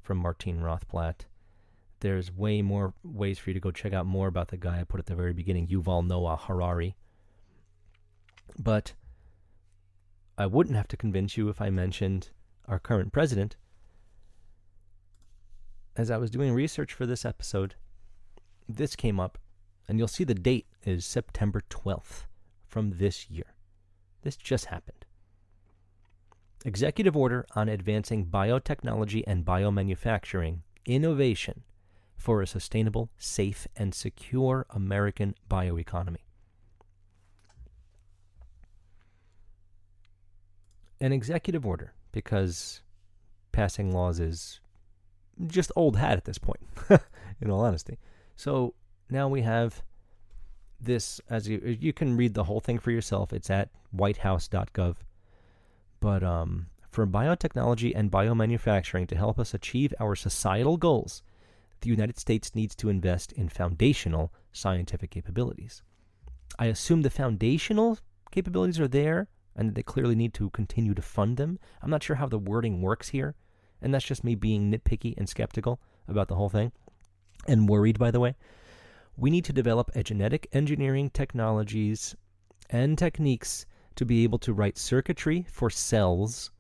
from 0.03 0.19
Martine 0.19 0.61
Rothblatt. 0.61 1.27
there's 2.01 2.33
way 2.35 2.63
more 2.63 2.95
ways 3.05 3.39
for 3.39 3.51
you 3.51 3.55
to 3.55 3.61
go 3.61 3.71
check 3.71 3.93
out 3.93 4.07
more 4.07 4.27
about 4.27 4.49
the 4.49 4.57
guy 4.57 4.81
I 4.81 4.85
put 4.85 5.01
at 5.01 5.07
the 5.07 5.15
very 5.15 5.33
beginning, 5.33 5.69
Yuval 5.69 6.07
Noah 6.07 6.37
Harari. 6.37 6.97
But 8.59 8.95
I 10.39 10.47
wouldn't 10.47 10.77
have 10.77 10.89
to 10.89 10.97
convince 10.97 11.37
you 11.37 11.49
if 11.51 11.61
I 11.61 11.71
mentioned 11.71 12.31
our 12.67 12.79
current 12.79 13.13
president. 13.13 13.57
As 15.97 16.11
I 16.11 16.17
was 16.17 16.31
doing 16.31 16.53
research 16.53 16.95
for 16.95 17.05
this 17.05 17.25
episode, 17.25 17.75
this 18.69 18.97
came 18.97 19.21
up, 19.21 19.39
and 19.91 19.99
you'll 19.99 20.07
see 20.07 20.23
the 20.23 20.35
date 20.35 20.67
is 20.85 21.05
September 21.05 21.61
12th 21.69 22.27
from 22.65 22.99
this 22.99 23.29
year. 23.29 23.57
This 24.23 24.37
just 24.37 24.67
happened. 24.67 25.05
Executive 26.65 27.17
Order 27.17 27.45
on 27.57 27.69
Advancing 27.69 28.27
Biotechnology 28.27 29.25
and 29.27 29.45
Biomanufacturing 29.45 30.61
Innovation 30.87 31.65
for 32.17 32.41
a 32.41 32.47
Sustainable, 32.47 33.11
Safe, 33.19 33.67
and 33.75 33.93
Secure 33.93 34.65
American 34.71 35.35
Bioeconomy. 35.51 36.23
An 41.01 41.13
executive 41.13 41.67
order, 41.67 41.95
because 42.13 42.83
passing 43.51 43.91
laws 43.91 44.21
is 44.21 44.61
just 45.49 45.73
old 45.75 45.97
hat 45.97 46.17
at 46.17 46.27
this 46.27 46.39
point, 46.39 46.61
in 47.41 47.51
all 47.51 47.63
honesty. 47.63 47.99
So 48.37 48.75
now 49.11 49.29
we 49.29 49.43
have 49.43 49.83
this 50.81 51.21
as 51.29 51.49
you 51.49 51.77
you 51.79 51.93
can 51.93 52.17
read 52.17 52.35
the 52.35 52.45
whole 52.45 52.61
thing 52.61 52.79
for 52.79 52.91
yourself. 52.91 53.33
It's 53.33 53.51
at 53.51 53.71
whitehouse.gov. 53.93 54.97
But 56.01 56.23
um, 56.23 56.67
for 56.91 57.07
biotechnology 57.07 57.93
and 57.95 58.11
biomanufacturing 58.11 59.07
to 59.09 59.17
help 59.17 59.39
us 59.39 59.55
achieve 59.55 59.95
our 60.01 60.17
societal 60.17 60.77
goals, 60.77 61.23
the 61.83 61.91
United 61.91 62.19
States 62.19 62.55
needs 62.55 62.75
to 62.77 62.89
invest 62.89 63.33
in 63.33 63.49
foundational 63.49 64.33
scientific 64.53 65.11
capabilities. 65.11 65.83
I 66.59 66.67
assume 66.67 67.03
the 67.03 67.11
foundational 67.11 67.99
capabilities 68.31 68.81
are 68.81 68.89
there 68.89 69.29
and 69.57 69.75
they 69.75 69.83
clearly 69.83 70.15
need 70.15 70.35
to 70.35 70.51
continue 70.51 70.95
to 70.95 71.03
fund 71.03 71.37
them. 71.37 71.59
I'm 71.83 71.91
not 71.91 72.03
sure 72.03 72.17
how 72.17 72.27
the 72.27 72.39
wording 72.39 72.81
works 72.81 73.09
here, 73.09 73.35
and 73.83 73.93
that's 73.93 74.05
just 74.05 74.25
me 74.25 74.35
being 74.35 74.71
nitpicky 74.71 75.15
and 75.17 75.29
skeptical 75.29 75.81
about 76.09 76.29
the 76.29 76.37
whole 76.37 76.49
thing 76.49 76.73
and 77.47 77.69
worried, 77.69 77.99
by 77.99 78.11
the 78.11 78.21
way. 78.21 78.37
We 79.21 79.29
need 79.29 79.45
to 79.45 79.53
develop 79.53 79.91
a 79.95 80.03
genetic 80.03 80.49
engineering 80.51 81.11
technologies 81.11 82.17
and 82.71 82.97
techniques 82.97 83.67
to 83.97 84.07
be 84.07 84.25
able 84.25 84.39
to 84.39 84.55
write 84.55 84.79
circuitry 84.79 85.45
for 85.47 85.69
cells 85.69 86.51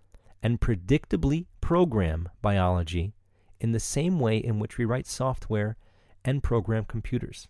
and 0.42 0.60
predictably 0.60 1.46
program 1.62 2.28
biology 2.42 3.14
in 3.60 3.72
the 3.72 3.80
same 3.80 4.20
way 4.20 4.36
in 4.36 4.58
which 4.58 4.76
we 4.76 4.84
write 4.84 5.06
software 5.06 5.78
and 6.22 6.42
program 6.42 6.84
computers. 6.84 7.48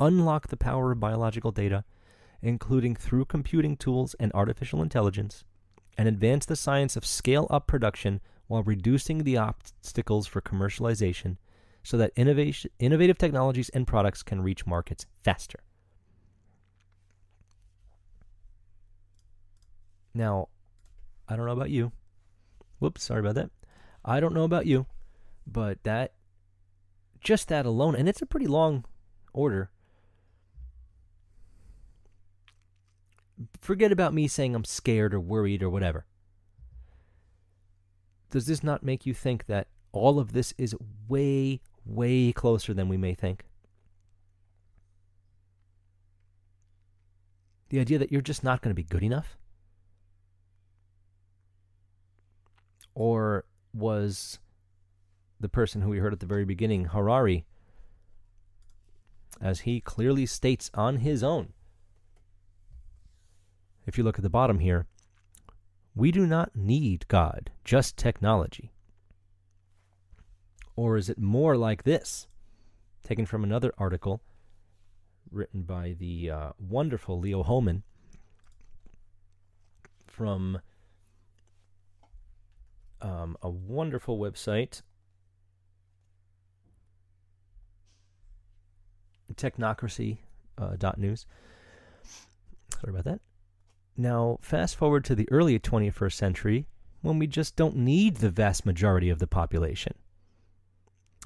Unlock 0.00 0.48
the 0.48 0.56
power 0.56 0.92
of 0.92 1.00
biological 1.00 1.52
data, 1.52 1.84
including 2.40 2.96
through 2.96 3.26
computing 3.26 3.76
tools 3.76 4.16
and 4.18 4.32
artificial 4.32 4.80
intelligence, 4.80 5.44
and 5.98 6.08
advance 6.08 6.46
the 6.46 6.56
science 6.56 6.96
of 6.96 7.04
scale 7.04 7.46
up 7.50 7.66
production 7.66 8.22
while 8.46 8.62
reducing 8.62 9.24
the 9.24 9.36
obstacles 9.36 10.26
for 10.26 10.40
commercialization 10.40 11.36
so 11.86 11.96
that 11.96 12.10
innovation, 12.16 12.68
innovative 12.80 13.16
technologies 13.16 13.68
and 13.68 13.86
products 13.86 14.24
can 14.24 14.42
reach 14.42 14.66
markets 14.66 15.06
faster. 15.22 15.60
Now, 20.12 20.48
I 21.28 21.36
don't 21.36 21.46
know 21.46 21.52
about 21.52 21.70
you. 21.70 21.92
Whoops, 22.80 23.04
sorry 23.04 23.20
about 23.20 23.36
that. 23.36 23.50
I 24.04 24.18
don't 24.18 24.34
know 24.34 24.42
about 24.42 24.66
you, 24.66 24.86
but 25.46 25.80
that, 25.84 26.14
just 27.20 27.46
that 27.50 27.66
alone, 27.66 27.94
and 27.94 28.08
it's 28.08 28.20
a 28.22 28.26
pretty 28.26 28.48
long 28.48 28.84
order. 29.32 29.70
Forget 33.60 33.92
about 33.92 34.12
me 34.12 34.26
saying 34.26 34.56
I'm 34.56 34.64
scared 34.64 35.14
or 35.14 35.20
worried 35.20 35.62
or 35.62 35.70
whatever. 35.70 36.04
Does 38.30 38.46
this 38.46 38.64
not 38.64 38.82
make 38.82 39.06
you 39.06 39.14
think 39.14 39.46
that 39.46 39.68
all 39.92 40.18
of 40.18 40.32
this 40.32 40.52
is 40.58 40.74
way, 41.08 41.60
way 41.86 42.32
closer 42.32 42.74
than 42.74 42.88
we 42.88 42.96
may 42.96 43.14
think. 43.14 43.44
The 47.68 47.80
idea 47.80 47.98
that 47.98 48.12
you're 48.12 48.20
just 48.20 48.44
not 48.44 48.60
going 48.60 48.70
to 48.70 48.74
be 48.74 48.82
good 48.82 49.02
enough? 49.02 49.36
Or 52.94 53.44
was 53.74 54.38
the 55.38 55.48
person 55.48 55.82
who 55.82 55.90
we 55.90 55.98
heard 55.98 56.12
at 56.12 56.20
the 56.20 56.26
very 56.26 56.44
beginning, 56.44 56.86
Harari, 56.86 57.44
as 59.40 59.60
he 59.60 59.80
clearly 59.80 60.26
states 60.26 60.70
on 60.74 60.96
his 60.96 61.22
own? 61.22 61.52
If 63.86 63.98
you 63.98 64.04
look 64.04 64.18
at 64.18 64.22
the 64.22 64.30
bottom 64.30 64.60
here, 64.60 64.86
we 65.94 66.10
do 66.10 66.26
not 66.26 66.56
need 66.56 67.06
God, 67.08 67.50
just 67.64 67.96
technology. 67.96 68.72
Or 70.76 70.98
is 70.98 71.08
it 71.08 71.18
more 71.18 71.56
like 71.56 71.84
this? 71.84 72.28
Taken 73.02 73.24
from 73.24 73.42
another 73.42 73.72
article 73.78 74.20
written 75.30 75.62
by 75.62 75.96
the 75.98 76.30
uh, 76.30 76.50
wonderful 76.58 77.18
Leo 77.18 77.42
Hohmann 77.42 77.82
from 80.06 80.60
um, 83.00 83.36
a 83.42 83.50
wonderful 83.50 84.18
website, 84.18 84.82
technocracy.news. 89.34 90.16
Uh, 90.58 92.06
Sorry 92.80 92.90
about 92.90 93.04
that. 93.04 93.20
Now, 93.96 94.38
fast 94.42 94.76
forward 94.76 95.04
to 95.06 95.14
the 95.14 95.28
early 95.30 95.58
21st 95.58 96.12
century 96.12 96.66
when 97.02 97.18
we 97.18 97.26
just 97.26 97.56
don't 97.56 97.76
need 97.76 98.16
the 98.16 98.30
vast 98.30 98.66
majority 98.66 99.08
of 99.10 99.18
the 99.18 99.26
population 99.26 99.94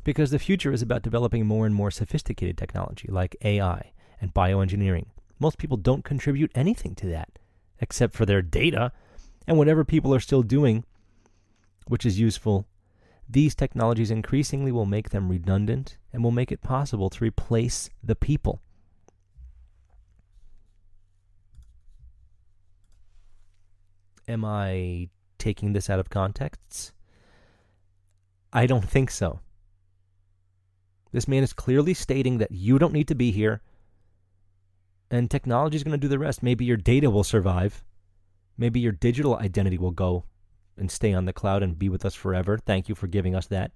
because 0.05 0.31
the 0.31 0.39
future 0.39 0.73
is 0.73 0.83
about 0.83 1.03
developing 1.03 1.47
more 1.47 1.67
and 1.67 1.75
more 1.75 1.91
sophisticated 1.91 2.57
technology 2.57 3.09
like 3.11 3.37
AI 3.43 3.93
and 4.21 4.35
bioengineering. 4.35 5.07
Most 5.39 5.59
people 5.59 5.77
don't 5.77 6.05
contribute 6.05 6.51
anything 6.55 6.95
to 6.97 7.07
that 7.09 7.39
except 7.81 8.15
for 8.15 8.27
their 8.27 8.43
data 8.43 8.93
and 9.47 9.57
whatever 9.57 9.85
people 9.85 10.15
are 10.15 10.21
still 10.21 10.43
doing, 10.43 10.85
which 11.87 12.05
is 12.05 12.21
useful. 12.21 12.67
These 13.29 13.55
technologies 13.55 14.11
increasingly 14.11 14.73
will 14.73 14.87
make 14.87 15.11
them 15.11 15.29
redundant 15.29 15.97
and 16.13 16.23
will 16.23 16.31
make 16.31 16.53
it 16.53 16.63
possible 16.63 17.11
to 17.11 17.25
replace 17.25 17.89
the 18.03 18.17
people. 18.17 18.61
Am 24.29 24.45
I 24.45 25.09
taking 25.39 25.73
this 25.73 25.89
out 25.91 25.99
of 25.99 26.11
context? 26.11 26.93
I 28.53 28.67
don't 28.67 28.89
think 28.89 29.11
so. 29.11 29.41
This 31.13 31.29
man 31.29 31.43
is 31.43 31.53
clearly 31.53 31.95
stating 31.95 32.39
that 32.39 32.53
you 32.53 32.79
don't 32.79 32.93
need 32.93 33.09
to 33.09 33.15
be 33.15 33.33
here, 33.33 33.63
and 35.11 35.31
technology 35.31 35.77
is 35.77 35.83
going 35.83 35.93
to 35.93 35.99
do 35.99 36.09
the 36.09 36.19
rest. 36.19 36.43
Maybe 36.43 36.65
your 36.65 36.77
data 36.77 37.11
will 37.11 37.25
survive. 37.25 37.83
Maybe 38.57 38.79
your 38.79 38.93
digital 38.93 39.37
identity 39.37 39.79
will 39.79 39.91
go 39.91 40.25
and 40.77 40.91
stay 40.91 41.13
on 41.13 41.25
the 41.25 41.33
cloud 41.33 41.63
and 41.63 41.79
be 41.79 41.89
with 41.89 42.05
us 42.05 42.15
forever. 42.15 42.59
Thank 42.59 42.89
you 42.89 42.95
for 42.95 43.07
giving 43.07 43.35
us 43.35 43.47
that. 43.49 43.73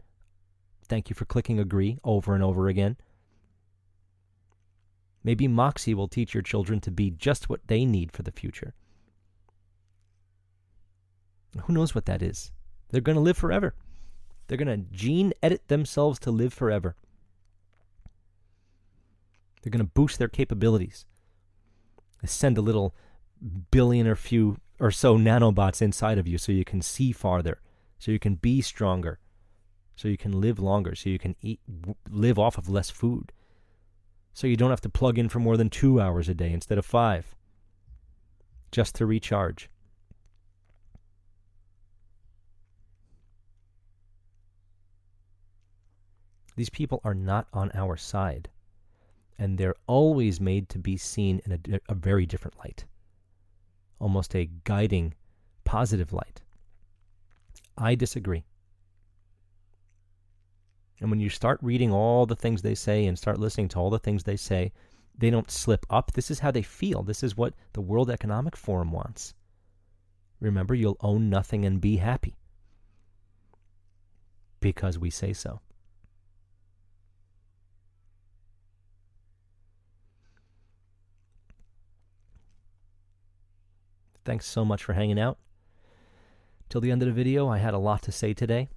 Thank 0.86 1.10
you 1.10 1.14
for 1.14 1.24
clicking 1.24 1.58
agree 1.58 1.98
over 2.04 2.34
and 2.34 2.44
over 2.44 2.68
again. 2.68 2.96
Maybe 5.24 5.48
Moxie 5.48 5.94
will 5.94 6.08
teach 6.08 6.34
your 6.34 6.42
children 6.42 6.80
to 6.80 6.90
be 6.90 7.10
just 7.10 7.48
what 7.48 7.66
they 7.66 7.84
need 7.84 8.12
for 8.12 8.22
the 8.22 8.30
future. 8.30 8.74
Who 11.64 11.72
knows 11.72 11.94
what 11.94 12.04
that 12.06 12.22
is? 12.22 12.52
They're 12.90 13.00
going 13.00 13.16
to 13.16 13.22
live 13.22 13.38
forever. 13.38 13.74
They're 14.46 14.58
going 14.58 14.68
to 14.68 14.86
gene 14.94 15.32
edit 15.42 15.68
themselves 15.68 16.18
to 16.20 16.30
live 16.30 16.52
forever. 16.52 16.94
They're 19.64 19.70
going 19.70 19.78
to 19.78 19.92
boost 19.94 20.18
their 20.18 20.28
capabilities. 20.28 21.06
They 22.20 22.28
send 22.28 22.58
a 22.58 22.62
little 22.62 22.94
billion 23.70 24.06
or 24.06 24.14
few 24.14 24.58
or 24.78 24.90
so 24.90 25.16
nanobots 25.16 25.80
inside 25.80 26.18
of 26.18 26.28
you 26.28 26.36
so 26.36 26.52
you 26.52 26.66
can 26.66 26.82
see 26.82 27.12
farther, 27.12 27.62
so 27.98 28.10
you 28.10 28.18
can 28.18 28.34
be 28.34 28.60
stronger, 28.60 29.20
so 29.96 30.06
you 30.06 30.18
can 30.18 30.38
live 30.38 30.58
longer, 30.58 30.94
so 30.94 31.08
you 31.08 31.18
can 31.18 31.34
eat 31.40 31.60
live 32.10 32.38
off 32.38 32.58
of 32.58 32.68
less 32.68 32.90
food. 32.90 33.32
So 34.34 34.46
you 34.46 34.56
don't 34.56 34.68
have 34.68 34.82
to 34.82 34.90
plug 34.90 35.18
in 35.18 35.30
for 35.30 35.38
more 35.38 35.56
than 35.56 35.70
2 35.70 35.98
hours 35.98 36.28
a 36.28 36.34
day 36.34 36.52
instead 36.52 36.76
of 36.76 36.84
5 36.84 37.34
just 38.70 38.94
to 38.96 39.06
recharge. 39.06 39.70
These 46.54 46.70
people 46.70 47.00
are 47.02 47.14
not 47.14 47.46
on 47.54 47.70
our 47.74 47.96
side 47.96 48.50
and 49.38 49.58
they're 49.58 49.74
always 49.86 50.40
made 50.40 50.68
to 50.70 50.78
be 50.78 50.96
seen 50.96 51.40
in 51.44 51.52
a, 51.52 51.80
a 51.88 51.94
very 51.94 52.26
different 52.26 52.58
light, 52.58 52.84
almost 53.98 54.34
a 54.34 54.48
guiding, 54.64 55.14
positive 55.64 56.12
light. 56.12 56.42
I 57.76 57.94
disagree. 57.94 58.44
And 61.00 61.10
when 61.10 61.20
you 61.20 61.28
start 61.28 61.58
reading 61.60 61.92
all 61.92 62.24
the 62.24 62.36
things 62.36 62.62
they 62.62 62.74
say 62.74 63.06
and 63.06 63.18
start 63.18 63.40
listening 63.40 63.68
to 63.70 63.78
all 63.78 63.90
the 63.90 63.98
things 63.98 64.22
they 64.22 64.36
say, 64.36 64.72
they 65.16 65.30
don't 65.30 65.50
slip 65.50 65.84
up. 65.90 66.12
This 66.12 66.30
is 66.30 66.38
how 66.40 66.50
they 66.50 66.62
feel. 66.62 67.02
This 67.02 67.22
is 67.22 67.36
what 67.36 67.54
the 67.72 67.80
World 67.80 68.10
Economic 68.10 68.56
Forum 68.56 68.92
wants. 68.92 69.34
Remember, 70.40 70.74
you'll 70.74 70.96
own 71.00 71.30
nothing 71.30 71.64
and 71.64 71.80
be 71.80 71.96
happy 71.96 72.36
because 74.60 74.98
we 74.98 75.10
say 75.10 75.32
so. 75.32 75.60
Thanks 84.24 84.46
so 84.46 84.64
much 84.64 84.82
for 84.82 84.94
hanging 84.94 85.18
out. 85.18 85.38
Till 86.68 86.80
the 86.80 86.90
end 86.90 87.02
of 87.02 87.06
the 87.06 87.14
video, 87.14 87.48
I 87.48 87.58
had 87.58 87.74
a 87.74 87.78
lot 87.78 88.02
to 88.02 88.12
say 88.12 88.34
today. 88.34 88.68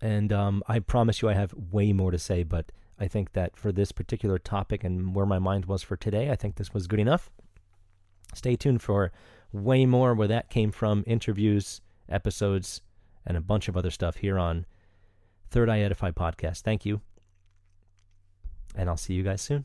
And 0.00 0.32
um, 0.32 0.62
I 0.68 0.80
promise 0.80 1.22
you, 1.22 1.28
I 1.28 1.34
have 1.34 1.54
way 1.54 1.92
more 1.92 2.10
to 2.10 2.18
say, 2.18 2.42
but 2.42 2.72
I 2.98 3.08
think 3.08 3.32
that 3.32 3.56
for 3.56 3.72
this 3.72 3.92
particular 3.92 4.38
topic 4.38 4.84
and 4.84 5.14
where 5.14 5.26
my 5.26 5.38
mind 5.38 5.66
was 5.66 5.82
for 5.82 5.96
today, 5.96 6.30
I 6.30 6.36
think 6.36 6.56
this 6.56 6.74
was 6.74 6.86
good 6.86 7.00
enough. 7.00 7.30
Stay 8.34 8.56
tuned 8.56 8.82
for 8.82 9.12
way 9.52 9.86
more 9.86 10.14
where 10.14 10.28
that 10.28 10.50
came 10.50 10.72
from 10.72 11.04
interviews, 11.06 11.80
episodes, 12.08 12.82
and 13.24 13.36
a 13.36 13.40
bunch 13.40 13.68
of 13.68 13.76
other 13.76 13.90
stuff 13.90 14.16
here 14.16 14.38
on 14.38 14.66
Third 15.50 15.70
Eye 15.70 15.80
Edify 15.80 16.10
podcast. 16.10 16.60
Thank 16.60 16.84
you. 16.84 17.00
And 18.74 18.88
I'll 18.88 18.96
see 18.96 19.14
you 19.14 19.22
guys 19.22 19.40
soon. 19.40 19.64